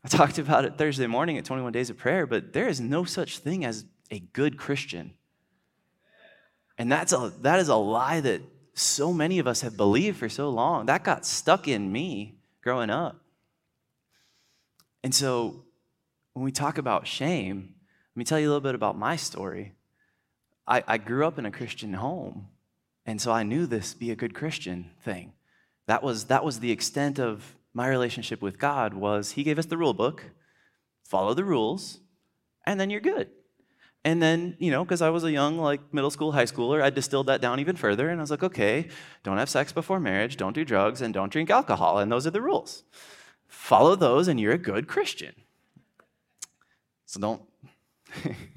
I 0.04 0.08
talked 0.08 0.38
about 0.38 0.64
it 0.64 0.76
Thursday 0.76 1.06
morning 1.06 1.38
at 1.38 1.44
21 1.44 1.72
Days 1.72 1.90
of 1.90 1.96
Prayer, 1.96 2.26
but 2.26 2.52
there 2.52 2.68
is 2.68 2.80
no 2.80 3.04
such 3.04 3.38
thing 3.38 3.64
as 3.64 3.84
a 4.10 4.18
good 4.18 4.56
Christian. 4.56 5.14
And 6.78 6.92
that's 6.92 7.12
a, 7.12 7.32
that 7.40 7.58
is 7.58 7.68
a 7.68 7.76
lie 7.76 8.20
that 8.20 8.42
so 8.74 9.12
many 9.12 9.38
of 9.38 9.46
us 9.46 9.62
have 9.62 9.76
believed 9.76 10.18
for 10.18 10.28
so 10.28 10.50
long. 10.50 10.86
That 10.86 11.02
got 11.02 11.24
stuck 11.24 11.66
in 11.66 11.90
me 11.90 12.36
growing 12.62 12.90
up. 12.90 13.20
And 15.02 15.14
so 15.14 15.64
when 16.34 16.44
we 16.44 16.52
talk 16.52 16.78
about 16.78 17.06
shame, 17.06 17.74
let 18.14 18.18
me 18.18 18.24
tell 18.24 18.38
you 18.38 18.46
a 18.46 18.50
little 18.50 18.60
bit 18.60 18.74
about 18.74 18.98
my 18.98 19.16
story. 19.16 19.72
I, 20.66 20.82
I 20.86 20.98
grew 20.98 21.26
up 21.26 21.38
in 21.38 21.46
a 21.46 21.50
Christian 21.50 21.94
home, 21.94 22.48
and 23.06 23.20
so 23.20 23.30
I 23.30 23.42
knew 23.42 23.66
this 23.66 23.94
be 23.94 24.10
a 24.10 24.16
good 24.16 24.34
Christian 24.34 24.90
thing. 25.04 25.32
That 25.86 26.02
was, 26.02 26.24
that 26.24 26.44
was 26.44 26.60
the 26.60 26.70
extent 26.70 27.18
of 27.18 27.56
my 27.72 27.88
relationship 27.88 28.42
with 28.42 28.58
God 28.58 28.94
was 28.94 29.32
he 29.32 29.42
gave 29.42 29.58
us 29.58 29.66
the 29.66 29.76
rule 29.76 29.94
book, 29.94 30.24
follow 31.04 31.34
the 31.34 31.44
rules, 31.44 32.00
and 32.64 32.80
then 32.80 32.90
you're 32.90 33.00
good. 33.00 33.28
And 34.04 34.22
then, 34.22 34.56
you 34.60 34.70
know, 34.70 34.84
because 34.84 35.02
I 35.02 35.10
was 35.10 35.24
a 35.24 35.32
young, 35.32 35.58
like 35.58 35.80
middle 35.92 36.10
school, 36.10 36.30
high 36.30 36.44
schooler, 36.44 36.80
I 36.80 36.90
distilled 36.90 37.26
that 37.26 37.40
down 37.40 37.58
even 37.58 37.74
further. 37.74 38.08
And 38.08 38.20
I 38.20 38.22
was 38.22 38.30
like, 38.30 38.44
okay, 38.44 38.88
don't 39.24 39.38
have 39.38 39.48
sex 39.48 39.72
before 39.72 39.98
marriage, 39.98 40.36
don't 40.36 40.52
do 40.52 40.64
drugs, 40.64 41.02
and 41.02 41.12
don't 41.12 41.32
drink 41.32 41.50
alcohol. 41.50 41.98
And 41.98 42.10
those 42.10 42.26
are 42.26 42.30
the 42.30 42.40
rules. 42.40 42.84
Follow 43.48 43.96
those, 43.96 44.28
and 44.28 44.38
you're 44.38 44.52
a 44.52 44.58
good 44.58 44.86
Christian. 44.86 45.34
So 47.04 47.20
don't. 47.20 47.42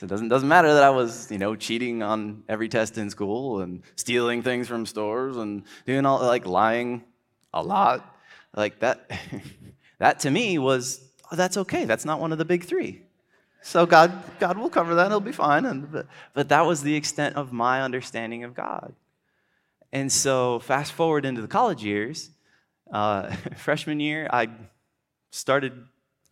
So 0.00 0.04
it 0.04 0.08
doesn't, 0.08 0.28
doesn't 0.28 0.48
matter 0.48 0.72
that 0.72 0.82
I 0.82 0.88
was, 0.88 1.30
you 1.30 1.36
know, 1.36 1.54
cheating 1.54 2.02
on 2.02 2.42
every 2.48 2.70
test 2.70 2.96
in 2.96 3.10
school 3.10 3.60
and 3.60 3.82
stealing 3.96 4.42
things 4.42 4.66
from 4.66 4.86
stores 4.86 5.36
and 5.36 5.62
doing 5.84 6.06
all, 6.06 6.20
like 6.20 6.46
lying 6.46 7.04
a 7.52 7.62
lot. 7.62 8.16
Like 8.56 8.78
that, 8.78 9.10
that 9.98 10.20
to 10.20 10.30
me 10.30 10.56
was, 10.56 11.06
oh, 11.30 11.36
that's 11.36 11.58
okay. 11.58 11.84
That's 11.84 12.06
not 12.06 12.18
one 12.18 12.32
of 12.32 12.38
the 12.38 12.46
big 12.46 12.64
three. 12.64 13.02
So 13.60 13.84
God, 13.84 14.10
God 14.38 14.56
will 14.56 14.70
cover 14.70 14.94
that. 14.94 15.10
He'll 15.10 15.20
be 15.20 15.32
fine. 15.32 15.66
And, 15.66 15.92
but, 15.92 16.06
but 16.32 16.48
that 16.48 16.64
was 16.64 16.82
the 16.82 16.94
extent 16.94 17.36
of 17.36 17.52
my 17.52 17.82
understanding 17.82 18.42
of 18.42 18.54
God. 18.54 18.94
And 19.92 20.10
so 20.10 20.60
fast 20.60 20.92
forward 20.92 21.26
into 21.26 21.42
the 21.42 21.48
college 21.48 21.84
years, 21.84 22.30
uh, 22.90 23.30
freshman 23.58 24.00
year, 24.00 24.30
I 24.32 24.48
started 25.30 25.74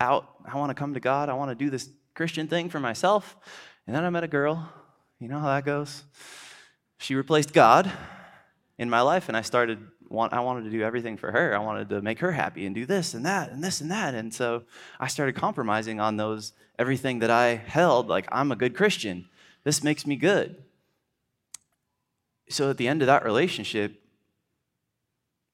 out, 0.00 0.26
I 0.50 0.56
want 0.56 0.70
to 0.70 0.74
come 0.74 0.94
to 0.94 1.00
God. 1.00 1.28
I 1.28 1.34
want 1.34 1.50
to 1.50 1.54
do 1.54 1.68
this 1.68 1.90
Christian 2.18 2.48
thing 2.48 2.68
for 2.68 2.80
myself. 2.80 3.36
And 3.86 3.94
then 3.94 4.04
I 4.04 4.10
met 4.10 4.24
a 4.24 4.28
girl. 4.28 4.68
You 5.20 5.28
know 5.28 5.38
how 5.38 5.46
that 5.46 5.64
goes. 5.64 6.02
She 6.98 7.14
replaced 7.14 7.52
God 7.52 7.90
in 8.76 8.90
my 8.90 9.02
life, 9.02 9.28
and 9.28 9.36
I 9.36 9.42
started. 9.42 9.78
Want, 10.08 10.32
I 10.32 10.40
wanted 10.40 10.64
to 10.64 10.70
do 10.70 10.82
everything 10.82 11.16
for 11.16 11.30
her. 11.30 11.54
I 11.54 11.58
wanted 11.58 11.90
to 11.90 12.02
make 12.02 12.18
her 12.18 12.32
happy 12.32 12.66
and 12.66 12.74
do 12.74 12.86
this 12.86 13.14
and 13.14 13.24
that 13.24 13.52
and 13.52 13.62
this 13.62 13.80
and 13.80 13.90
that. 13.90 14.14
And 14.14 14.34
so 14.34 14.64
I 14.98 15.06
started 15.06 15.36
compromising 15.36 16.00
on 16.00 16.16
those 16.16 16.54
everything 16.78 17.20
that 17.20 17.30
I 17.30 17.54
held. 17.54 18.08
Like 18.08 18.26
I'm 18.32 18.50
a 18.50 18.56
good 18.56 18.74
Christian. 18.74 19.28
This 19.62 19.84
makes 19.84 20.06
me 20.06 20.16
good. 20.16 20.56
So 22.48 22.70
at 22.70 22.78
the 22.78 22.88
end 22.88 23.02
of 23.02 23.06
that 23.06 23.22
relationship, 23.22 24.02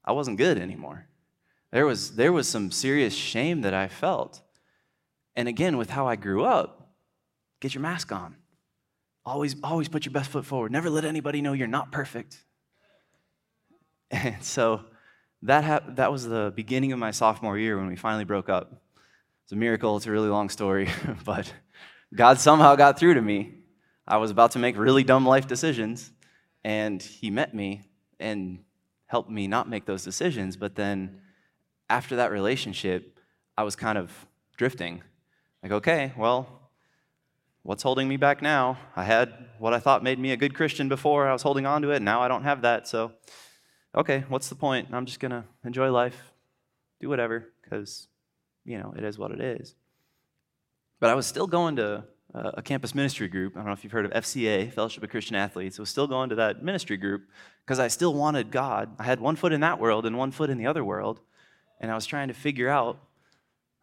I 0.04 0.12
wasn't 0.12 0.38
good 0.38 0.56
anymore. 0.56 1.08
There 1.72 1.84
was, 1.84 2.14
there 2.14 2.32
was 2.32 2.48
some 2.48 2.70
serious 2.70 3.12
shame 3.12 3.62
that 3.62 3.74
I 3.74 3.88
felt. 3.88 4.40
And 5.36 5.48
again, 5.48 5.76
with 5.76 5.90
how 5.90 6.06
I 6.06 6.16
grew 6.16 6.44
up, 6.44 6.94
get 7.60 7.74
your 7.74 7.82
mask 7.82 8.12
on. 8.12 8.36
Always, 9.24 9.56
always 9.62 9.88
put 9.88 10.04
your 10.04 10.12
best 10.12 10.30
foot 10.30 10.44
forward. 10.44 10.70
Never 10.70 10.90
let 10.90 11.04
anybody 11.04 11.40
know 11.40 11.52
you're 11.52 11.66
not 11.66 11.92
perfect. 11.92 12.38
And 14.10 14.44
so 14.44 14.82
that, 15.42 15.64
hap- 15.64 15.96
that 15.96 16.12
was 16.12 16.28
the 16.28 16.52
beginning 16.54 16.92
of 16.92 17.00
my 17.00 17.10
sophomore 17.10 17.58
year 17.58 17.76
when 17.76 17.88
we 17.88 17.96
finally 17.96 18.24
broke 18.24 18.48
up. 18.48 18.84
It's 19.44 19.52
a 19.52 19.56
miracle. 19.56 19.96
It's 19.96 20.06
a 20.06 20.10
really 20.10 20.28
long 20.28 20.48
story, 20.48 20.88
but 21.24 21.52
God 22.14 22.38
somehow 22.38 22.76
got 22.76 22.98
through 22.98 23.14
to 23.14 23.22
me. 23.22 23.54
I 24.06 24.18
was 24.18 24.30
about 24.30 24.52
to 24.52 24.58
make 24.58 24.76
really 24.78 25.02
dumb 25.02 25.26
life 25.26 25.46
decisions, 25.46 26.12
and 26.62 27.02
He 27.02 27.30
met 27.30 27.54
me 27.54 27.82
and 28.20 28.60
helped 29.06 29.30
me 29.30 29.46
not 29.46 29.68
make 29.68 29.84
those 29.84 30.04
decisions. 30.04 30.56
But 30.56 30.76
then 30.76 31.20
after 31.90 32.16
that 32.16 32.30
relationship, 32.30 33.18
I 33.56 33.64
was 33.64 33.76
kind 33.76 33.98
of 33.98 34.12
drifting. 34.56 35.02
Like, 35.64 35.72
okay, 35.72 36.12
well, 36.18 36.46
what's 37.62 37.82
holding 37.82 38.06
me 38.06 38.18
back 38.18 38.42
now? 38.42 38.76
I 38.94 39.02
had 39.02 39.32
what 39.58 39.72
I 39.72 39.78
thought 39.78 40.02
made 40.02 40.18
me 40.18 40.30
a 40.32 40.36
good 40.36 40.54
Christian 40.54 40.90
before. 40.90 41.26
I 41.26 41.32
was 41.32 41.40
holding 41.40 41.64
on 41.64 41.80
to 41.80 41.90
it. 41.90 41.96
And 41.96 42.04
now 42.04 42.20
I 42.20 42.28
don't 42.28 42.42
have 42.42 42.60
that. 42.60 42.86
So, 42.86 43.12
okay, 43.94 44.24
what's 44.28 44.50
the 44.50 44.56
point? 44.56 44.88
I'm 44.92 45.06
just 45.06 45.20
going 45.20 45.30
to 45.30 45.42
enjoy 45.64 45.90
life, 45.90 46.34
do 47.00 47.08
whatever, 47.08 47.48
because, 47.62 48.08
you 48.66 48.76
know, 48.76 48.92
it 48.94 49.04
is 49.04 49.18
what 49.18 49.30
it 49.30 49.40
is. 49.40 49.74
But 51.00 51.08
I 51.08 51.14
was 51.14 51.26
still 51.26 51.46
going 51.46 51.76
to 51.76 52.04
a 52.34 52.60
campus 52.60 52.94
ministry 52.94 53.28
group. 53.28 53.54
I 53.54 53.60
don't 53.60 53.68
know 53.68 53.72
if 53.72 53.84
you've 53.84 53.92
heard 53.92 54.04
of 54.04 54.12
FCA, 54.12 54.70
Fellowship 54.70 55.02
of 55.02 55.08
Christian 55.08 55.34
Athletes. 55.34 55.78
I 55.78 55.82
was 55.82 55.88
still 55.88 56.06
going 56.06 56.28
to 56.28 56.34
that 56.34 56.62
ministry 56.62 56.98
group 56.98 57.22
because 57.64 57.78
I 57.78 57.88
still 57.88 58.12
wanted 58.12 58.50
God. 58.50 58.94
I 58.98 59.04
had 59.04 59.18
one 59.18 59.34
foot 59.34 59.54
in 59.54 59.62
that 59.62 59.80
world 59.80 60.04
and 60.04 60.18
one 60.18 60.30
foot 60.30 60.50
in 60.50 60.58
the 60.58 60.66
other 60.66 60.84
world. 60.84 61.20
And 61.80 61.90
I 61.90 61.94
was 61.94 62.04
trying 62.04 62.28
to 62.28 62.34
figure 62.34 62.68
out 62.68 62.98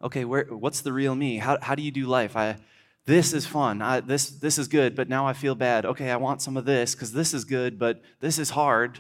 okay, 0.04 0.26
where, 0.26 0.46
what's 0.46 0.82
the 0.82 0.94
real 0.94 1.16
me? 1.16 1.38
How, 1.38 1.58
how 1.62 1.76
do 1.76 1.82
you 1.82 1.92
do 1.92 2.06
life? 2.06 2.36
I, 2.36 2.58
this 3.06 3.34
is 3.34 3.46
fun. 3.46 3.82
I, 3.82 4.00
this, 4.00 4.30
this 4.30 4.58
is 4.58 4.68
good, 4.68 4.96
but 4.96 5.10
now 5.10 5.26
I 5.26 5.34
feel 5.34 5.56
bad. 5.56 5.86
Okay, 5.86 6.12
I 6.12 6.18
want 6.18 6.42
some 6.42 6.58
of 6.58 6.66
this 6.66 6.94
because 6.94 7.12
this 7.12 7.34
is 7.34 7.46
good, 7.46 7.80
but 7.80 8.02
this 8.20 8.38
is 8.38 8.52
hard. 8.52 9.00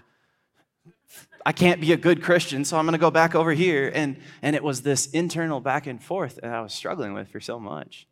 I 1.45 1.51
can't 1.51 1.81
be 1.81 1.91
a 1.91 1.97
good 1.97 2.21
Christian, 2.21 2.65
so 2.65 2.77
I'm 2.77 2.85
going 2.85 2.93
to 2.93 2.99
go 2.99 3.11
back 3.11 3.35
over 3.35 3.51
here. 3.51 3.91
And, 3.93 4.17
and 4.41 4.55
it 4.55 4.63
was 4.63 4.81
this 4.81 5.07
internal 5.07 5.59
back 5.59 5.87
and 5.87 6.01
forth 6.01 6.35
that 6.35 6.45
I 6.45 6.61
was 6.61 6.73
struggling 6.73 7.13
with 7.13 7.29
for 7.29 7.39
so 7.39 7.59
much. 7.59 8.07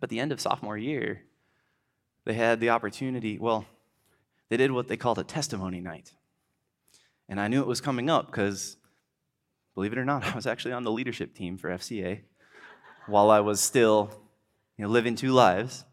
But 0.00 0.10
the 0.10 0.20
end 0.20 0.32
of 0.32 0.40
sophomore 0.40 0.76
year, 0.76 1.22
they 2.24 2.34
had 2.34 2.60
the 2.60 2.70
opportunity, 2.70 3.38
well, 3.38 3.66
they 4.48 4.56
did 4.56 4.70
what 4.70 4.88
they 4.88 4.96
called 4.96 5.18
a 5.18 5.24
testimony 5.24 5.80
night. 5.80 6.12
And 7.28 7.40
I 7.40 7.48
knew 7.48 7.60
it 7.60 7.66
was 7.66 7.80
coming 7.80 8.08
up 8.08 8.26
because 8.26 8.76
Believe 9.76 9.92
it 9.92 9.98
or 9.98 10.04
not, 10.04 10.24
I 10.24 10.34
was 10.34 10.46
actually 10.46 10.72
on 10.72 10.82
the 10.82 10.90
leadership 10.90 11.34
team 11.34 11.58
for 11.58 11.68
FCA 11.68 12.22
while 13.06 13.30
I 13.30 13.40
was 13.40 13.60
still 13.60 14.10
you 14.76 14.84
know, 14.84 14.90
living 14.90 15.14
two 15.14 15.32
lives. 15.32 15.84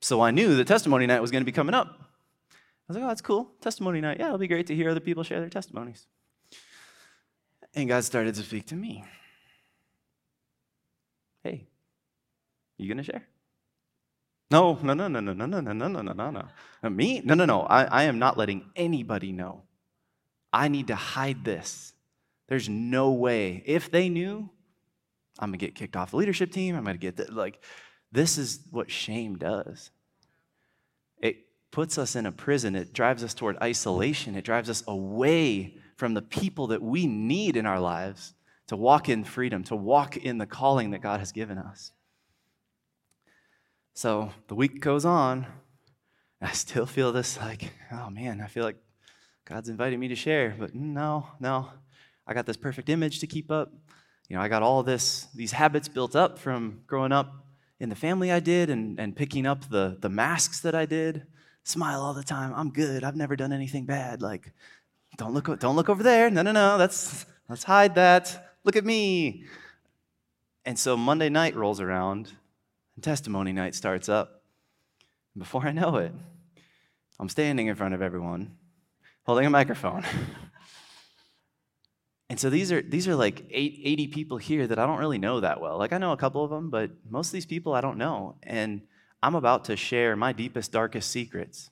So 0.00 0.20
I 0.20 0.32
knew 0.32 0.56
the 0.56 0.64
testimony 0.64 1.06
night 1.06 1.20
was 1.20 1.30
going 1.30 1.42
to 1.42 1.46
be 1.46 1.52
coming 1.52 1.74
up. 1.74 1.86
I 1.88 2.54
was 2.88 2.96
like, 2.96 3.04
oh, 3.04 3.08
that's 3.08 3.20
cool. 3.20 3.52
Testimony 3.60 4.00
night. 4.00 4.18
Yeah, 4.18 4.26
it'll 4.26 4.38
be 4.38 4.48
great 4.48 4.66
to 4.66 4.74
hear 4.74 4.90
other 4.90 5.00
people 5.00 5.22
share 5.22 5.38
their 5.38 5.48
testimonies. 5.48 6.06
And 7.72 7.88
God 7.88 8.02
started 8.02 8.34
to 8.34 8.42
speak 8.42 8.66
to 8.66 8.74
me. 8.74 9.04
Hey, 11.44 11.68
you 12.78 12.88
going 12.88 12.98
to 12.98 13.04
share? 13.04 13.22
No, 14.50 14.76
no, 14.82 14.92
no, 14.92 15.06
no, 15.06 15.20
no, 15.20 15.32
no, 15.32 15.46
no, 15.46 15.60
no, 15.60 15.72
no, 15.72 15.88
no, 15.88 16.02
no, 16.02 16.30
no. 16.30 16.48
No. 16.82 16.90
Me? 16.90 17.22
No, 17.24 17.34
no, 17.34 17.44
no. 17.44 17.62
I, 17.62 17.84
I 17.84 18.02
am 18.02 18.18
not 18.18 18.36
letting 18.36 18.70
anybody 18.74 19.30
know. 19.30 19.62
I 20.52 20.68
need 20.68 20.88
to 20.88 20.96
hide 20.96 21.44
this. 21.44 21.91
There's 22.52 22.68
no 22.68 23.12
way. 23.12 23.62
If 23.64 23.90
they 23.90 24.10
knew, 24.10 24.50
I'm 25.38 25.48
gonna 25.48 25.56
get 25.56 25.74
kicked 25.74 25.96
off 25.96 26.10
the 26.10 26.18
leadership 26.18 26.52
team. 26.52 26.76
I'm 26.76 26.84
gonna 26.84 26.98
get 26.98 27.16
the, 27.16 27.32
like, 27.32 27.64
this 28.12 28.36
is 28.36 28.60
what 28.70 28.90
shame 28.90 29.38
does. 29.38 29.90
It 31.16 31.46
puts 31.70 31.96
us 31.96 32.14
in 32.14 32.26
a 32.26 32.30
prison. 32.30 32.76
It 32.76 32.92
drives 32.92 33.24
us 33.24 33.32
toward 33.32 33.56
isolation. 33.62 34.34
It 34.34 34.44
drives 34.44 34.68
us 34.68 34.84
away 34.86 35.78
from 35.96 36.12
the 36.12 36.20
people 36.20 36.66
that 36.66 36.82
we 36.82 37.06
need 37.06 37.56
in 37.56 37.64
our 37.64 37.80
lives 37.80 38.34
to 38.66 38.76
walk 38.76 39.08
in 39.08 39.24
freedom, 39.24 39.64
to 39.64 39.74
walk 39.74 40.18
in 40.18 40.36
the 40.36 40.44
calling 40.44 40.90
that 40.90 41.00
God 41.00 41.20
has 41.20 41.32
given 41.32 41.56
us. 41.56 41.92
So 43.94 44.30
the 44.48 44.54
week 44.54 44.82
goes 44.82 45.06
on. 45.06 45.46
I 46.42 46.52
still 46.52 46.84
feel 46.84 47.12
this 47.12 47.38
like, 47.38 47.72
oh 47.90 48.10
man, 48.10 48.42
I 48.42 48.46
feel 48.46 48.64
like 48.64 48.76
God's 49.46 49.70
invited 49.70 49.98
me 49.98 50.08
to 50.08 50.14
share, 50.14 50.54
but 50.58 50.74
no, 50.74 51.28
no. 51.40 51.70
I 52.32 52.34
got 52.34 52.46
this 52.46 52.56
perfect 52.56 52.88
image 52.88 53.18
to 53.18 53.26
keep 53.26 53.50
up. 53.50 53.70
You 54.26 54.36
know, 54.36 54.42
I 54.42 54.48
got 54.48 54.62
all 54.62 54.82
this, 54.82 55.26
these 55.34 55.52
habits 55.52 55.86
built 55.86 56.16
up 56.16 56.38
from 56.38 56.80
growing 56.86 57.12
up 57.12 57.44
in 57.78 57.90
the 57.90 57.94
family 57.94 58.32
I 58.32 58.40
did 58.40 58.70
and, 58.70 58.98
and 58.98 59.14
picking 59.14 59.44
up 59.44 59.68
the, 59.68 59.98
the 60.00 60.08
masks 60.08 60.60
that 60.60 60.74
I 60.74 60.86
did. 60.86 61.26
Smile 61.64 62.00
all 62.00 62.14
the 62.14 62.22
time. 62.22 62.54
I'm 62.56 62.70
good. 62.70 63.04
I've 63.04 63.16
never 63.16 63.36
done 63.36 63.52
anything 63.52 63.84
bad. 63.84 64.22
Like, 64.22 64.50
don't 65.18 65.34
look, 65.34 65.60
don't 65.60 65.76
look 65.76 65.90
over 65.90 66.02
there. 66.02 66.30
No, 66.30 66.40
no, 66.40 66.52
no. 66.52 66.78
That's, 66.78 67.26
let's 67.50 67.64
hide 67.64 67.96
that. 67.96 68.54
Look 68.64 68.76
at 68.76 68.84
me. 68.86 69.44
And 70.64 70.78
so 70.78 70.96
Monday 70.96 71.28
night 71.28 71.54
rolls 71.54 71.82
around 71.82 72.32
and 72.94 73.04
testimony 73.04 73.52
night 73.52 73.74
starts 73.74 74.08
up. 74.08 74.42
Before 75.36 75.66
I 75.66 75.72
know 75.72 75.96
it, 75.96 76.14
I'm 77.20 77.28
standing 77.28 77.66
in 77.66 77.74
front 77.74 77.92
of 77.92 78.00
everyone 78.00 78.56
holding 79.24 79.44
a 79.44 79.50
microphone. 79.50 80.02
and 82.32 82.40
so 82.40 82.48
these 82.48 82.72
are 82.72 82.80
these 82.80 83.06
are 83.06 83.14
like 83.14 83.44
80 83.50 84.06
people 84.06 84.38
here 84.38 84.66
that 84.66 84.78
I 84.78 84.86
don't 84.86 85.00
really 85.00 85.18
know 85.18 85.40
that 85.40 85.60
well. 85.60 85.76
Like 85.76 85.92
I 85.92 85.98
know 85.98 86.12
a 86.12 86.16
couple 86.16 86.42
of 86.42 86.48
them, 86.48 86.70
but 86.70 86.90
most 87.06 87.26
of 87.26 87.32
these 87.34 87.44
people 87.44 87.74
I 87.74 87.82
don't 87.82 87.98
know. 87.98 88.36
And 88.42 88.80
I'm 89.22 89.34
about 89.34 89.66
to 89.66 89.76
share 89.76 90.16
my 90.16 90.32
deepest 90.32 90.72
darkest 90.72 91.10
secrets 91.10 91.68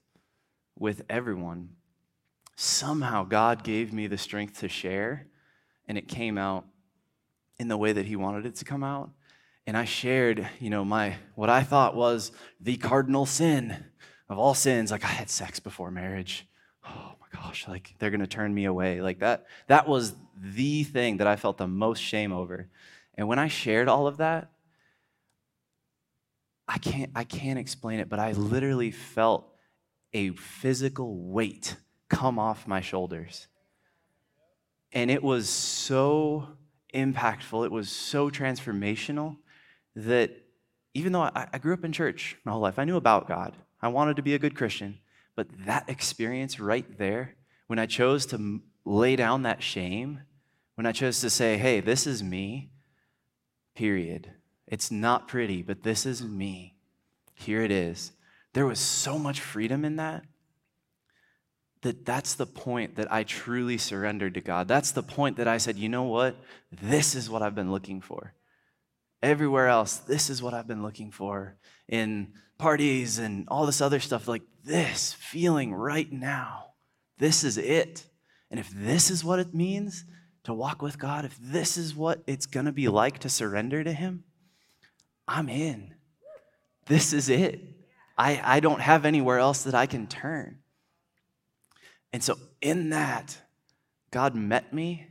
with 0.79 1.01
everyone. 1.09 1.71
Somehow 2.57 3.25
God 3.25 3.65
gave 3.65 3.95
me 3.95 4.07
the 4.07 4.19
strength 4.19 4.61
to 4.61 4.69
share 4.69 5.29
and 5.89 5.97
it 5.97 6.09
came 6.09 6.37
out 6.37 6.67
in 7.59 7.69
the 7.69 7.79
way 7.79 7.95
that 7.95 8.05
he 8.05 8.15
wanted 8.15 8.45
it 8.45 8.57
to 8.57 8.67
come 8.67 8.85
out. 8.85 9.13
And 9.67 9.79
I 9.79 9.87
shared, 9.87 10.47
you 10.59 10.69
know, 10.69 10.85
my 10.85 11.17
what 11.37 11.49
I 11.49 11.63
thought 11.63 11.97
was 11.97 12.33
the 12.61 12.77
cardinal 12.77 13.25
sin 13.25 13.83
of 14.29 14.39
all 14.39 14.53
sins. 14.53 14.91
Like 14.91 15.05
I 15.05 15.09
had 15.09 15.31
sex 15.31 15.59
before 15.59 15.91
marriage. 15.91 16.47
Gosh, 17.41 17.67
like 17.67 17.95
they're 17.99 18.11
going 18.11 18.21
to 18.21 18.27
turn 18.27 18.53
me 18.53 18.67
away. 18.67 19.01
Like 19.01 19.21
that, 19.21 19.47
that 19.67 19.89
was 19.89 20.15
the 20.37 20.85
thing 20.85 21.19
that 21.19 21.27
I 21.27 21.37
felt 21.37 21.57
the 21.57 21.67
most 21.67 22.01
shame 22.01 22.33
over. 22.33 22.69
And 23.15 23.29
when 23.29 23.39
I 23.39 23.49
shared 23.49 23.89
all 23.89 24.07
of 24.07 24.19
that, 24.19 24.51
I 26.69 26.79
can't, 26.79 27.11
I 27.15 27.25
can't 27.25 27.59
explain 27.59 27.99
it, 27.99 28.09
but 28.09 28.19
I 28.19 28.33
literally 28.33 28.91
felt 28.91 29.47
a 30.13 30.31
physical 30.33 31.17
weight 31.17 31.77
come 32.09 32.39
off 32.39 32.67
my 32.69 32.81
shoulders. 32.81 33.49
And 34.93 35.11
it 35.11 35.23
was 35.23 35.49
so 35.49 36.49
impactful, 36.95 37.65
it 37.65 37.73
was 37.73 37.89
so 37.89 38.29
transformational 38.29 39.37
that 39.97 40.31
even 40.95 41.13
though 41.13 41.23
I, 41.23 41.49
I 41.53 41.59
grew 41.59 41.73
up 41.73 41.85
in 41.85 41.93
church 41.93 42.37
my 42.45 42.53
whole 42.53 42.61
life, 42.61 42.79
I 42.79 42.85
knew 42.85 42.97
about 42.97 43.29
God, 43.29 43.57
I 43.81 43.89
wanted 43.89 44.17
to 44.17 44.23
be 44.23 44.35
a 44.35 44.39
good 44.39 44.55
Christian. 44.55 44.99
But 45.37 45.49
that 45.67 45.89
experience 45.89 46.61
right 46.61 46.99
there, 46.99 47.37
when 47.67 47.79
I 47.79 47.87
chose 47.87 48.27
to 48.27 48.61
lay 48.85 49.17
down 49.17 49.43
that 49.43 49.63
shame, 49.63 50.23
when 50.75 50.87
I 50.87 50.93
chose 50.93 51.21
to 51.21 51.31
say, 51.31 51.57
hey, 51.57 51.81
this 51.81 52.07
is 52.07 52.23
me, 52.23 52.71
period, 53.75 54.33
It's 54.67 54.91
not 54.91 55.27
pretty, 55.27 55.63
but 55.63 55.83
this 55.83 56.07
is 56.07 56.23
me. 56.23 56.77
Here 57.35 57.63
it 57.63 57.73
is. 57.73 58.13
There 58.53 58.67
was 58.67 58.79
so 58.79 59.19
much 59.19 59.41
freedom 59.41 59.85
in 59.85 59.97
that 59.97 60.25
that 61.83 62.05
that's 62.05 62.35
the 62.35 62.47
point 62.47 62.97
that 62.97 63.11
I 63.11 63.23
truly 63.25 63.79
surrendered 63.79 64.35
to 64.35 64.41
God. 64.41 64.69
That's 64.69 64.93
the 64.93 65.03
point 65.03 65.37
that 65.39 65.49
I 65.49 65.57
said, 65.57 65.79
you 65.79 65.89
know 65.89 66.03
what? 66.03 66.37
This 66.71 67.15
is 67.15 67.31
what 67.31 67.43
I've 67.43 67.55
been 67.55 67.73
looking 67.73 68.01
for. 68.01 68.35
Everywhere 69.23 69.69
else, 69.69 69.97
this 69.97 70.31
is 70.31 70.43
what 70.43 70.55
I've 70.55 70.67
been 70.67 70.83
looking 70.83 71.11
for 71.11 71.57
in 71.89 72.33
parties 72.61 73.19
and 73.19 73.47
all 73.49 73.67
this 73.67 73.81
other 73.81 73.99
stuff. 73.99 74.29
Like 74.29 74.43
this 74.65 75.15
feeling 75.15 75.75
right 75.75 76.11
now, 76.13 76.67
this 77.19 77.43
is 77.43 77.59
it. 77.59 78.07
And 78.51 78.61
if 78.61 78.71
this 78.71 79.11
is 79.11 79.25
what 79.25 79.39
it 79.39 79.55
means 79.55 80.05
to 80.45 80.55
walk 80.55 80.83
with 80.83 80.99
God, 80.99 81.25
if 81.25 81.37
this 81.41 81.77
is 81.77 81.95
what 81.95 82.23
it's 82.27 82.47
going 82.47 82.67
to 82.67 82.73
be 82.73 82.89
like 82.89 83.19
to 83.21 83.29
surrender 83.29 83.83
to 83.83 83.93
Him, 83.93 84.25
I'm 85.27 85.49
in. 85.49 85.95
This 86.87 87.13
is 87.13 87.29
it. 87.29 87.61
I, 88.19 88.41
I 88.43 88.61
don't 88.61 88.81
have 88.81 89.05
anywhere 89.05 89.39
else 89.39 89.63
that 89.65 89.75
I 89.75 89.87
can 89.87 90.07
turn. 90.07 90.59
And 92.13 92.23
so, 92.23 92.37
in 92.61 92.91
that, 92.91 93.39
God 94.11 94.35
met 94.35 94.73
me 94.73 95.07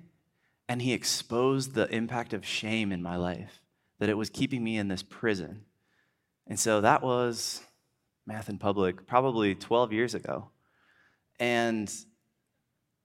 and 0.68 0.82
He 0.82 0.94
exposed 0.94 1.74
the 1.74 1.88
impact 1.94 2.34
of 2.34 2.46
shame 2.46 2.92
in 2.92 3.02
my 3.02 3.16
life, 3.16 3.62
that 4.00 4.10
it 4.10 4.18
was 4.18 4.30
keeping 4.30 4.64
me 4.64 4.78
in 4.78 4.90
this 4.90 5.02
prison. 5.02 5.66
And 6.50 6.60
so, 6.60 6.82
that 6.82 7.02
was 7.02 7.62
math 8.26 8.50
in 8.50 8.58
public 8.58 9.08
probably 9.08 9.56
12 9.56 9.94
years 9.94 10.14
ago. 10.14 10.50
And 11.40 11.92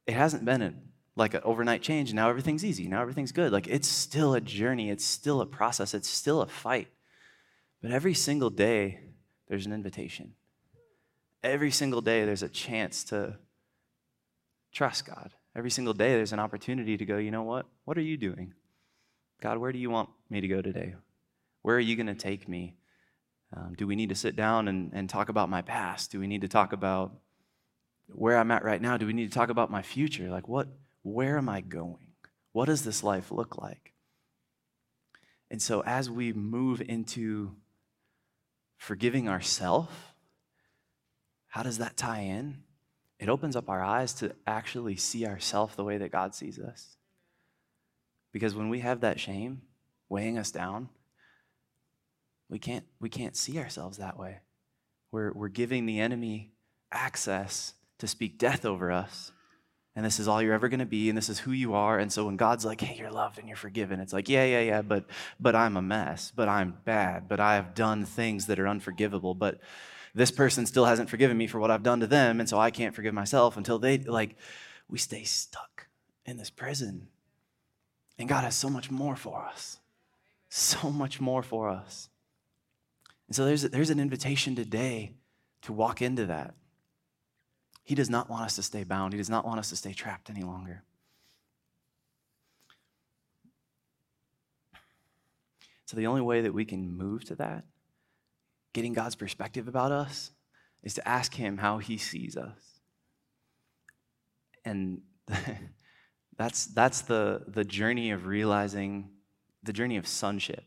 it 0.07 0.15
hasn't 0.15 0.45
been 0.45 0.63
a, 0.63 0.75
like 1.17 1.35
an 1.35 1.41
overnight 1.45 1.83
change. 1.83 2.13
Now 2.13 2.29
everything's 2.29 2.65
easy. 2.65 2.89
Now 2.89 3.01
everything's 3.01 3.33
good. 3.33 3.53
Like 3.53 3.67
it's 3.67 3.89
still 3.89 4.35
a 4.35 4.41
journey. 4.41 4.91
It's 4.91 5.05
still 5.05 5.41
a 5.41 5.47
process. 5.47 5.95
It's 5.95 6.09
still 6.09 6.43
a 6.43 6.47
fight. 6.47 6.89
But 7.81 7.91
every 7.91 8.15
single 8.15 8.51
day, 8.51 9.01
there's 9.49 9.67
an 9.67 9.73
invitation. 9.73 10.35
Every 11.43 11.71
single 11.71 12.01
day, 12.01 12.25
there's 12.25 12.43
a 12.43 12.49
chance 12.49 13.05
to 13.05 13.37
trust 14.73 15.07
God. 15.07 15.33
Every 15.55 15.71
single 15.71 15.95
day, 15.95 16.15
there's 16.15 16.33
an 16.33 16.41
opportunity 16.41 16.97
to 16.97 17.05
go, 17.05 17.19
you 17.19 17.31
know 17.31 17.43
what? 17.43 17.67
What 17.85 17.97
are 17.99 18.03
you 18.03 18.17
doing? 18.17 18.55
God, 19.41 19.59
where 19.59 19.71
do 19.71 19.79
you 19.79 19.91
want 19.91 20.09
me 20.31 20.41
to 20.41 20.49
go 20.49 20.63
today? 20.63 20.95
Where 21.63 21.77
are 21.77 21.81
you 21.81 21.97
going 21.97 22.07
to 22.07 22.15
take 22.15 22.49
me? 22.49 22.75
Um, 23.57 23.75
do 23.77 23.87
we 23.87 23.95
need 23.95 24.09
to 24.09 24.15
sit 24.15 24.35
down 24.35 24.69
and, 24.69 24.91
and 24.93 25.09
talk 25.09 25.29
about 25.29 25.49
my 25.49 25.63
past? 25.63 26.11
Do 26.11 26.19
we 26.19 26.27
need 26.27 26.41
to 26.41 26.49
talk 26.49 26.73
about 26.73 27.13
where 28.09 28.37
I'm 28.37 28.51
at 28.51 28.65
right 28.65 28.83
now? 28.83 28.97
Do 28.97 29.07
we 29.07 29.13
need 29.13 29.31
to 29.31 29.35
talk 29.35 29.49
about 29.49 29.71
my 29.71 29.83
future? 29.83 30.29
Like, 30.29 30.49
what, 30.49 30.69
where 31.03 31.39
am 31.39 31.49
I 31.49 31.61
going? 31.61 32.07
What 32.53 32.67
does 32.67 32.85
this 32.85 33.05
life 33.05 33.31
look 33.31 33.57
like? 33.57 33.93
And 35.51 35.63
so, 35.63 35.83
as 35.83 36.11
we 36.11 36.33
move 36.33 36.81
into 36.81 37.55
forgiving 38.77 39.29
ourselves, 39.29 39.93
how 41.47 41.63
does 41.63 41.79
that 41.79 41.97
tie 41.97 42.23
in? 42.23 42.59
It 43.21 43.29
opens 43.29 43.55
up 43.55 43.69
our 43.69 43.83
eyes 43.83 44.13
to 44.15 44.35
actually 44.47 44.97
see 44.97 45.27
ourselves 45.27 45.77
the 45.77 45.85
way 45.85 45.99
that 45.99 46.11
God 46.11 46.35
sees 46.35 46.59
us. 46.59 46.97
Because 48.33 48.57
when 48.57 48.69
we 48.69 48.81
have 48.81 49.03
that 49.03 49.21
shame 49.21 49.63
weighing 50.09 50.37
us 50.39 50.51
down, 50.51 50.89
we 52.49 52.59
can't, 52.59 52.85
we 53.01 53.09
can't 53.09 53.37
see 53.37 53.59
ourselves 53.59 53.99
that 53.99 54.19
way. 54.19 54.41
We're, 55.13 55.33
we're 55.33 55.49
giving 55.49 55.87
the 55.87 56.01
enemy 56.01 56.53
access 56.93 57.75
to 57.99 58.07
speak 58.07 58.39
death 58.39 58.65
over 58.65 58.91
us. 58.91 59.33
And 59.97 60.05
this 60.05 60.19
is 60.19 60.27
all 60.27 60.43
you're 60.43 60.55
ever 60.55 60.69
going 60.69 60.81
to 60.81 60.87
be, 60.87 61.09
and 61.09 61.17
this 61.17 61.29
is 61.29 61.39
who 61.39 61.53
you 61.53 61.75
are. 61.75 62.01
And 62.01 62.13
so 62.13 62.27
when 62.27 62.37
God's 62.37 62.65
like, 62.65 62.81
hey, 62.81 62.97
you're 62.99 63.13
loved 63.13 63.39
and 63.39 63.47
you're 63.47 63.57
forgiven, 63.57 64.01
it's 64.01 64.13
like, 64.13 64.29
yeah, 64.29 64.45
yeah, 64.45 64.61
yeah, 64.61 64.83
but, 64.83 65.05
but 65.39 65.55
I'm 65.55 65.77
a 65.77 65.83
mess, 65.83 66.33
but 66.35 66.49
I'm 66.49 66.79
bad, 66.85 67.29
but 67.29 67.39
I 67.39 67.55
have 67.55 67.77
done 67.77 68.05
things 68.05 68.47
that 68.47 68.59
are 68.59 68.67
unforgivable, 68.67 69.35
but 69.35 69.61
this 70.13 70.33
person 70.33 70.67
still 70.67 70.85
hasn't 70.85 71.11
forgiven 71.11 71.37
me 71.37 71.47
for 71.47 71.61
what 71.61 71.71
I've 71.71 71.85
done 71.85 72.01
to 72.01 72.09
them, 72.09 72.41
and 72.41 72.49
so 72.49 72.59
I 72.59 72.73
can't 72.73 72.95
forgive 72.95 73.15
myself 73.15 73.57
until 73.57 73.79
they, 73.79 73.99
like, 73.99 74.37
we 74.89 74.99
stay 74.99 75.23
stuck 75.23 75.87
in 76.27 76.39
this 76.39 76.51
prison. 76.51 77.09
And 78.19 78.29
God 78.29 78.45
has 78.45 78.57
so 78.57 78.69
much 78.69 78.91
more 78.91 79.15
for 79.17 79.45
us. 79.45 79.79
So 80.49 80.91
much 80.91 81.21
more 81.21 81.43
for 81.43 81.69
us. 81.69 82.09
And 83.29 83.37
so 83.37 83.45
there's, 83.45 83.63
there's 83.63 83.91
an 83.91 84.01
invitation 84.01 84.55
today 84.55 85.15
to 85.63 85.73
walk 85.73 86.03
into 86.03 86.27
that. 86.27 86.55
He 87.85 87.95
does 87.95 88.11
not 88.11 88.31
want 88.31 88.45
us 88.45 88.57
to 88.57 88.63
stay 88.63 88.85
bound, 88.85 89.13
He 89.13 89.19
does 89.19 89.31
not 89.31 89.47
want 89.47 89.59
us 89.59 89.71
to 89.71 89.77
stay 89.77 89.93
trapped 89.93 90.31
any 90.31 90.43
longer. 90.43 90.83
So, 95.87 95.97
the 95.97 96.07
only 96.07 96.23
way 96.23 96.41
that 96.41 96.55
we 96.55 96.65
can 96.65 96.97
move 96.97 97.25
to 97.27 97.35
that, 97.37 97.65
getting 98.73 98.95
God's 98.95 99.15
perspective 99.15 99.69
about 99.69 99.93
us, 99.93 100.31
is 100.83 100.95
to 100.95 101.07
ask 101.07 101.35
Him 101.35 101.59
how 101.59 101.79
He 101.79 101.99
sees 101.99 102.37
us. 102.37 102.81
And 104.65 105.03
that's, 106.39 106.67
that's 106.67 107.03
the, 107.03 107.43
the 107.49 107.65
journey 107.65 108.11
of 108.13 108.27
realizing, 108.27 109.11
the 109.63 109.75
journey 109.75 109.99
of 109.99 110.07
sonship. 110.07 110.65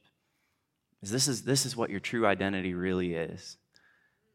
Is 1.02 1.12
this, 1.12 1.28
is 1.28 1.44
this 1.44 1.66
is 1.66 1.76
what 1.76 1.90
your 1.90 2.00
true 2.00 2.26
identity 2.26 2.74
really 2.74 3.14
is. 3.14 3.58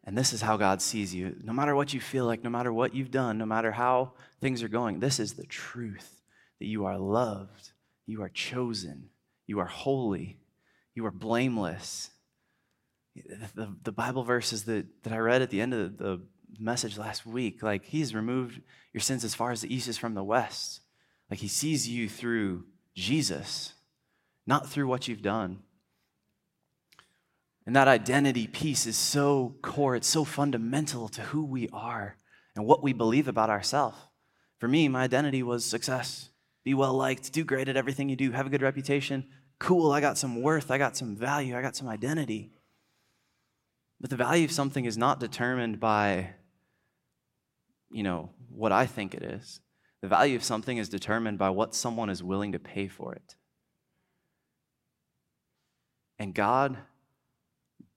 And 0.05 0.19
this 0.19 0.33
is 0.33 0.43
how 0.43 0.57
God 0.57 0.83
sees 0.83 1.15
you. 1.15 1.37
No 1.43 1.53
matter 1.53 1.77
what 1.77 1.93
you 1.93 2.01
feel 2.01 2.25
like, 2.25 2.43
no 2.43 2.51
matter 2.51 2.73
what 2.73 2.95
you've 2.95 3.11
done, 3.11 3.39
no 3.39 3.47
matter 3.47 3.73
how 3.73 4.13
things 4.41 4.63
are 4.63 4.69
going, 4.69 4.99
this 4.99 5.21
is 5.21 5.35
the 5.35 5.47
truth 5.47 6.23
that 6.59 6.67
you 6.67 6.87
are 6.87 6.99
loved, 6.99 7.73
you 8.07 8.23
are 8.23 8.29
chosen, 8.29 9.11
you 9.47 9.61
are 9.61 9.67
holy, 9.67 10.39
you 10.95 11.07
are 11.07 11.13
blameless. 11.13 12.11
The, 13.55 13.75
the 13.83 13.93
Bible 13.93 14.25
verses 14.25 14.65
that, 14.65 14.87
that 15.05 15.13
I 15.13 15.19
read 15.19 15.43
at 15.43 15.51
the 15.51 15.61
end 15.61 15.75
of 15.75 15.99
the 15.99 16.23
message 16.59 16.99
last 16.99 17.25
week, 17.27 17.63
like 17.63 17.85
He's 17.85 18.15
removed 18.15 18.61
your 18.93 19.01
sins 19.01 19.25
as 19.25 19.35
far 19.35 19.53
as 19.53 19.61
the 19.61 19.73
east 19.73 19.89
is 19.89 19.99
from 19.99 20.15
the 20.15 20.25
west. 20.25 20.81
Like 21.31 21.41
He 21.41 21.49
sees 21.49 21.89
you 21.89 22.09
through 22.09 22.65
Jesus, 22.95 23.75
not 24.47 24.69
through 24.69 24.87
what 24.87 25.09
you've 25.09 25.23
done. 25.23 25.61
And 27.67 27.77
that 27.77 27.89
identity 27.89 28.47
piece 28.47 28.87
is 28.87 28.97
so 28.97 29.55
core, 29.63 29.95
it's 29.95 30.09
so 30.09 30.25
fundamental 30.25 31.09
to 31.09 31.21
who 31.23 31.45
we 31.45 31.69
are 31.73 32.17
and 32.57 32.67
what 32.67 32.83
we 32.83 32.93
believe 32.93 33.29
about 33.29 33.51
ourselves. 33.51 33.97
For 34.59 34.69
me, 34.69 34.89
my 34.89 35.03
identity 35.03 35.43
was 35.43 35.65
success, 35.65 36.31
be 36.65 36.75
well 36.75 36.95
liked, 36.95 37.33
do 37.33 37.45
great 37.45 37.69
at 37.69 37.77
everything 37.77 38.09
you 38.09 38.17
do, 38.17 38.33
have 38.33 38.47
a 38.47 38.51
good 38.51 38.63
reputation. 38.63 39.27
Cool, 39.59 39.93
I 39.93 40.01
got 40.01 40.19
some 40.19 40.43
worth, 40.43 40.71
I 40.71 40.79
got 40.79 40.97
some 40.97 41.17
value, 41.17 41.57
I 41.57 41.63
got 41.63 41.77
some 41.77 41.89
identity. 41.89 42.53
But 44.01 44.11
the 44.11 44.17
value 44.17 44.45
of 44.45 44.51
something 44.51 44.85
is 44.85 44.99
not 44.99 45.21
determined 45.21 45.79
by, 45.79 46.31
you 47.93 48.03
know, 48.03 48.31
what 48.51 48.73
I 48.73 48.87
think 48.87 49.15
it 49.15 49.23
is. 49.23 49.61
The 50.01 50.09
value 50.09 50.35
of 50.35 50.43
something 50.43 50.79
is 50.79 50.89
determined 50.89 51.39
by 51.39 51.51
what 51.51 51.77
someone 51.77 52.11
is 52.11 52.25
willing 52.25 52.51
to 52.53 52.59
pay 52.59 52.89
for 52.89 53.15
it. 53.15 53.37
And 56.19 56.35
God 56.35 56.79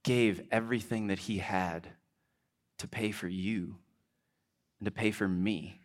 gave 0.06 0.42
everything 0.52 1.08
that 1.08 1.18
he 1.18 1.40
had 1.40 1.88
to 2.78 2.88
pay 2.88 3.12
for 3.12 3.28
you 3.28 3.76
and 4.80 4.86
to 4.86 4.92
pay 4.92 5.10
for 5.12 5.28
me. 5.28 5.82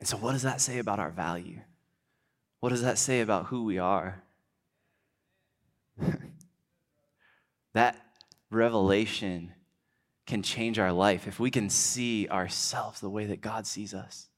And 0.00 0.08
so, 0.08 0.16
what 0.16 0.32
does 0.32 0.42
that 0.42 0.60
say 0.60 0.78
about 0.78 0.98
our 0.98 1.10
value? 1.10 1.60
What 2.60 2.70
does 2.70 2.82
that 2.82 2.98
say 2.98 3.20
about 3.20 3.46
who 3.46 3.64
we 3.64 3.78
are? 3.78 4.22
that 7.74 7.96
revelation 8.50 9.52
can 10.26 10.42
change 10.42 10.78
our 10.78 10.92
life 10.92 11.28
if 11.28 11.38
we 11.38 11.50
can 11.50 11.68
see 11.68 12.26
ourselves 12.28 13.00
the 13.00 13.10
way 13.10 13.26
that 13.26 13.42
God 13.42 13.66
sees 13.66 13.92
us. 13.92 14.28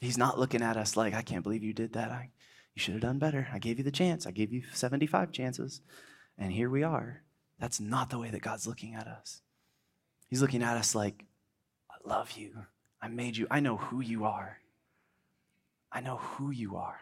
He's 0.00 0.16
not 0.16 0.38
looking 0.38 0.62
at 0.62 0.78
us 0.78 0.96
like, 0.96 1.12
I 1.12 1.22
can't 1.22 1.42
believe 1.42 1.62
you 1.62 1.74
did 1.74 1.92
that. 1.92 2.10
I, 2.10 2.30
you 2.74 2.80
should 2.80 2.94
have 2.94 3.02
done 3.02 3.18
better. 3.18 3.48
I 3.52 3.58
gave 3.58 3.76
you 3.76 3.84
the 3.84 3.90
chance. 3.90 4.26
I 4.26 4.30
gave 4.30 4.52
you 4.52 4.62
75 4.72 5.30
chances. 5.32 5.82
And 6.38 6.52
here 6.52 6.70
we 6.70 6.84
are. 6.84 7.22
That's 7.58 7.80
not 7.80 8.10
the 8.10 8.18
way 8.18 8.30
that 8.30 8.42
God's 8.42 8.66
looking 8.66 8.94
at 8.94 9.06
us. 9.06 9.40
He's 10.28 10.42
looking 10.42 10.62
at 10.62 10.76
us 10.76 10.94
like, 10.94 11.24
I 11.90 12.08
love 12.08 12.32
you. 12.32 12.50
I 13.00 13.08
made 13.08 13.36
you. 13.36 13.46
I 13.50 13.60
know 13.60 13.76
who 13.76 14.00
you 14.00 14.24
are. 14.24 14.58
I 15.90 16.00
know 16.00 16.16
who 16.16 16.50
you 16.50 16.76
are. 16.76 17.00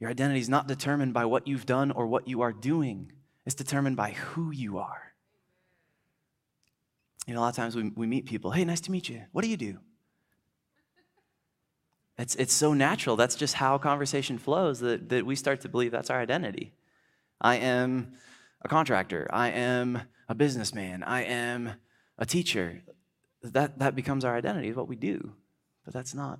Your 0.00 0.10
identity 0.10 0.40
is 0.40 0.48
not 0.48 0.66
determined 0.66 1.14
by 1.14 1.24
what 1.26 1.46
you've 1.46 1.66
done 1.66 1.92
or 1.92 2.06
what 2.06 2.26
you 2.26 2.40
are 2.42 2.52
doing, 2.52 3.12
it's 3.46 3.54
determined 3.54 3.96
by 3.96 4.10
who 4.10 4.50
you 4.50 4.78
are. 4.78 5.12
You 7.26 7.34
know, 7.34 7.40
a 7.40 7.42
lot 7.42 7.50
of 7.50 7.56
times 7.56 7.76
we, 7.76 7.90
we 7.94 8.06
meet 8.06 8.26
people, 8.26 8.50
hey, 8.50 8.64
nice 8.64 8.80
to 8.82 8.90
meet 8.90 9.08
you. 9.08 9.22
What 9.30 9.42
do 9.42 9.48
you 9.48 9.56
do? 9.56 9.78
It's, 12.18 12.34
it's 12.34 12.52
so 12.52 12.74
natural. 12.74 13.16
That's 13.16 13.36
just 13.36 13.54
how 13.54 13.78
conversation 13.78 14.38
flows 14.38 14.80
that, 14.80 15.08
that 15.08 15.24
we 15.24 15.36
start 15.36 15.60
to 15.62 15.68
believe 15.68 15.92
that's 15.92 16.10
our 16.10 16.20
identity. 16.20 16.72
I 17.40 17.56
am 17.56 18.14
a 18.62 18.68
contractor. 18.68 19.28
I 19.30 19.50
am 19.50 20.02
a 20.28 20.34
businessman. 20.34 21.02
I 21.02 21.24
am 21.24 21.74
a 22.18 22.26
teacher. 22.26 22.82
That, 23.42 23.78
that 23.80 23.94
becomes 23.94 24.24
our 24.24 24.36
identity, 24.36 24.68
is 24.68 24.76
what 24.76 24.88
we 24.88 24.96
do. 24.96 25.32
But 25.84 25.94
that's 25.94 26.14
not 26.14 26.38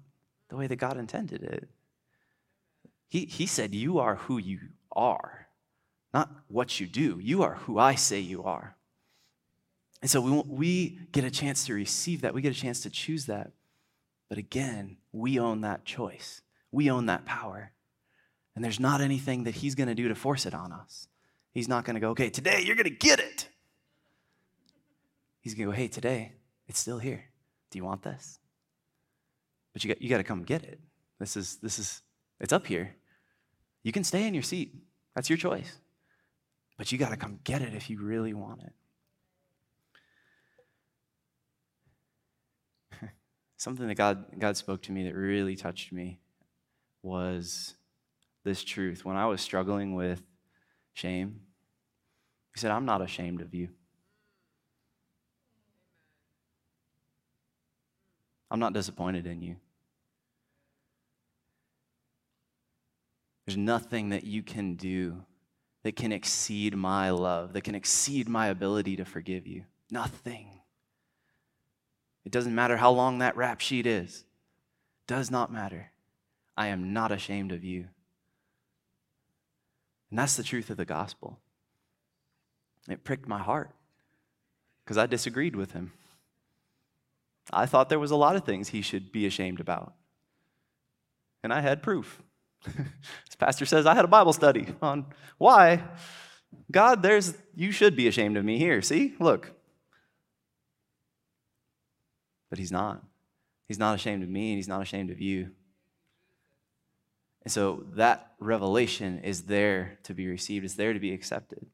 the 0.48 0.56
way 0.56 0.66
that 0.66 0.76
God 0.76 0.96
intended 0.96 1.42
it. 1.42 1.68
He, 3.08 3.26
he 3.26 3.46
said, 3.46 3.74
You 3.74 3.98
are 3.98 4.14
who 4.14 4.38
you 4.38 4.60
are, 4.92 5.48
not 6.14 6.30
what 6.48 6.80
you 6.80 6.86
do. 6.86 7.18
You 7.20 7.42
are 7.42 7.54
who 7.54 7.78
I 7.78 7.96
say 7.96 8.20
you 8.20 8.44
are. 8.44 8.76
And 10.00 10.10
so 10.10 10.20
we, 10.20 10.42
we 10.46 10.98
get 11.12 11.24
a 11.24 11.30
chance 11.30 11.66
to 11.66 11.74
receive 11.74 12.22
that. 12.22 12.34
We 12.34 12.42
get 12.42 12.56
a 12.56 12.60
chance 12.60 12.80
to 12.82 12.90
choose 12.90 13.26
that. 13.26 13.52
But 14.28 14.38
again, 14.38 14.96
we 15.12 15.38
own 15.38 15.60
that 15.60 15.84
choice. 15.84 16.42
We 16.70 16.90
own 16.90 17.06
that 17.06 17.24
power. 17.26 17.72
And 18.54 18.64
there's 18.64 18.80
not 18.80 19.00
anything 19.00 19.44
that 19.44 19.56
he's 19.56 19.74
going 19.74 19.88
to 19.88 19.94
do 19.94 20.08
to 20.08 20.14
force 20.14 20.46
it 20.46 20.54
on 20.54 20.72
us. 20.72 21.08
He's 21.52 21.68
not 21.68 21.84
going 21.84 21.94
to 21.94 22.00
go, 22.00 22.10
okay, 22.10 22.30
today 22.30 22.62
you're 22.64 22.76
going 22.76 22.84
to 22.84 22.90
get 22.90 23.20
it. 23.20 23.48
He's 25.40 25.54
going 25.54 25.68
to 25.68 25.72
go, 25.72 25.76
hey, 25.76 25.88
today 25.88 26.32
it's 26.66 26.78
still 26.78 26.98
here. 26.98 27.24
Do 27.70 27.78
you 27.78 27.84
want 27.84 28.02
this? 28.02 28.38
But 29.72 29.84
you 29.84 29.88
got, 29.88 30.02
you 30.02 30.08
got 30.08 30.18
to 30.18 30.24
come 30.24 30.42
get 30.42 30.64
it. 30.64 30.80
This 31.18 31.36
is, 31.36 31.56
this 31.56 31.78
is, 31.78 32.02
it's 32.40 32.52
up 32.52 32.66
here. 32.66 32.96
You 33.82 33.92
can 33.92 34.04
stay 34.04 34.26
in 34.26 34.34
your 34.34 34.42
seat. 34.42 34.74
That's 35.14 35.28
your 35.28 35.36
choice. 35.36 35.76
But 36.78 36.90
you 36.90 36.98
got 36.98 37.10
to 37.10 37.16
come 37.16 37.38
get 37.44 37.60
it 37.62 37.74
if 37.74 37.90
you 37.90 38.00
really 38.00 38.32
want 38.32 38.62
it. 43.00 43.08
Something 43.56 43.88
that 43.88 43.94
God, 43.94 44.24
God 44.38 44.56
spoke 44.56 44.82
to 44.82 44.92
me 44.92 45.04
that 45.04 45.14
really 45.14 45.54
touched 45.54 45.92
me 45.92 46.20
was 47.02 47.74
this 48.44 48.64
truth. 48.64 49.04
When 49.04 49.16
I 49.16 49.26
was 49.26 49.40
struggling 49.40 49.94
with 49.94 50.22
shame, 50.92 51.40
He 52.54 52.60
said, 52.60 52.70
I'm 52.70 52.84
not 52.84 53.02
ashamed 53.02 53.40
of 53.40 53.54
you. 53.54 53.68
I'm 58.50 58.60
not 58.60 58.74
disappointed 58.74 59.26
in 59.26 59.40
you. 59.40 59.56
There's 63.46 63.56
nothing 63.56 64.10
that 64.10 64.24
you 64.24 64.42
can 64.42 64.74
do 64.74 65.24
that 65.82 65.96
can 65.96 66.12
exceed 66.12 66.76
my 66.76 67.10
love, 67.10 67.54
that 67.54 67.64
can 67.64 67.74
exceed 67.74 68.28
my 68.28 68.48
ability 68.48 68.96
to 68.96 69.04
forgive 69.04 69.46
you. 69.46 69.64
Nothing. 69.90 70.60
It 72.24 72.30
doesn't 72.30 72.54
matter 72.54 72.76
how 72.76 72.90
long 72.92 73.18
that 73.18 73.36
rap 73.36 73.60
sheet 73.60 73.86
is. 73.86 74.24
Does 75.06 75.30
not 75.30 75.52
matter. 75.52 75.90
I 76.56 76.68
am 76.68 76.92
not 76.92 77.10
ashamed 77.10 77.50
of 77.52 77.64
you. 77.64 77.88
And 80.12 80.18
that's 80.18 80.36
the 80.36 80.42
truth 80.42 80.68
of 80.68 80.76
the 80.76 80.84
gospel. 80.84 81.38
It 82.86 83.02
pricked 83.02 83.26
my 83.26 83.38
heart 83.38 83.70
because 84.84 84.98
I 84.98 85.06
disagreed 85.06 85.56
with 85.56 85.72
him. 85.72 85.94
I 87.50 87.64
thought 87.64 87.88
there 87.88 87.98
was 87.98 88.10
a 88.10 88.16
lot 88.16 88.36
of 88.36 88.44
things 88.44 88.68
he 88.68 88.82
should 88.82 89.10
be 89.10 89.24
ashamed 89.24 89.58
about. 89.58 89.94
And 91.42 91.50
I 91.50 91.62
had 91.62 91.82
proof. 91.82 92.22
This 92.66 93.36
pastor 93.38 93.64
says, 93.64 93.86
I 93.86 93.94
had 93.94 94.04
a 94.04 94.08
Bible 94.08 94.34
study 94.34 94.66
on 94.82 95.06
why. 95.38 95.82
God, 96.70 97.02
there's 97.02 97.34
you 97.56 97.72
should 97.72 97.96
be 97.96 98.06
ashamed 98.06 98.36
of 98.36 98.44
me 98.44 98.58
here. 98.58 98.82
See? 98.82 99.14
Look. 99.18 99.50
But 102.50 102.58
he's 102.58 102.70
not. 102.70 103.02
He's 103.66 103.78
not 103.78 103.94
ashamed 103.94 104.22
of 104.22 104.28
me, 104.28 104.50
and 104.50 104.58
he's 104.58 104.68
not 104.68 104.82
ashamed 104.82 105.10
of 105.10 105.22
you. 105.22 105.52
And 107.44 107.52
so 107.52 107.84
that 107.94 108.32
revelation 108.38 109.20
is 109.24 109.42
there 109.42 109.98
to 110.04 110.14
be 110.14 110.28
received, 110.28 110.64
it's 110.64 110.74
there 110.74 110.92
to 110.92 111.00
be 111.00 111.12
accepted. 111.12 111.66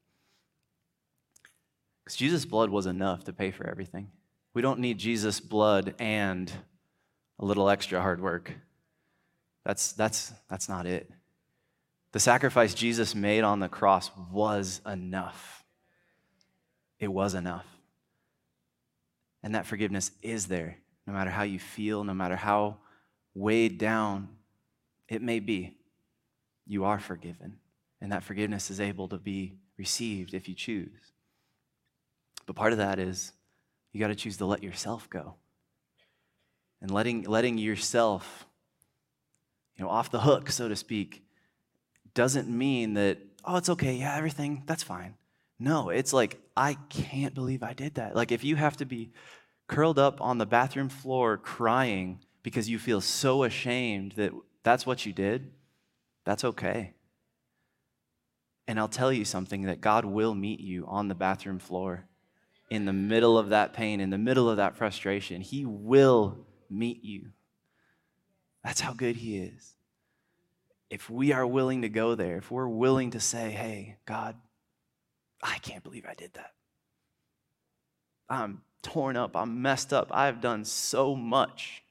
Because 2.03 2.17
Jesus' 2.17 2.45
blood 2.45 2.69
was 2.69 2.85
enough 2.85 3.25
to 3.25 3.33
pay 3.33 3.51
for 3.51 3.67
everything. 3.67 4.09
We 4.53 4.61
don't 4.61 4.79
need 4.79 4.97
Jesus' 4.97 5.39
blood 5.39 5.93
and 5.99 6.51
a 7.37 7.45
little 7.45 7.69
extra 7.69 8.01
hard 8.01 8.19
work. 8.19 8.51
That's, 9.63 9.91
that's, 9.91 10.33
that's 10.49 10.67
not 10.67 10.87
it. 10.87 11.11
The 12.11 12.19
sacrifice 12.19 12.73
Jesus 12.73 13.13
made 13.13 13.43
on 13.43 13.59
the 13.59 13.69
cross 13.69 14.09
was 14.31 14.81
enough. 14.87 15.63
It 16.99 17.09
was 17.09 17.35
enough. 17.35 17.67
And 19.43 19.53
that 19.53 19.67
forgiveness 19.67 20.11
is 20.23 20.47
there, 20.47 20.79
no 21.05 21.13
matter 21.13 21.29
how 21.29 21.43
you 21.43 21.59
feel, 21.59 22.03
no 22.03 22.15
matter 22.15 22.35
how 22.35 22.77
weighed 23.35 23.77
down 23.77 24.29
it 25.09 25.21
may 25.21 25.39
be. 25.39 25.75
You 26.65 26.85
are 26.85 26.99
forgiven. 26.99 27.57
And 28.01 28.11
that 28.11 28.23
forgiveness 28.23 28.69
is 28.69 28.79
able 28.79 29.07
to 29.09 29.17
be 29.17 29.55
received 29.77 30.33
if 30.33 30.47
you 30.47 30.55
choose. 30.55 31.11
But 32.45 32.55
part 32.55 32.71
of 32.71 32.77
that 32.77 32.99
is 32.99 33.33
you 33.91 33.99
got 33.99 34.07
to 34.07 34.15
choose 34.15 34.37
to 34.37 34.45
let 34.45 34.63
yourself 34.63 35.09
go. 35.09 35.35
And 36.81 36.91
letting, 36.91 37.23
letting 37.23 37.57
yourself, 37.57 38.45
you 39.75 39.83
know, 39.83 39.89
off 39.89 40.11
the 40.11 40.21
hook, 40.21 40.49
so 40.49 40.69
to 40.69 40.75
speak, 40.75 41.23
doesn't 42.13 42.47
mean 42.47 42.93
that, 42.93 43.17
oh, 43.43 43.57
it's 43.57 43.69
okay, 43.69 43.95
yeah, 43.95 44.15
everything, 44.15 44.63
that's 44.65 44.83
fine. 44.83 45.15
No, 45.59 45.89
it's 45.89 46.13
like, 46.13 46.39
I 46.55 46.75
can't 46.89 47.33
believe 47.33 47.63
I 47.63 47.73
did 47.73 47.95
that. 47.95 48.15
Like, 48.15 48.31
if 48.31 48.43
you 48.43 48.55
have 48.55 48.77
to 48.77 48.85
be 48.85 49.11
curled 49.67 49.99
up 49.99 50.21
on 50.21 50.37
the 50.37 50.45
bathroom 50.45 50.89
floor 50.89 51.37
crying 51.37 52.19
because 52.43 52.69
you 52.69 52.79
feel 52.79 53.01
so 53.01 53.43
ashamed 53.43 54.13
that 54.13 54.31
that's 54.63 54.85
what 54.85 55.05
you 55.05 55.13
did, 55.13 55.51
that's 56.25 56.43
okay. 56.43 56.93
And 58.67 58.79
I'll 58.79 58.87
tell 58.87 59.11
you 59.11 59.25
something 59.25 59.63
that 59.63 59.81
God 59.81 60.05
will 60.05 60.35
meet 60.35 60.59
you 60.59 60.85
on 60.87 61.07
the 61.07 61.15
bathroom 61.15 61.57
floor 61.59 62.05
in 62.69 62.85
the 62.85 62.93
middle 62.93 63.37
of 63.37 63.49
that 63.49 63.73
pain, 63.73 63.99
in 63.99 64.11
the 64.11 64.17
middle 64.17 64.49
of 64.49 64.57
that 64.57 64.77
frustration. 64.77 65.41
He 65.41 65.65
will 65.65 66.45
meet 66.69 67.03
you. 67.03 67.29
That's 68.63 68.81
how 68.81 68.93
good 68.93 69.15
He 69.15 69.39
is. 69.39 69.75
If 70.89 71.09
we 71.09 71.33
are 71.33 71.47
willing 71.47 71.81
to 71.81 71.89
go 71.89 72.15
there, 72.15 72.37
if 72.37 72.51
we're 72.51 72.67
willing 72.67 73.11
to 73.11 73.19
say, 73.19 73.51
hey, 73.51 73.97
God, 74.05 74.35
I 75.41 75.57
can't 75.59 75.83
believe 75.83 76.05
I 76.07 76.13
did 76.13 76.33
that. 76.33 76.53
I'm 78.29 78.61
torn 78.81 79.17
up. 79.17 79.35
I'm 79.35 79.61
messed 79.61 79.93
up. 79.93 80.09
I've 80.11 80.41
done 80.41 80.65
so 80.65 81.15
much. 81.15 81.83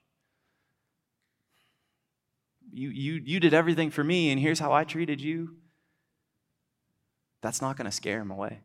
You, 2.73 2.91
you, 2.91 3.23
you 3.25 3.41
did 3.41 3.55
everything 3.55 3.91
for 3.91 4.05
me, 4.05 4.31
and 4.31 4.41
here's 4.41 4.59
how 4.59 4.73
I 4.73 4.85
treated 4.85 5.21
you. 5.21 5.57
That's 7.41 7.63
not 7.63 7.77
going 7.77 7.87
to 7.87 7.91
scare 7.91 8.21
him 8.21 8.31
away. 8.31 8.61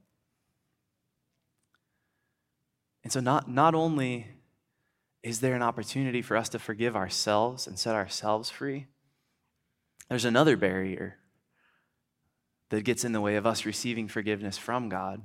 And 3.04 3.12
so, 3.12 3.20
not, 3.20 3.50
not 3.50 3.76
only 3.76 4.28
is 5.22 5.40
there 5.40 5.56
an 5.56 5.62
opportunity 5.62 6.22
for 6.22 6.36
us 6.36 6.50
to 6.50 6.60
forgive 6.60 6.96
ourselves 6.96 7.68
and 7.68 7.78
set 7.78 7.96
ourselves 7.96 8.50
free, 8.50 8.88
there's 10.10 10.26
another 10.26 10.58
barrier 10.58 11.18
that 12.70 12.84
gets 12.84 13.06
in 13.06 13.12
the 13.12 13.22
way 13.22 13.36
of 13.36 13.46
us 13.46 13.66
receiving 13.66 14.08
forgiveness 14.08 14.58
from 14.58 14.90
God. 14.90 15.24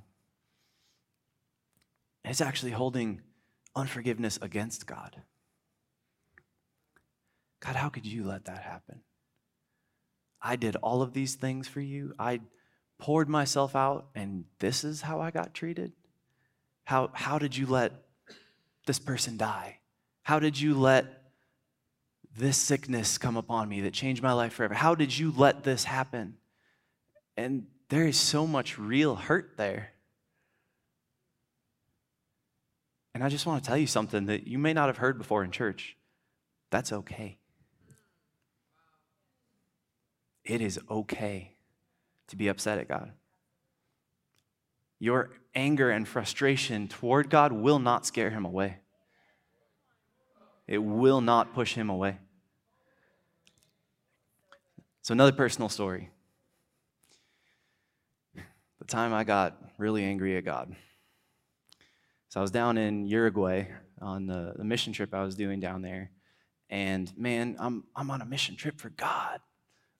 It's 2.25 2.41
actually 2.41 2.73
holding 2.73 3.23
unforgiveness 3.75 4.39
against 4.43 4.87
God. 4.87 5.23
God, 7.61 7.77
how 7.77 7.89
could 7.89 8.07
you 8.07 8.25
let 8.25 8.45
that 8.45 8.63
happen? 8.63 9.01
I 10.41 10.57
did 10.57 10.77
all 10.77 11.03
of 11.03 11.13
these 11.13 11.35
things 11.35 11.67
for 11.67 11.81
you. 11.81 12.15
I 12.19 12.41
poured 12.99 13.29
myself 13.29 13.75
out, 13.75 14.07
and 14.15 14.45
this 14.59 14.85
is 14.85 15.03
how 15.03 15.21
I 15.21 15.31
got 15.31 15.55
treated? 15.55 15.93
How, 16.85 17.11
how 17.13 17.39
did 17.39 17.57
you 17.57 17.67
let 17.67 17.93
this 18.87 18.99
person 18.99 19.37
die? 19.37 19.79
How 20.23 20.39
did 20.39 20.61
you 20.61 20.75
let 20.75 21.07
this 22.37 22.57
sickness 22.57 23.19
come 23.19 23.37
upon 23.37 23.69
me 23.69 23.81
that 23.83 23.93
changed 23.93 24.23
my 24.23 24.33
life 24.33 24.53
forever? 24.53 24.75
How 24.75 24.95
did 24.95 25.17
you 25.17 25.33
let 25.37 25.65
this 25.65 25.85
happen? 25.85 26.37
And 27.37 27.67
there 27.89 28.07
is 28.07 28.17
so 28.17 28.47
much 28.47 28.79
real 28.79 29.17
hurt 29.17 29.57
there. 29.57 29.91
And 33.15 33.25
I 33.25 33.29
just 33.29 33.47
want 33.47 33.63
to 33.63 33.67
tell 33.67 33.79
you 33.79 33.87
something 33.87 34.27
that 34.27 34.47
you 34.47 34.59
may 34.59 34.73
not 34.73 34.89
have 34.89 34.99
heard 34.99 35.19
before 35.19 35.43
in 35.43 35.51
church. 35.51 35.97
That's 36.71 36.93
okay. 36.93 37.38
It 40.49 40.63
is 40.63 40.81
okay 40.91 41.53
to 42.29 42.37
be 42.37 42.49
upset 42.49 42.79
at 42.79 42.89
God. 42.89 43.13
Your 44.99 45.31
anger 45.55 45.91
and 45.91 46.09
frustration 46.09 46.89
toward 46.89 47.29
God 47.29 47.53
will 47.53 47.79
not 47.79 48.07
scare 48.07 48.31
him 48.31 48.47
away. 48.47 48.79
It 50.67 50.79
will 50.79 51.21
not 51.21 51.55
push 51.55 51.75
him 51.75 51.91
away. 51.91 52.19
So, 55.03 55.13
another 55.13 55.33
personal 55.33 55.69
story. 55.69 56.11
The 58.35 58.85
time 58.87 59.13
I 59.13 59.25
got 59.25 59.59
really 59.77 60.03
angry 60.03 60.37
at 60.39 60.45
God. 60.45 60.75
So, 62.31 62.41
I 62.41 62.43
was 62.43 62.51
down 62.51 62.79
in 62.79 63.07
Uruguay 63.07 63.69
on 64.01 64.27
the, 64.27 64.55
the 64.57 64.65
mission 64.65 64.95
trip 64.95 65.13
I 65.13 65.25
was 65.25 65.35
doing 65.35 65.61
down 65.61 65.83
there. 65.83 66.11
And 66.71 67.13
man, 67.19 67.57
I'm, 67.59 67.85
I'm 67.95 68.11
on 68.11 68.23
a 68.23 68.27
mission 68.27 68.57
trip 68.57 68.81
for 68.81 68.91
God. 68.91 69.41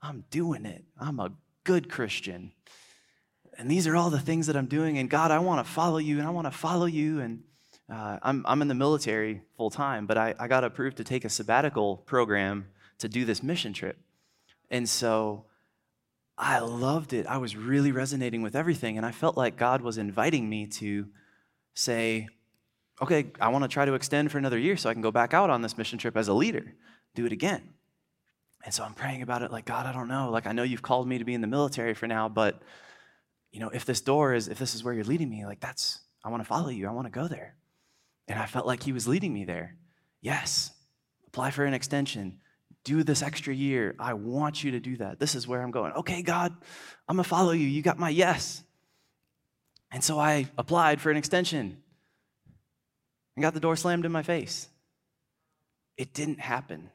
I'm 0.03 0.25
doing 0.31 0.67
it. 0.67 0.85
I'm 0.99 1.21
a 1.21 1.33
good 1.65 1.91
Christian 1.91 2.53
and 3.59 3.69
these 3.69 3.89
are 3.89 3.97
all 3.97 4.09
the 4.09 4.21
things 4.21 4.47
that 4.47 4.57
I'm 4.57 4.67
doing. 4.67 4.99
And 4.99 5.11
God, 5.11 5.33
I 5.33 5.41
want 5.41 5.67
to 5.67 5.71
follow 5.71 5.99
you 5.99 6.19
and 6.19 6.27
I 6.27 6.31
want 6.31 6.47
to 6.47 6.53
follow 6.53 6.87
you. 6.87 7.21
And 7.21 7.43
uh, 7.93 8.19
I'm, 8.23 8.45
I'm 8.47 8.63
in 8.63 8.69
the 8.69 8.75
military 8.75 9.43
full 9.57 9.69
time, 9.69 10.07
but 10.07 10.17
I, 10.17 10.35
I 10.39 10.47
got 10.47 10.63
approved 10.63 10.99
to 10.99 11.05
take 11.05 11.25
a 11.25 11.29
sabbatical 11.29 11.97
program 11.97 12.69
to 12.99 13.09
do 13.09 13.25
this 13.25 13.43
mission 13.43 13.73
trip. 13.73 13.99
And 14.71 14.89
so 14.89 15.47
I 16.37 16.61
loved 16.61 17.13
it. 17.13 17.27
I 17.27 17.39
was 17.39 17.57
really 17.57 17.91
resonating 17.91 18.43
with 18.43 18.55
everything. 18.55 18.97
And 18.97 19.05
I 19.05 19.11
felt 19.11 19.37
like 19.37 19.57
God 19.57 19.81
was 19.81 19.99
inviting 19.99 20.49
me 20.49 20.67
to 20.67 21.09
say, 21.75 22.29
okay, 23.03 23.27
I 23.41 23.49
want 23.49 23.65
to 23.65 23.69
try 23.69 23.85
to 23.85 23.95
extend 23.95 24.31
for 24.31 24.39
another 24.39 24.59
year 24.59 24.77
so 24.77 24.89
I 24.89 24.93
can 24.93 25.03
go 25.03 25.11
back 25.11 25.35
out 25.35 25.51
on 25.51 25.63
this 25.63 25.77
mission 25.77 25.99
trip 25.99 26.17
as 26.17 26.29
a 26.29 26.35
leader, 26.35 26.75
do 27.17 27.27
it 27.27 27.33
again. 27.33 27.75
And 28.65 28.75
so 28.75 28.83
I'm 28.85 28.95
praying 28.95 29.23
about 29.23 29.43
it 29.43 29.53
like, 29.53 29.65
God, 29.65 29.87
I 29.87 29.93
don't 29.93 30.09
know. 30.09 30.31
Like, 30.31 30.47
I 30.47 30.53
know 30.53 30.63
you've 30.63 30.83
called 30.83 31.09
me 31.09 31.19
to 31.19 31.25
be 31.25 31.35
in 31.35 31.41
the 31.41 31.47
military 31.47 31.95
for 31.95 32.07
now, 32.07 32.29
but, 32.29 32.61
you 33.53 33.61
know, 33.61 33.71
if 33.71 33.85
this 33.85 34.01
door 34.01 34.35
is, 34.35 34.49
if 34.49 34.59
this 34.59 34.75
is 34.75 34.83
where 34.83 34.93
you're 34.93 35.05
leading 35.05 35.31
me, 35.31 35.47
like, 35.47 35.61
that's, 35.61 36.01
I 36.25 36.29
want 36.29 36.43
to 36.43 36.49
follow 36.49 36.69
you. 36.69 36.89
I 36.89 36.91
want 36.91 37.07
to 37.07 37.13
go 37.13 37.29
there. 37.29 37.55
And 38.27 38.39
I 38.39 38.47
felt 38.47 38.67
like 38.67 38.83
he 38.83 38.93
was 38.93 39.07
leading 39.09 39.33
me 39.33 39.45
there. 39.45 39.77
Yes, 40.21 40.73
apply 41.27 41.53
for 41.53 41.65
an 41.65 41.75
extension 41.75 42.41
do 42.89 43.03
this 43.03 43.23
extra 43.23 43.55
year. 43.55 43.95
I 43.99 44.15
want 44.15 44.65
you 44.65 44.73
to 44.73 44.81
do 44.81 44.97
that. 44.97 45.21
This 45.21 45.35
is 45.35 45.47
where 45.47 45.63
I'm 45.63 45.71
going. 45.71 45.93
Okay, 45.93 46.23
God, 46.23 46.55
I'm 47.07 47.17
going 47.17 47.25
to 47.25 47.29
follow 47.29 47.53
you. 47.53 47.67
You 47.67 47.83
got 47.83 47.99
my 47.99 48.09
yes. 48.09 48.63
And 49.93 50.03
so 50.03 50.19
I 50.19 50.47
applied 50.57 51.01
for 51.01 51.11
an 51.11 51.17
extension 51.17 51.83
and 53.37 53.43
got 53.43 53.53
the 53.53 53.61
door 53.61 53.77
slammed 53.77 54.07
in 54.07 54.13
my 54.13 54.23
face. 54.23 54.69
It 55.97 56.15
didn't 56.15 56.41
happen. 56.41 56.91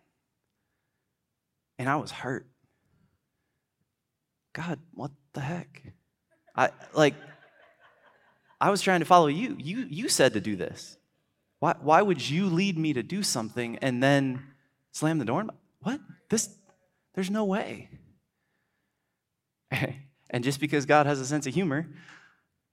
And 1.78 1.90
I 1.90 1.96
was 1.96 2.12
hurt. 2.12 2.48
God, 4.54 4.80
what 4.94 5.12
the 5.34 5.42
heck? 5.42 5.82
I 6.56 6.70
like 6.94 7.16
I 8.62 8.70
was 8.70 8.82
trying 8.82 9.00
to 9.00 9.06
follow 9.06 9.28
you. 9.28 9.56
You 9.60 9.88
you 9.90 10.10
said 10.10 10.34
to 10.34 10.42
do 10.42 10.56
this. 10.56 10.98
Why 11.60 11.76
why 11.82 12.02
would 12.02 12.30
you 12.30 12.46
lead 12.48 12.78
me 12.78 12.94
to 12.94 13.04
do 13.04 13.24
something 13.24 13.78
and 13.78 14.02
then 14.04 14.44
slam 14.92 15.18
the 15.18 15.26
door 15.26 15.46
what? 15.84 16.00
This, 16.30 16.50
there's 17.14 17.30
no 17.30 17.46
way. 17.46 17.90
and 19.72 20.44
just 20.44 20.60
because 20.60 20.86
God 20.86 21.06
has 21.06 21.20
a 21.20 21.26
sense 21.26 21.46
of 21.46 21.54
humor, 21.54 21.88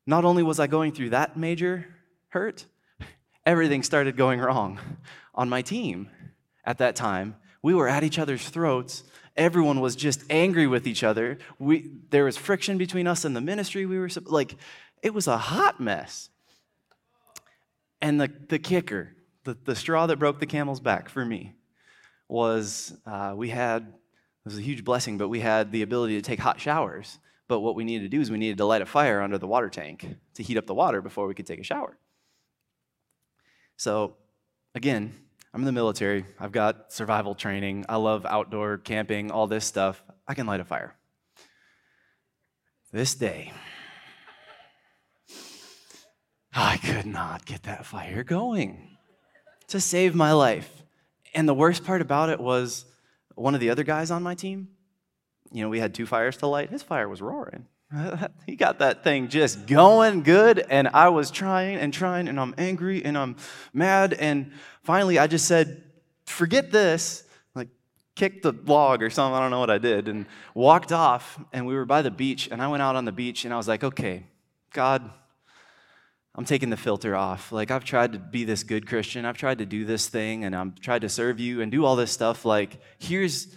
not 0.07 0.25
only 0.25 0.43
was 0.43 0.61
I 0.61 0.67
going 0.67 0.93
through 0.93 1.11
that 1.11 1.37
major 1.37 1.87
hurt, 2.29 2.65
everything 3.45 3.83
started 3.83 4.17
going 4.17 4.41
wrong 4.41 4.79
on 5.35 5.49
my 5.49 5.61
team 5.61 6.09
at 6.65 6.79
that 6.79 6.97
time. 6.97 7.37
We 7.63 7.75
were 7.75 7.89
at 7.89 8.05
each 8.05 8.19
other's 8.19 8.49
throats. 8.49 9.05
Everyone 9.37 9.81
was 9.81 9.97
just 9.97 10.25
angry 10.31 10.67
with 10.67 10.87
each 10.87 11.05
other. 11.05 11.39
We, 11.59 11.91
there 12.11 12.25
was 12.25 12.37
friction 12.37 12.79
between 12.79 13.07
us 13.07 13.25
and 13.25 13.37
the 13.37 13.41
ministry. 13.41 13.87
We 13.87 13.99
were 13.99 14.09
like, 14.25 14.57
it 15.03 15.15
was 15.15 15.27
a 15.27 15.39
hot 15.39 15.81
mess. 15.81 16.31
And 18.01 18.21
the, 18.21 18.33
the 18.49 18.59
kicker, 18.59 19.15
the, 19.45 19.57
the 19.65 19.77
straw 19.77 20.07
that 20.07 20.19
broke 20.19 20.41
the 20.41 20.47
camel's 20.47 20.81
back 20.81 21.09
for 21.09 21.25
me, 21.25 21.55
was 22.29 22.95
uh, 23.07 23.35
we 23.37 23.51
had, 23.51 23.83
it 23.83 24.45
was 24.45 24.59
a 24.59 24.63
huge 24.63 24.85
blessing, 24.85 25.19
but 25.19 25.29
we 25.29 25.41
had 25.41 25.73
the 25.73 25.83
ability 25.83 26.17
to 26.17 26.23
take 26.23 26.39
hot 26.39 26.61
showers. 26.61 27.19
But 27.49 27.61
what 27.61 27.75
we 27.75 27.85
needed 27.85 28.05
to 28.05 28.17
do 28.17 28.21
is 28.21 28.31
we 28.31 28.39
needed 28.39 28.59
to 28.59 28.65
light 28.65 28.81
a 28.81 28.87
fire 28.87 29.21
under 29.21 29.37
the 29.37 29.47
water 29.47 29.69
tank 29.69 30.07
to 30.35 30.43
heat 30.43 30.57
up 30.57 30.67
the 30.67 30.75
water 30.75 31.03
before 31.03 31.27
we 31.27 31.35
could 31.35 31.47
take 31.47 31.59
a 31.59 31.65
shower. 31.65 31.99
So, 33.77 34.17
again, 34.75 35.13
I'm 35.53 35.63
in 35.63 35.67
the 35.67 35.73
military. 35.73 36.25
I've 36.39 36.53
got 36.53 36.93
survival 36.93 37.35
training. 37.35 37.85
I 37.89 37.97
love 37.97 38.25
outdoor 38.25 38.79
camping, 38.79 39.31
all 39.31 39.47
this 39.47 39.65
stuff. 39.65 40.03
I 40.29 40.35
can 40.35 40.47
light 40.47 40.61
a 40.61 40.65
fire. 40.65 40.95
This 42.93 43.15
day, 43.15 43.53
I 46.53 46.77
could 46.77 47.07
not 47.07 47.45
get 47.47 47.65
that 47.65 47.87
fire 47.87 48.23
going 48.23 48.97
to 49.69 49.81
save 49.81 50.15
my 50.15 50.33
life. 50.33 50.83
And 51.35 51.49
the 51.49 51.55
worst 51.55 51.85
part 51.85 52.01
about 52.01 52.29
it 52.29 52.41
was 52.41 52.85
one 53.35 53.55
of 53.55 53.61
the 53.61 53.71
other 53.71 53.85
guys 53.85 54.11
on 54.11 54.23
my 54.23 54.35
team, 54.35 54.69
you 55.53 55.63
know, 55.63 55.69
we 55.69 55.81
had 55.81 55.95
two 55.95 56.07
fires 56.07 56.37
to 56.39 56.47
light. 56.47 56.71
His 56.71 56.83
fire 56.83 57.09
was 57.09 57.23
roaring. 57.23 57.67
he 58.47 58.57
got 58.57 58.78
that 58.78 59.03
thing 59.03 59.28
just 59.28 59.66
going 59.66 60.22
good. 60.22 60.64
And 60.70 60.88
I 60.88 61.09
was 61.09 61.30
trying 61.30 61.76
and 61.76 61.93
trying, 61.93 62.28
and 62.28 62.38
I'm 62.38 62.55
angry 62.57 63.05
and 63.05 63.16
I'm 63.16 63.36
mad. 63.72 64.14
And 64.14 64.53
finally, 64.82 65.18
I 65.18 65.26
just 65.26 65.47
said, 65.47 65.82
forget 66.24 66.70
this. 66.70 67.24
Like, 67.55 67.68
kicked 68.14 68.43
the 68.43 68.53
log 68.53 69.03
or 69.03 69.11
something. 69.11 69.34
I 69.34 69.41
don't 69.41 69.51
know 69.51 69.61
what 69.61 69.70
I 69.70 69.78
did. 69.78 70.09
And 70.09 70.26
walked 70.55 70.93
off. 70.93 71.38
And 71.53 71.66
we 71.66 71.74
were 71.74 71.84
by 71.84 72.03
the 72.03 72.11
beach. 72.11 72.49
And 72.51 72.62
I 72.62 72.68
went 72.68 72.82
out 72.82 72.97
on 72.97 73.05
the 73.05 73.12
beach 73.12 73.45
and 73.45 73.53
I 73.53 73.57
was 73.57 73.66
like, 73.66 73.82
okay, 73.82 74.24
God, 74.72 75.11
I'm 76.36 76.45
taking 76.45 76.70
the 76.70 76.76
filter 76.76 77.16
off. 77.16 77.51
Like, 77.51 77.72
I've 77.72 77.84
tried 77.84 78.12
to 78.12 78.18
be 78.20 78.45
this 78.45 78.62
good 78.62 78.86
Christian. 78.86 79.24
I've 79.24 79.36
tried 79.36 79.59
to 79.59 79.66
do 79.66 79.84
this 79.84 80.07
thing 80.09 80.45
and 80.45 80.55
I'm 80.55 80.74
tried 80.80 81.01
to 81.01 81.09
serve 81.09 81.41
you 81.41 81.61
and 81.61 81.72
do 81.72 81.84
all 81.84 81.97
this 81.97 82.12
stuff. 82.12 82.45
Like, 82.45 82.80
here's 82.99 83.49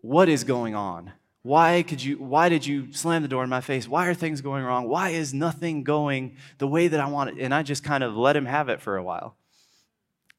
what 0.00 0.28
is 0.28 0.44
going 0.44 0.76
on. 0.76 1.12
Why 1.42 1.82
could 1.82 2.02
you 2.02 2.16
why 2.16 2.48
did 2.48 2.66
you 2.66 2.92
slam 2.92 3.22
the 3.22 3.28
door 3.28 3.44
in 3.44 3.50
my 3.50 3.62
face? 3.62 3.88
Why 3.88 4.06
are 4.06 4.14
things 4.14 4.40
going 4.40 4.62
wrong? 4.62 4.88
Why 4.88 5.10
is 5.10 5.32
nothing 5.32 5.84
going 5.84 6.36
the 6.58 6.66
way 6.66 6.88
that 6.88 7.00
I 7.00 7.06
want 7.06 7.30
it? 7.30 7.42
And 7.42 7.54
I 7.54 7.62
just 7.62 7.82
kind 7.82 8.04
of 8.04 8.14
let 8.14 8.36
him 8.36 8.44
have 8.44 8.68
it 8.68 8.82
for 8.82 8.96
a 8.96 9.02
while. 9.02 9.36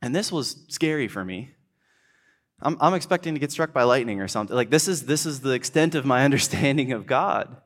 And 0.02 0.16
this 0.16 0.32
was 0.32 0.64
scary 0.68 1.08
for 1.08 1.26
me. 1.26 1.52
I'm, 2.64 2.78
I'm 2.80 2.94
expecting 2.94 3.34
to 3.34 3.40
get 3.40 3.52
struck 3.52 3.74
by 3.74 3.84
lightning 3.84 4.22
or 4.22 4.28
something. 4.28 4.56
Like 4.56 4.70
this 4.70 4.88
is 4.88 5.06
this 5.06 5.26
is 5.26 5.40
the 5.40 5.52
extent 5.52 5.96
of 5.96 6.06
my 6.06 6.24
understanding 6.26 6.92
of 6.92 7.08
God 7.08 7.58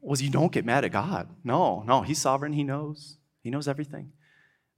was 0.00 0.20
you 0.20 0.30
don't 0.30 0.52
get 0.52 0.64
mad 0.64 0.84
at 0.84 0.92
God. 0.92 1.28
No, 1.44 1.82
no, 1.82 2.02
He's 2.02 2.20
sovereign. 2.20 2.52
He 2.52 2.64
knows. 2.64 3.16
He 3.40 3.50
knows 3.50 3.68
everything. 3.68 4.12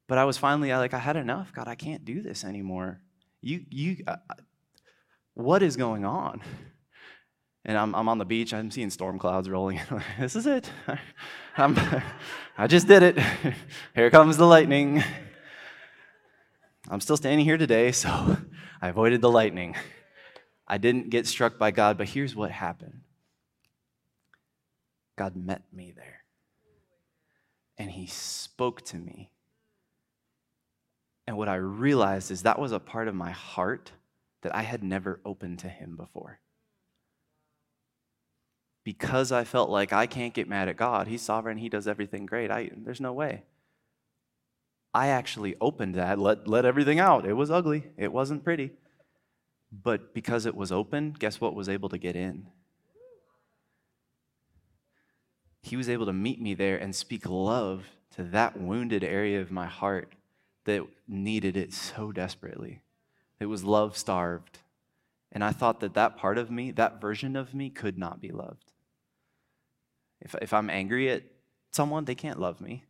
But 0.07 0.19
I 0.19 0.25
was 0.25 0.39
finally 0.39 0.73
like, 0.73 0.95
I 0.95 0.99
had 0.99 1.17
enough. 1.17 1.53
God, 1.53 1.67
I 1.67 1.75
can't 1.75 2.05
do 2.05 2.23
this 2.23 2.45
anymore. 2.45 3.01
You, 3.41 3.65
you, 3.71 4.05
uh, 4.07 4.17
what 5.35 5.63
is 5.63 5.77
going 5.77 6.05
on? 6.05 6.43
And 7.69 7.77
I'm, 7.77 7.97
I'm 7.97 8.09
on 8.09 8.19
the 8.19 8.25
beach. 8.25 8.55
I'm 8.55 8.71
seeing 8.71 8.91
storm 8.91 9.19
clouds 9.19 9.51
rolling. 9.51 9.81
this 10.21 10.37
is 10.37 10.47
it. 10.47 10.71
I'm, 11.57 11.77
I 12.57 12.69
just 12.69 12.87
did 12.87 13.03
it. 13.03 13.19
Here 13.95 14.09
comes 14.09 14.37
the 14.37 14.47
lightning. 14.47 15.03
I'm 16.89 17.01
still 17.01 17.17
standing 17.17 17.45
here 17.45 17.59
today, 17.59 17.91
so 17.91 18.37
I 18.81 18.89
avoided 18.89 19.21
the 19.21 19.31
lightning. 19.31 19.75
I 20.69 20.79
didn't 20.79 21.11
get 21.11 21.27
struck 21.27 21.59
by 21.59 21.73
God, 21.73 21.99
but 21.99 22.09
here's 22.09 22.37
what 22.37 22.53
happened 22.53 23.01
God 25.17 25.35
met 25.35 25.63
me 25.73 25.93
there. 25.97 26.23
And 27.77 27.91
he 27.91 28.07
spoke 28.07 28.83
to 28.83 28.97
me. 28.97 29.31
And 31.27 31.37
what 31.37 31.49
I 31.49 31.57
realized 31.57 32.31
is 32.31 32.43
that 32.43 32.61
was 32.61 32.71
a 32.71 32.79
part 32.79 33.09
of 33.09 33.17
my 33.17 33.33
heart 33.33 33.91
that 34.43 34.55
I 34.55 34.63
had 34.63 34.85
never 34.85 35.19
opened 35.25 35.59
to 35.61 35.69
him 35.69 35.97
before. 35.97 36.39
Because 38.87 39.33
I 39.33 39.43
felt 39.43 39.69
like 39.69 39.93
I 39.93 40.07
can't 40.07 40.33
get 40.33 40.49
mad 40.49 40.69
at 40.69 40.77
God. 40.77 41.09
He's 41.09 41.23
sovereign, 41.23 41.59
he 41.59 41.69
does 41.69 41.89
everything 41.89 42.25
great. 42.25 42.53
I, 42.53 42.71
there's 42.77 43.01
no 43.01 43.13
way. 43.13 43.43
I 44.95 45.09
actually 45.09 45.57
opened 45.61 45.97
that, 45.97 46.21
let, 46.21 46.47
let 46.47 46.65
everything 46.65 47.01
out. 47.01 47.27
It 47.27 47.33
was 47.33 47.51
ugly, 47.51 47.89
it 47.97 48.13
wasn't 48.13 48.45
pretty. 48.45 48.71
But 49.73 50.15
because 50.15 50.47
it 50.47 50.55
was 50.55 50.71
open, 50.71 51.17
guess 51.19 51.41
what 51.41 51.57
was 51.57 51.69
able 51.69 51.89
to 51.89 51.99
get 51.99 52.15
in? 52.15 52.47
he 55.67 55.77
was 55.77 55.89
able 55.89 56.07
to 56.07 56.13
meet 56.13 56.41
me 56.41 56.55
there 56.55 56.77
and 56.77 56.95
speak 56.95 57.29
love 57.29 57.87
to 58.15 58.23
that 58.23 58.57
wounded 58.57 59.03
area 59.03 59.41
of 59.41 59.51
my 59.51 59.67
heart 59.67 60.13
that 60.65 60.87
needed 61.09 61.57
it 61.57 61.73
so 61.73 62.13
desperately. 62.13 62.83
It 63.41 63.47
was 63.47 63.65
love 63.65 63.97
starved. 63.97 64.61
And 65.33 65.43
I 65.43 65.51
thought 65.51 65.81
that 65.81 65.95
that 65.95 66.17
part 66.17 66.39
of 66.39 66.53
me, 66.53 66.71
that 66.73 67.01
version 67.01 67.35
of 67.35 67.53
me, 67.53 67.69
could 67.69 67.99
not 67.99 68.21
be 68.21 68.31
loved. 68.31 68.66
If, 70.21 70.35
if 70.41 70.53
I'm 70.53 70.71
angry 70.71 71.11
at 71.11 71.23
someone, 71.73 72.05
they 72.05 72.15
can't 72.15 72.41
love 72.41 72.61
me. 72.61 72.85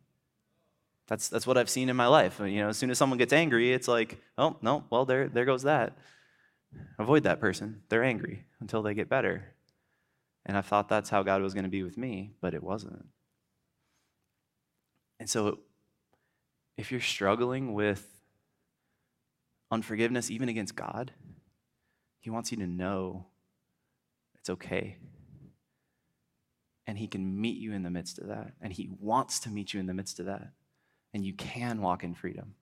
That's, 1.07 1.29
that's 1.29 1.47
what 1.47 1.57
I've 1.57 1.69
seen 1.69 1.89
in 1.89 1.95
my 1.95 2.07
life. 2.07 2.39
You 2.39 2.61
know, 2.61 2.69
as 2.69 2.77
soon 2.77 2.91
as 2.91 2.97
someone 2.97 3.17
gets 3.17 3.33
angry, 3.33 3.71
it's 3.73 3.87
like, 3.87 4.17
oh, 4.37 4.57
no, 4.61 4.83
well, 4.89 5.05
there, 5.05 5.27
there 5.29 5.45
goes 5.45 5.63
that. 5.63 5.97
Avoid 6.99 7.23
that 7.23 7.39
person. 7.39 7.81
They're 7.89 8.03
angry 8.03 8.43
until 8.59 8.81
they 8.81 8.93
get 8.93 9.07
better. 9.07 9.45
And 10.45 10.57
I 10.57 10.61
thought 10.61 10.89
that's 10.89 11.09
how 11.09 11.23
God 11.23 11.41
was 11.41 11.53
going 11.53 11.63
to 11.63 11.69
be 11.69 11.83
with 11.83 11.97
me, 11.97 12.31
but 12.41 12.53
it 12.53 12.63
wasn't. 12.63 13.05
And 15.19 15.29
so, 15.29 15.59
if 16.77 16.91
you're 16.91 17.01
struggling 17.01 17.73
with 17.73 18.05
unforgiveness, 19.71 20.29
even 20.29 20.47
against 20.47 20.75
God, 20.75 21.11
He 22.19 22.29
wants 22.29 22.51
you 22.51 22.57
to 22.57 22.67
know 22.67 23.25
it's 24.37 24.49
okay. 24.49 24.97
And 26.87 26.97
He 26.97 27.07
can 27.07 27.39
meet 27.39 27.57
you 27.57 27.73
in 27.73 27.83
the 27.83 27.89
midst 27.89 28.17
of 28.17 28.27
that. 28.27 28.53
And 28.61 28.73
He 28.73 28.89
wants 28.99 29.39
to 29.41 29.49
meet 29.49 29.73
you 29.73 29.79
in 29.79 29.85
the 29.85 29.93
midst 29.93 30.19
of 30.19 30.25
that. 30.25 30.53
And 31.13 31.23
you 31.23 31.33
can 31.33 31.81
walk 31.81 32.03
in 32.03 32.15
freedom. 32.15 32.55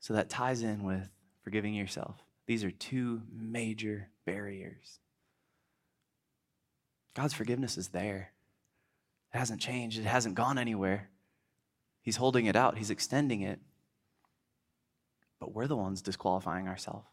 So 0.00 0.14
that 0.14 0.30
ties 0.30 0.62
in 0.62 0.84
with 0.84 1.10
forgiving 1.42 1.74
yourself. 1.74 2.16
These 2.46 2.64
are 2.64 2.70
two 2.70 3.22
major 3.30 4.08
barriers. 4.24 5.00
God's 7.14 7.34
forgiveness 7.34 7.76
is 7.76 7.88
there. 7.88 8.32
It 9.34 9.38
hasn't 9.38 9.60
changed, 9.60 9.98
it 9.98 10.04
hasn't 10.04 10.34
gone 10.34 10.56
anywhere. 10.56 11.10
He's 12.00 12.16
holding 12.16 12.46
it 12.46 12.56
out, 12.56 12.78
He's 12.78 12.90
extending 12.90 13.42
it. 13.42 13.60
But 15.38 15.52
we're 15.52 15.66
the 15.66 15.76
ones 15.76 16.00
disqualifying 16.00 16.68
ourselves. 16.68 17.06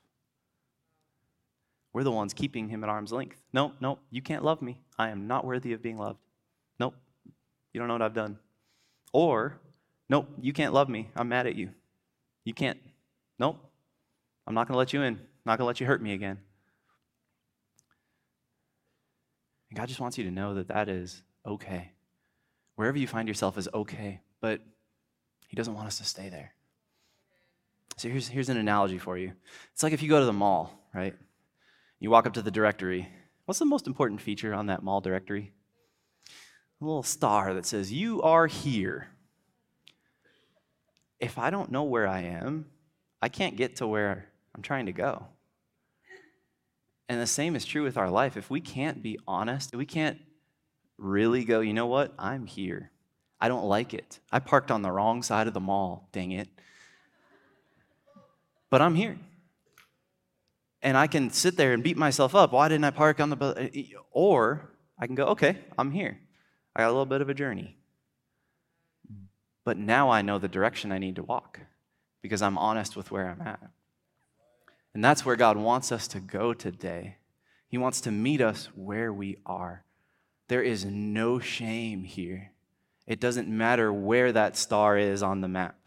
We're 1.96 2.04
the 2.04 2.12
ones 2.12 2.34
keeping 2.34 2.68
him 2.68 2.84
at 2.84 2.90
arm's 2.90 3.14
length. 3.14 3.42
Nope, 3.54 3.76
nope, 3.80 4.02
you 4.12 4.22
can't 4.22 4.44
love 4.44 4.62
me. 4.62 4.82
I 5.00 5.12
am 5.12 5.28
not 5.28 5.46
worthy 5.46 5.72
of 5.72 5.82
being 5.82 5.98
loved. 5.98 6.20
Nope, 6.78 6.94
you 7.72 7.80
don't 7.80 7.88
know 7.88 7.94
what 7.94 8.02
I've 8.02 8.14
done. 8.14 8.38
Or, 9.14 9.62
nope, 10.10 10.28
you 10.42 10.52
can't 10.52 10.74
love 10.74 10.90
me. 10.90 11.10
I'm 11.16 11.30
mad 11.30 11.48
at 11.48 11.56
you. 11.56 11.70
You 12.44 12.54
can't. 12.54 12.78
Nope, 13.40 13.66
I'm 14.46 14.54
not 14.54 14.68
going 14.68 14.74
to 14.74 14.78
let 14.78 14.92
you 14.92 15.04
in. 15.04 15.14
I'm 15.14 15.20
not 15.46 15.58
going 15.58 15.64
to 15.64 15.68
let 15.68 15.80
you 15.80 15.88
hurt 15.88 16.02
me 16.02 16.12
again. 16.12 16.38
And 19.70 19.80
God 19.80 19.88
just 19.88 20.02
wants 20.02 20.18
you 20.18 20.26
to 20.26 20.32
know 20.32 20.56
that 20.56 20.68
that 20.68 20.90
is 20.90 21.24
okay. 21.48 21.94
Wherever 22.76 22.98
you 22.98 23.08
find 23.08 23.26
yourself 23.26 23.58
is 23.58 23.70
okay, 23.74 24.20
but 24.42 24.60
He 25.48 25.56
doesn't 25.56 25.74
want 25.74 25.88
us 25.88 26.00
to 26.00 26.04
stay 26.04 26.28
there. 26.28 26.56
So 27.96 28.10
here's, 28.10 28.28
here's 28.28 28.50
an 28.50 28.58
analogy 28.58 28.98
for 28.98 29.18
you. 29.18 29.32
It's 29.72 29.82
like 29.82 29.94
if 29.94 30.04
you 30.04 30.10
go 30.10 30.20
to 30.20 30.26
the 30.26 30.34
mall, 30.34 30.78
right? 30.94 31.16
You 32.00 32.10
walk 32.10 32.28
up 32.28 32.34
to 32.34 32.42
the 32.42 32.52
directory. 32.52 33.10
What's 33.46 33.60
the 33.60 33.66
most 33.66 33.88
important 33.88 34.22
feature 34.22 34.54
on 34.54 34.68
that 34.68 34.84
mall 34.84 35.02
directory? 35.02 35.54
A 36.82 36.86
little 36.86 37.04
star 37.04 37.54
that 37.54 37.66
says, 37.66 37.92
You 37.92 38.22
are 38.22 38.48
here. 38.48 39.10
If 41.20 41.38
I 41.38 41.50
don't 41.50 41.72
know 41.72 41.84
where 41.84 42.08
I 42.08 42.22
am, 42.22 42.66
I 43.22 43.30
can't 43.30 43.56
get 43.56 43.78
to 43.78 43.88
where 43.88 44.28
I'm 44.54 44.62
trying 44.62 44.88
to 44.88 44.92
go. 44.92 45.28
And 47.08 47.22
the 47.22 47.28
same 47.28 47.56
is 47.56 47.66
true 47.66 47.84
with 47.84 47.98
our 47.98 48.10
life. 48.10 48.36
If 48.36 48.50
we 48.50 48.60
can't 48.60 49.02
be 49.02 49.20
honest, 49.28 49.76
we 49.76 49.86
can't 49.86 50.20
really 50.98 51.46
go, 51.46 51.60
you 51.62 51.74
know 51.74 51.86
what? 51.86 52.14
I'm 52.18 52.46
here. 52.46 52.92
I 53.40 53.48
don't 53.48 53.66
like 53.66 53.94
it. 53.94 54.20
I 54.32 54.40
parked 54.40 54.72
on 54.72 54.82
the 54.82 54.92
wrong 54.92 55.22
side 55.22 55.48
of 55.48 55.54
the 55.54 55.60
mall, 55.60 56.10
dang 56.12 56.32
it. 56.32 56.48
But 58.70 58.82
I'm 58.82 58.96
here. 58.96 59.18
And 60.86 60.96
I 60.96 61.08
can 61.08 61.32
sit 61.32 61.58
there 61.58 61.74
and 61.74 61.82
beat 61.82 61.98
myself 61.98 62.36
up. 62.36 62.52
Why 62.52 62.70
didn't 62.70 62.84
I 62.84 62.92
park 62.92 63.20
on 63.20 63.32
the. 63.32 63.56
Eh, 63.58 63.70
eh, 63.74 63.84
or 64.12 64.70
I 65.00 65.08
can 65.08 65.16
go, 65.16 65.26
okay, 65.30 65.58
I'm 65.80 65.90
here. 65.90 66.20
I 66.76 66.82
got 66.82 66.90
a 66.90 66.92
little 66.92 67.08
bit 67.08 67.22
of 67.22 67.30
a 67.30 67.34
journey. 67.34 67.76
But 69.64 69.80
now 69.80 70.12
I 70.12 70.22
know 70.22 70.38
the 70.38 70.48
direction 70.48 70.92
I 70.92 71.00
need 71.00 71.16
to 71.16 71.24
walk 71.24 71.60
because 72.22 72.44
I'm 72.44 72.60
honest 72.60 72.96
with 72.96 73.10
where 73.10 73.28
I'm 73.28 73.42
at. 73.42 73.60
And 74.94 75.04
that's 75.04 75.26
where 75.26 75.36
God 75.36 75.58
wants 75.58 75.92
us 75.92 76.08
to 76.10 76.20
go 76.20 76.54
today. 76.54 77.18
He 77.68 77.80
wants 77.80 78.00
to 78.02 78.12
meet 78.12 78.40
us 78.40 78.70
where 78.76 79.12
we 79.12 79.38
are. 79.44 79.84
There 80.50 80.62
is 80.62 80.86
no 80.86 81.40
shame 81.40 82.04
here. 82.04 82.52
It 83.08 83.20
doesn't 83.20 83.48
matter 83.48 83.92
where 83.92 84.32
that 84.32 84.56
star 84.56 85.00
is 85.00 85.24
on 85.24 85.42
the 85.42 85.48
map, 85.48 85.78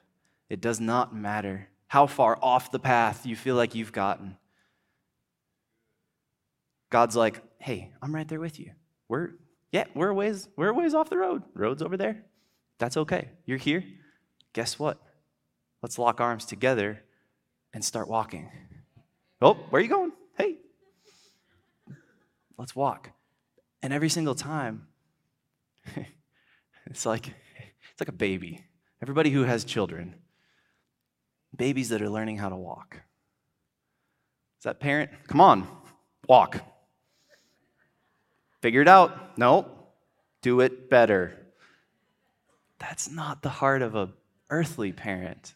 it 0.49 0.61
does 0.61 0.80
not 0.80 1.14
matter 1.14 1.68
how 1.86 2.09
far 2.09 2.36
off 2.42 2.72
the 2.72 2.78
path 2.80 3.24
you 3.24 3.36
feel 3.36 3.55
like 3.55 3.76
you've 3.76 3.92
gotten. 3.92 4.36
God's 6.91 7.16
like, 7.16 7.43
hey, 7.59 7.93
I'm 8.03 8.14
right 8.14 8.26
there 8.26 8.41
with 8.41 8.59
you. 8.59 8.72
We're, 9.09 9.30
yeah, 9.72 9.84
we're 9.95 10.09
a 10.09 10.14
ways, 10.14 10.49
we're 10.57 10.68
a 10.68 10.74
ways 10.74 10.95
off 10.95 11.11
the 11.11 11.18
road. 11.18 11.43
Road's 11.55 11.82
over 11.82 11.97
there. 11.97 12.24
That's 12.78 12.97
okay. 12.97 13.30
You're 13.45 13.59
here. 13.59 13.84
Guess 14.53 14.78
what? 14.78 14.99
Let's 15.82 15.99
lock 15.99 16.20
arms 16.20 16.45
together 16.45 17.03
and 17.74 17.84
start 17.84 18.09
walking. 18.09 18.51
Oh, 19.41 19.55
where 19.70 19.80
are 19.80 19.82
you 19.82 19.91
going? 19.91 20.12
Hey. 20.36 20.57
Let's 22.57 22.74
walk. 22.74 23.11
And 23.82 23.93
every 23.93 24.09
single 24.09 24.34
time, 24.34 24.89
it's 26.86 27.07
like 27.07 27.28
it's 27.28 28.01
like 28.01 28.09
a 28.09 28.12
baby. 28.12 28.64
Everybody 29.01 29.30
who 29.30 29.45
has 29.45 29.64
children, 29.64 30.16
babies 31.57 31.91
that 31.91 32.03
are 32.03 32.11
learning 32.11 32.39
how 32.39 32.49
to 32.49 32.57
walk. 32.57 32.97
Is 34.59 34.64
that 34.64 34.80
parent? 34.80 35.11
Come 35.28 35.41
on, 35.41 35.68
walk. 36.28 36.61
Figure 38.68 38.82
it 38.82 38.88
out. 38.88 39.38
No, 39.38 39.64
do 40.42 40.60
it 40.60 40.90
better. 40.90 41.32
That's 42.78 43.10
not 43.10 43.40
the 43.40 43.48
heart 43.48 43.80
of 43.80 43.94
an 43.94 44.12
earthly 44.50 44.92
parent. 44.92 45.54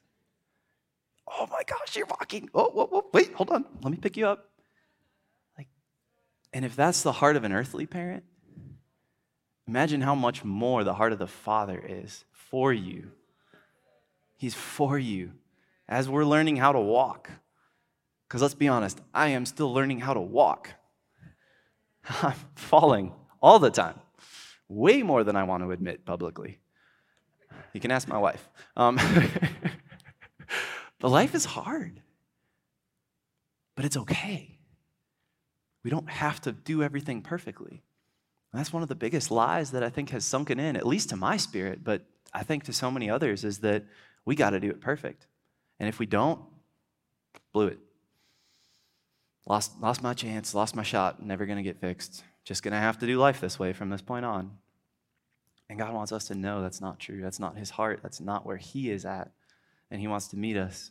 Oh 1.30 1.46
my 1.50 1.60
gosh, 1.66 1.94
you're 1.94 2.06
walking. 2.06 2.48
Oh, 2.54 2.70
whoa, 2.70 2.86
whoa, 2.86 3.04
wait, 3.12 3.34
hold 3.34 3.50
on. 3.50 3.66
Let 3.82 3.90
me 3.90 3.98
pick 3.98 4.16
you 4.16 4.26
up. 4.26 4.48
Like, 5.58 5.68
and 6.54 6.64
if 6.64 6.74
that's 6.74 7.02
the 7.02 7.12
heart 7.12 7.36
of 7.36 7.44
an 7.44 7.52
earthly 7.52 7.84
parent, 7.84 8.24
imagine 9.68 10.00
how 10.00 10.14
much 10.14 10.42
more 10.42 10.82
the 10.82 10.94
heart 10.94 11.12
of 11.12 11.18
the 11.18 11.26
Father 11.26 11.84
is 11.86 12.24
for 12.32 12.72
you. 12.72 13.10
He's 14.38 14.54
for 14.54 14.98
you 14.98 15.32
as 15.86 16.08
we're 16.08 16.24
learning 16.24 16.56
how 16.56 16.72
to 16.72 16.80
walk. 16.80 17.30
Because 18.26 18.40
let's 18.40 18.54
be 18.54 18.68
honest, 18.68 19.02
I 19.12 19.28
am 19.28 19.44
still 19.44 19.70
learning 19.70 20.00
how 20.00 20.14
to 20.14 20.20
walk. 20.22 20.70
I'm 22.22 22.34
falling 22.54 23.12
all 23.40 23.58
the 23.58 23.70
time, 23.70 23.98
way 24.68 25.02
more 25.02 25.24
than 25.24 25.36
I 25.36 25.44
want 25.44 25.62
to 25.62 25.70
admit 25.70 26.04
publicly. 26.04 26.58
You 27.72 27.80
can 27.80 27.90
ask 27.90 28.08
my 28.08 28.18
wife. 28.18 28.48
Um, 28.76 28.98
but 30.98 31.10
life 31.10 31.34
is 31.34 31.44
hard, 31.44 32.00
but 33.74 33.84
it's 33.84 33.96
okay. 33.96 34.58
We 35.82 35.90
don't 35.90 36.08
have 36.08 36.40
to 36.42 36.52
do 36.52 36.82
everything 36.82 37.22
perfectly. 37.22 37.82
And 38.52 38.60
that's 38.60 38.72
one 38.72 38.82
of 38.82 38.88
the 38.88 38.94
biggest 38.94 39.30
lies 39.30 39.70
that 39.72 39.82
I 39.82 39.88
think 39.88 40.10
has 40.10 40.24
sunken 40.24 40.60
in, 40.60 40.76
at 40.76 40.86
least 40.86 41.08
to 41.10 41.16
my 41.16 41.36
spirit, 41.36 41.82
but 41.82 42.02
I 42.32 42.42
think 42.42 42.64
to 42.64 42.72
so 42.72 42.90
many 42.90 43.10
others, 43.10 43.44
is 43.44 43.58
that 43.60 43.84
we 44.24 44.36
got 44.36 44.50
to 44.50 44.60
do 44.60 44.70
it 44.70 44.80
perfect. 44.80 45.26
And 45.80 45.88
if 45.88 45.98
we 45.98 46.06
don't, 46.06 46.40
blew 47.52 47.68
it. 47.68 47.78
Lost, 49.46 49.80
lost 49.80 50.02
my 50.02 50.14
chance, 50.14 50.54
lost 50.54 50.76
my 50.76 50.82
shot, 50.82 51.24
never 51.24 51.46
going 51.46 51.56
to 51.56 51.62
get 51.62 51.80
fixed. 51.80 52.22
Just 52.44 52.62
going 52.62 52.72
to 52.72 52.78
have 52.78 52.98
to 52.98 53.06
do 53.06 53.18
life 53.18 53.40
this 53.40 53.58
way 53.58 53.72
from 53.72 53.90
this 53.90 54.02
point 54.02 54.24
on. 54.24 54.52
And 55.68 55.78
God 55.78 55.94
wants 55.94 56.12
us 56.12 56.26
to 56.26 56.34
know 56.34 56.62
that's 56.62 56.80
not 56.80 57.00
true. 57.00 57.20
That's 57.22 57.40
not 57.40 57.56
his 57.56 57.70
heart. 57.70 58.00
That's 58.02 58.20
not 58.20 58.44
where 58.44 58.56
he 58.56 58.90
is 58.90 59.04
at. 59.04 59.32
And 59.90 60.00
he 60.00 60.06
wants 60.06 60.28
to 60.28 60.36
meet 60.36 60.56
us 60.56 60.90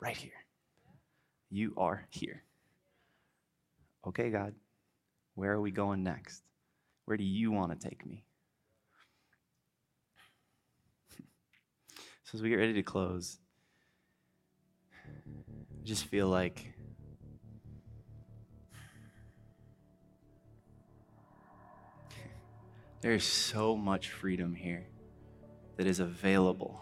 right 0.00 0.16
here. 0.16 0.32
You 1.50 1.74
are 1.76 2.06
here. 2.10 2.42
Okay, 4.06 4.30
God, 4.30 4.54
where 5.34 5.52
are 5.52 5.60
we 5.60 5.70
going 5.70 6.02
next? 6.02 6.42
Where 7.04 7.16
do 7.16 7.24
you 7.24 7.52
want 7.52 7.78
to 7.78 7.88
take 7.88 8.04
me? 8.06 8.24
so, 12.24 12.34
as 12.34 12.42
we 12.42 12.48
get 12.48 12.56
ready 12.56 12.74
to 12.74 12.82
close, 12.82 13.38
just 15.86 16.04
feel 16.04 16.28
like 16.28 16.76
There 23.06 23.14
is 23.14 23.22
so 23.22 23.76
much 23.76 24.10
freedom 24.10 24.56
here 24.56 24.84
that 25.76 25.86
is 25.86 26.00
available 26.00 26.80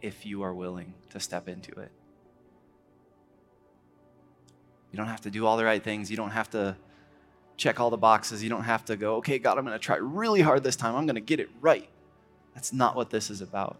if 0.00 0.24
you 0.24 0.42
are 0.42 0.54
willing 0.54 0.94
to 1.10 1.20
step 1.20 1.48
into 1.48 1.70
it. 1.72 1.90
You 4.90 4.96
don't 4.96 5.08
have 5.08 5.20
to 5.20 5.30
do 5.30 5.44
all 5.44 5.58
the 5.58 5.66
right 5.66 5.82
things. 5.82 6.10
You 6.10 6.16
don't 6.16 6.30
have 6.30 6.48
to 6.52 6.76
check 7.58 7.78
all 7.78 7.90
the 7.90 7.98
boxes. 7.98 8.42
You 8.42 8.48
don't 8.48 8.64
have 8.64 8.86
to 8.86 8.96
go, 8.96 9.16
okay, 9.16 9.38
God, 9.38 9.58
I'm 9.58 9.66
going 9.66 9.78
to 9.78 9.84
try 9.84 9.96
really 9.96 10.40
hard 10.40 10.62
this 10.62 10.76
time. 10.76 10.96
I'm 10.96 11.04
going 11.04 11.16
to 11.16 11.20
get 11.20 11.38
it 11.38 11.50
right. 11.60 11.88
That's 12.54 12.72
not 12.72 12.96
what 12.96 13.10
this 13.10 13.28
is 13.28 13.42
about. 13.42 13.76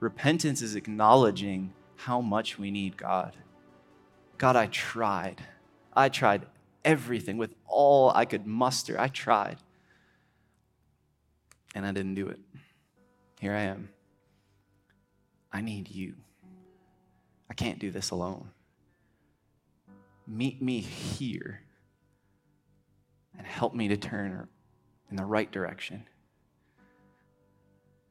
Repentance 0.00 0.62
is 0.62 0.76
acknowledging 0.76 1.74
how 2.04 2.20
much 2.20 2.58
we 2.58 2.72
need 2.72 2.96
God. 2.96 3.36
God, 4.36 4.56
I 4.56 4.66
tried. 4.66 5.40
I 5.92 6.08
tried 6.08 6.46
everything 6.84 7.36
with 7.36 7.54
all 7.64 8.10
I 8.10 8.24
could 8.24 8.44
muster. 8.44 9.00
I 9.00 9.06
tried. 9.06 9.58
And 11.76 11.86
I 11.86 11.92
didn't 11.92 12.16
do 12.16 12.26
it. 12.28 12.40
Here 13.38 13.54
I 13.54 13.62
am. 13.62 13.90
I 15.52 15.60
need 15.60 15.90
you. 15.90 16.14
I 17.48 17.54
can't 17.54 17.78
do 17.78 17.92
this 17.92 18.10
alone. 18.10 18.50
Meet 20.26 20.60
me 20.60 20.80
here 20.80 21.62
and 23.38 23.46
help 23.46 23.74
me 23.74 23.88
to 23.88 23.96
turn 23.96 24.48
in 25.08 25.16
the 25.16 25.24
right 25.24 25.50
direction. 25.50 26.04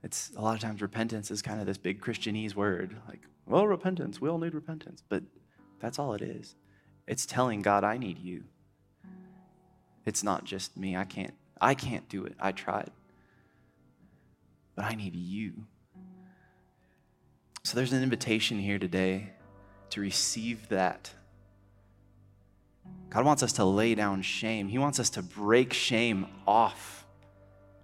It's 0.04 0.32
a 0.36 0.42
lot 0.42 0.56
of 0.56 0.62
times 0.62 0.82
repentance 0.82 1.30
is 1.30 1.42
kind 1.42 1.60
of 1.60 1.68
this 1.68 1.78
big 1.78 2.02
Christianese 2.02 2.56
word, 2.56 2.98
like, 3.08 3.22
well, 3.46 3.68
repentance, 3.68 4.20
we 4.20 4.30
all 4.30 4.38
need 4.38 4.54
repentance, 4.54 5.04
but 5.08 5.24
that's 5.80 6.00
all 6.00 6.14
it 6.14 6.22
is. 6.22 6.56
It's 7.08 7.26
telling 7.26 7.62
God, 7.62 7.84
I 7.84 7.98
need 7.98 8.18
you. 8.18 8.44
It's 10.06 10.24
not 10.24 10.46
just 10.46 10.78
me. 10.78 10.96
I 10.96 11.04
can't 11.04 11.34
I 11.60 11.76
can't 11.76 12.10
do 12.10 12.26
it. 12.26 12.34
I 12.40 12.52
tried. 12.52 12.90
But 14.76 14.86
I 14.86 14.96
need 14.96 15.16
you. 15.16 15.66
So 17.64 17.76
there's 17.78 17.94
an 17.94 18.02
invitation 18.02 18.60
here 18.60 18.80
today 18.80 19.30
to 19.92 20.02
receive 20.02 20.68
that. 20.70 21.12
God 23.12 23.26
wants 23.26 23.44
us 23.44 23.54
to 23.54 23.66
lay 23.66 23.94
down 23.94 24.24
shame. 24.24 24.70
He 24.70 24.80
wants 24.80 25.00
us 25.00 25.12
to 25.12 25.22
break 25.22 25.72
shame 25.72 26.26
off 26.48 27.01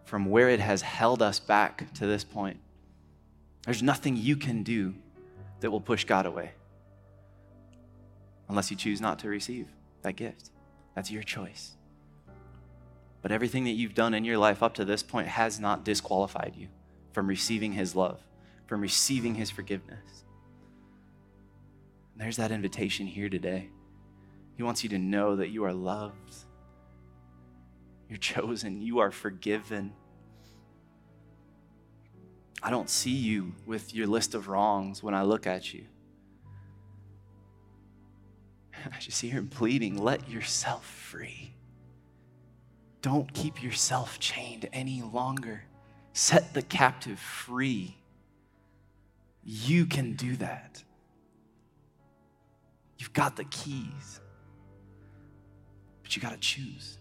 from 0.07 0.25
where 0.25 0.49
it 0.49 0.61
has 0.61 0.81
held 0.81 1.21
us 1.21 1.37
back 1.37 1.93
to 1.93 2.07
this 2.07 2.23
point. 2.23 2.57
There's 3.65 3.83
nothing 3.83 4.15
you 4.15 4.37
can 4.37 4.63
do 4.63 4.95
that 5.59 5.69
will 5.69 5.81
push 5.81 6.05
God 6.05 6.25
away. 6.25 6.51
unless 8.49 8.71
you 8.71 8.77
choose 8.77 9.01
not 9.01 9.19
to 9.19 9.29
receive 9.29 9.67
that 10.01 10.15
gift. 10.15 10.51
That's 10.95 11.11
your 11.11 11.23
choice. 11.23 11.75
But 13.21 13.31
everything 13.31 13.65
that 13.65 13.71
you've 13.71 13.93
done 13.93 14.13
in 14.13 14.23
your 14.23 14.37
life 14.37 14.63
up 14.63 14.73
to 14.75 14.85
this 14.85 15.03
point 15.03 15.27
has 15.27 15.59
not 15.59 15.83
disqualified 15.83 16.53
you 16.55 16.67
from 17.11 17.27
receiving 17.27 17.73
His 17.73 17.95
love, 17.95 18.21
from 18.67 18.81
receiving 18.81 19.35
His 19.35 19.49
forgiveness. 19.49 20.23
And 22.13 22.21
there's 22.21 22.37
that 22.37 22.51
invitation 22.51 23.05
here 23.05 23.29
today. 23.29 23.69
He 24.55 24.63
wants 24.63 24.83
you 24.83 24.89
to 24.89 24.97
know 24.97 25.35
that 25.35 25.49
you 25.49 25.65
are 25.65 25.73
loved, 25.73 26.35
you're 28.09 28.17
chosen, 28.19 28.81
you 28.81 28.99
are 28.99 29.11
forgiven. 29.11 29.93
I 32.61 32.69
don't 32.69 32.89
see 32.89 33.11
you 33.11 33.53
with 33.65 33.93
your 33.93 34.07
list 34.07 34.33
of 34.33 34.47
wrongs 34.47 35.03
when 35.03 35.13
I 35.13 35.23
look 35.23 35.45
at 35.45 35.73
you. 35.73 35.85
I 38.85 38.97
just 38.99 39.21
hear 39.21 39.33
him 39.33 39.47
pleading, 39.47 39.97
let 39.97 40.29
yourself 40.29 40.85
free. 40.85 41.53
Don't 43.01 43.31
keep 43.33 43.61
yourself 43.61 44.19
chained 44.19 44.67
any 44.73 45.01
longer. 45.01 45.63
Set 46.13 46.53
the 46.53 46.63
captive 46.63 47.19
free. 47.19 47.95
You 49.43 49.85
can 49.85 50.13
do 50.13 50.35
that. 50.37 50.83
You've 52.97 53.13
got 53.13 53.35
the 53.35 53.43
keys, 53.45 54.19
but 56.01 56.15
you 56.15 56.21
got 56.21 56.31
to 56.31 56.39
choose. 56.39 56.97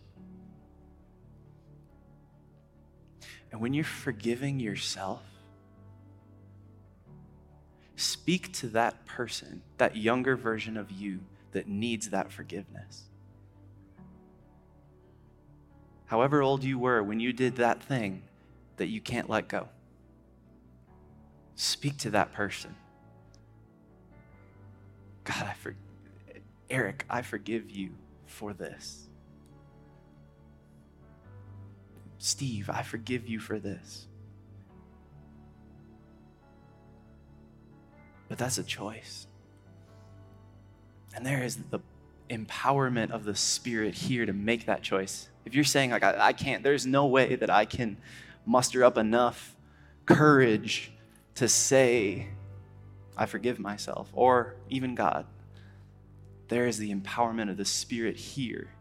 And 3.56 3.62
when 3.62 3.72
you're 3.72 3.84
forgiving 3.84 4.60
yourself, 4.60 5.22
speak 7.96 8.52
to 8.52 8.66
that 8.66 9.06
person, 9.06 9.62
that 9.78 9.96
younger 9.96 10.36
version 10.36 10.76
of 10.76 10.90
you 10.90 11.20
that 11.52 11.66
needs 11.66 12.10
that 12.10 12.30
forgiveness. 12.30 13.04
However 16.04 16.42
old 16.42 16.64
you 16.64 16.78
were 16.78 17.02
when 17.02 17.18
you 17.18 17.32
did 17.32 17.56
that 17.56 17.82
thing 17.82 18.24
that 18.76 18.88
you 18.88 19.00
can't 19.00 19.30
let 19.30 19.48
go, 19.48 19.70
speak 21.54 21.96
to 22.00 22.10
that 22.10 22.34
person. 22.34 22.76
God, 25.24 25.46
I 25.46 25.54
for, 25.54 25.74
Eric, 26.68 27.06
I 27.08 27.22
forgive 27.22 27.70
you 27.70 27.92
for 28.26 28.52
this. 28.52 29.05
Steve, 32.26 32.68
I 32.68 32.82
forgive 32.82 33.28
you 33.28 33.38
for 33.38 33.60
this. 33.60 34.08
But 38.28 38.36
that's 38.36 38.58
a 38.58 38.64
choice. 38.64 39.28
And 41.14 41.24
there 41.24 41.44
is 41.44 41.56
the 41.70 41.78
empowerment 42.28 43.12
of 43.12 43.24
the 43.24 43.36
Spirit 43.36 43.94
here 43.94 44.26
to 44.26 44.32
make 44.32 44.66
that 44.66 44.82
choice. 44.82 45.28
If 45.44 45.54
you're 45.54 45.62
saying, 45.62 45.90
like, 45.90 46.02
I, 46.02 46.16
I 46.18 46.32
can't, 46.32 46.64
there's 46.64 46.84
no 46.84 47.06
way 47.06 47.36
that 47.36 47.48
I 47.48 47.64
can 47.64 47.96
muster 48.44 48.82
up 48.82 48.98
enough 48.98 49.54
courage 50.04 50.90
to 51.36 51.46
say, 51.48 52.26
I 53.16 53.26
forgive 53.26 53.60
myself, 53.60 54.10
or 54.12 54.56
even 54.68 54.96
God, 54.96 55.26
there 56.48 56.66
is 56.66 56.78
the 56.78 56.92
empowerment 56.92 57.50
of 57.50 57.56
the 57.56 57.64
Spirit 57.64 58.16
here 58.16 58.72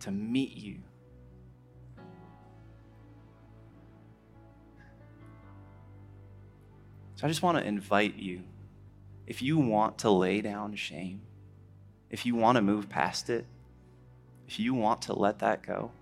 to 0.00 0.10
meet 0.10 0.56
you. 0.56 0.78
So 7.22 7.28
I 7.28 7.30
just 7.30 7.42
want 7.42 7.56
to 7.56 7.64
invite 7.64 8.16
you 8.16 8.42
if 9.28 9.42
you 9.42 9.56
want 9.56 9.98
to 9.98 10.10
lay 10.10 10.40
down 10.40 10.74
shame, 10.74 11.20
if 12.10 12.26
you 12.26 12.34
want 12.34 12.56
to 12.56 12.62
move 12.62 12.88
past 12.88 13.30
it, 13.30 13.46
if 14.48 14.58
you 14.58 14.74
want 14.74 15.02
to 15.02 15.12
let 15.12 15.38
that 15.38 15.64
go, 15.64 15.92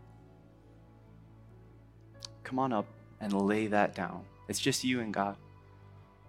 come 2.42 2.58
on 2.58 2.72
up 2.72 2.86
and 3.20 3.34
lay 3.34 3.66
that 3.66 3.94
down. 3.94 4.24
It's 4.48 4.58
just 4.58 4.82
you 4.82 5.00
and 5.00 5.12
God. 5.12 5.36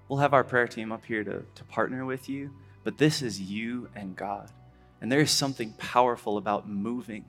We'll 0.10 0.20
have 0.20 0.34
our 0.34 0.44
prayer 0.44 0.68
team 0.68 0.92
up 0.92 1.06
here 1.06 1.24
to, 1.24 1.46
to 1.56 1.64
partner 1.64 2.04
with 2.04 2.28
you, 2.28 2.52
but 2.84 2.98
this 2.98 3.22
is 3.22 3.40
you 3.40 3.88
and 3.96 4.14
God. 4.14 4.52
And 5.00 5.10
there 5.10 5.22
is 5.22 5.32
something 5.32 5.72
powerful 5.78 6.36
about 6.36 6.68
moving. 6.68 7.24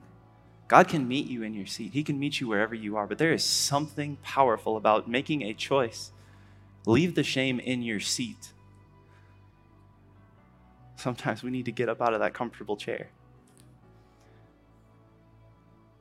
God 0.67 0.89
can 0.89 1.07
meet 1.07 1.27
you 1.27 1.43
in 1.43 1.53
your 1.53 1.67
seat, 1.67 1.93
He 1.93 2.03
can 2.03 2.19
meet 2.19 2.41
you 2.41 2.49
wherever 2.49 2.75
you 2.75 2.97
are, 2.97 3.07
but 3.07 3.19
there 3.19 3.31
is 3.31 3.45
something 3.45 4.17
powerful 4.21 4.75
about 4.75 5.09
making 5.09 5.43
a 5.43 5.53
choice. 5.53 6.11
Leave 6.85 7.15
the 7.15 7.23
shame 7.23 7.59
in 7.59 7.81
your 7.81 7.99
seat 7.99 8.53
Sometimes 11.03 11.43
we 11.43 11.51
need 11.51 11.65
to 11.65 11.71
get 11.73 11.89
up 11.89 12.01
out 12.01 12.13
of 12.13 12.21
that 12.21 12.33
comfortable 12.33 12.77
chair 12.77 13.09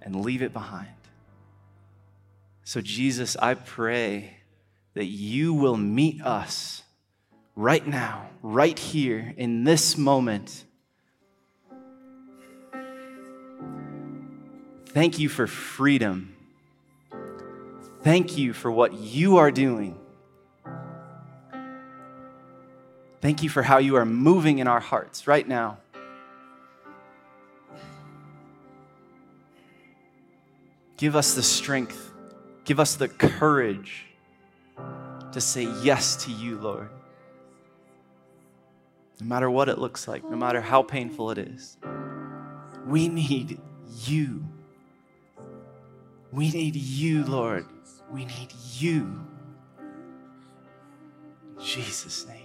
and 0.01 0.25
leave 0.25 0.43
it 0.43 0.53
behind. 0.53 0.95
So, 2.63 2.81
Jesus, 2.81 3.37
I 3.37 3.55
pray 3.55 4.37
that 4.95 5.07
you 5.07 5.55
will 5.55 5.77
meet 5.77 6.23
us 6.23 6.85
right 7.57 7.85
now, 7.85 8.31
right 8.43 8.79
here, 8.79 9.35
in 9.37 9.65
this 9.65 9.99
moment. 9.99 10.63
Thank 14.87 15.19
you 15.19 15.29
for 15.29 15.49
freedom. 15.49 16.37
Thank 18.03 18.39
you 18.39 18.53
for 18.53 18.71
what 18.71 18.93
you 18.93 19.39
are 19.39 19.51
doing. 19.51 19.99
Thank 23.23 23.45
you 23.45 23.49
for 23.49 23.63
how 23.63 23.79
you 23.79 23.95
are 23.95 24.05
moving 24.05 24.59
in 24.59 24.67
our 24.67 24.81
hearts 24.81 25.29
right 25.29 25.47
now. 25.47 25.79
Give 30.97 31.15
us 31.15 31.35
the 31.35 31.43
strength, 31.43 32.13
give 32.65 32.81
us 32.81 32.97
the 32.97 33.07
courage 33.09 34.07
to 35.31 35.41
say 35.41 35.69
yes 35.83 36.25
to 36.25 36.33
you, 36.33 36.59
Lord. 36.59 36.91
No 39.21 39.27
matter 39.27 39.49
what 39.49 39.69
it 39.69 39.79
looks 39.79 40.09
like, 40.09 40.29
no 40.29 40.37
matter 40.37 40.61
how 40.61 40.83
painful 40.83 41.31
it 41.31 41.39
is, 41.39 41.77
we 42.87 43.07
need 43.07 43.61
you. 44.05 44.45
We 46.33 46.51
need 46.51 46.75
you, 46.75 47.25
Lord. 47.25 47.67
We 48.11 48.25
need 48.25 48.53
you. 48.75 49.25
In 51.57 51.65
Jesus' 51.65 52.27
name. 52.27 52.42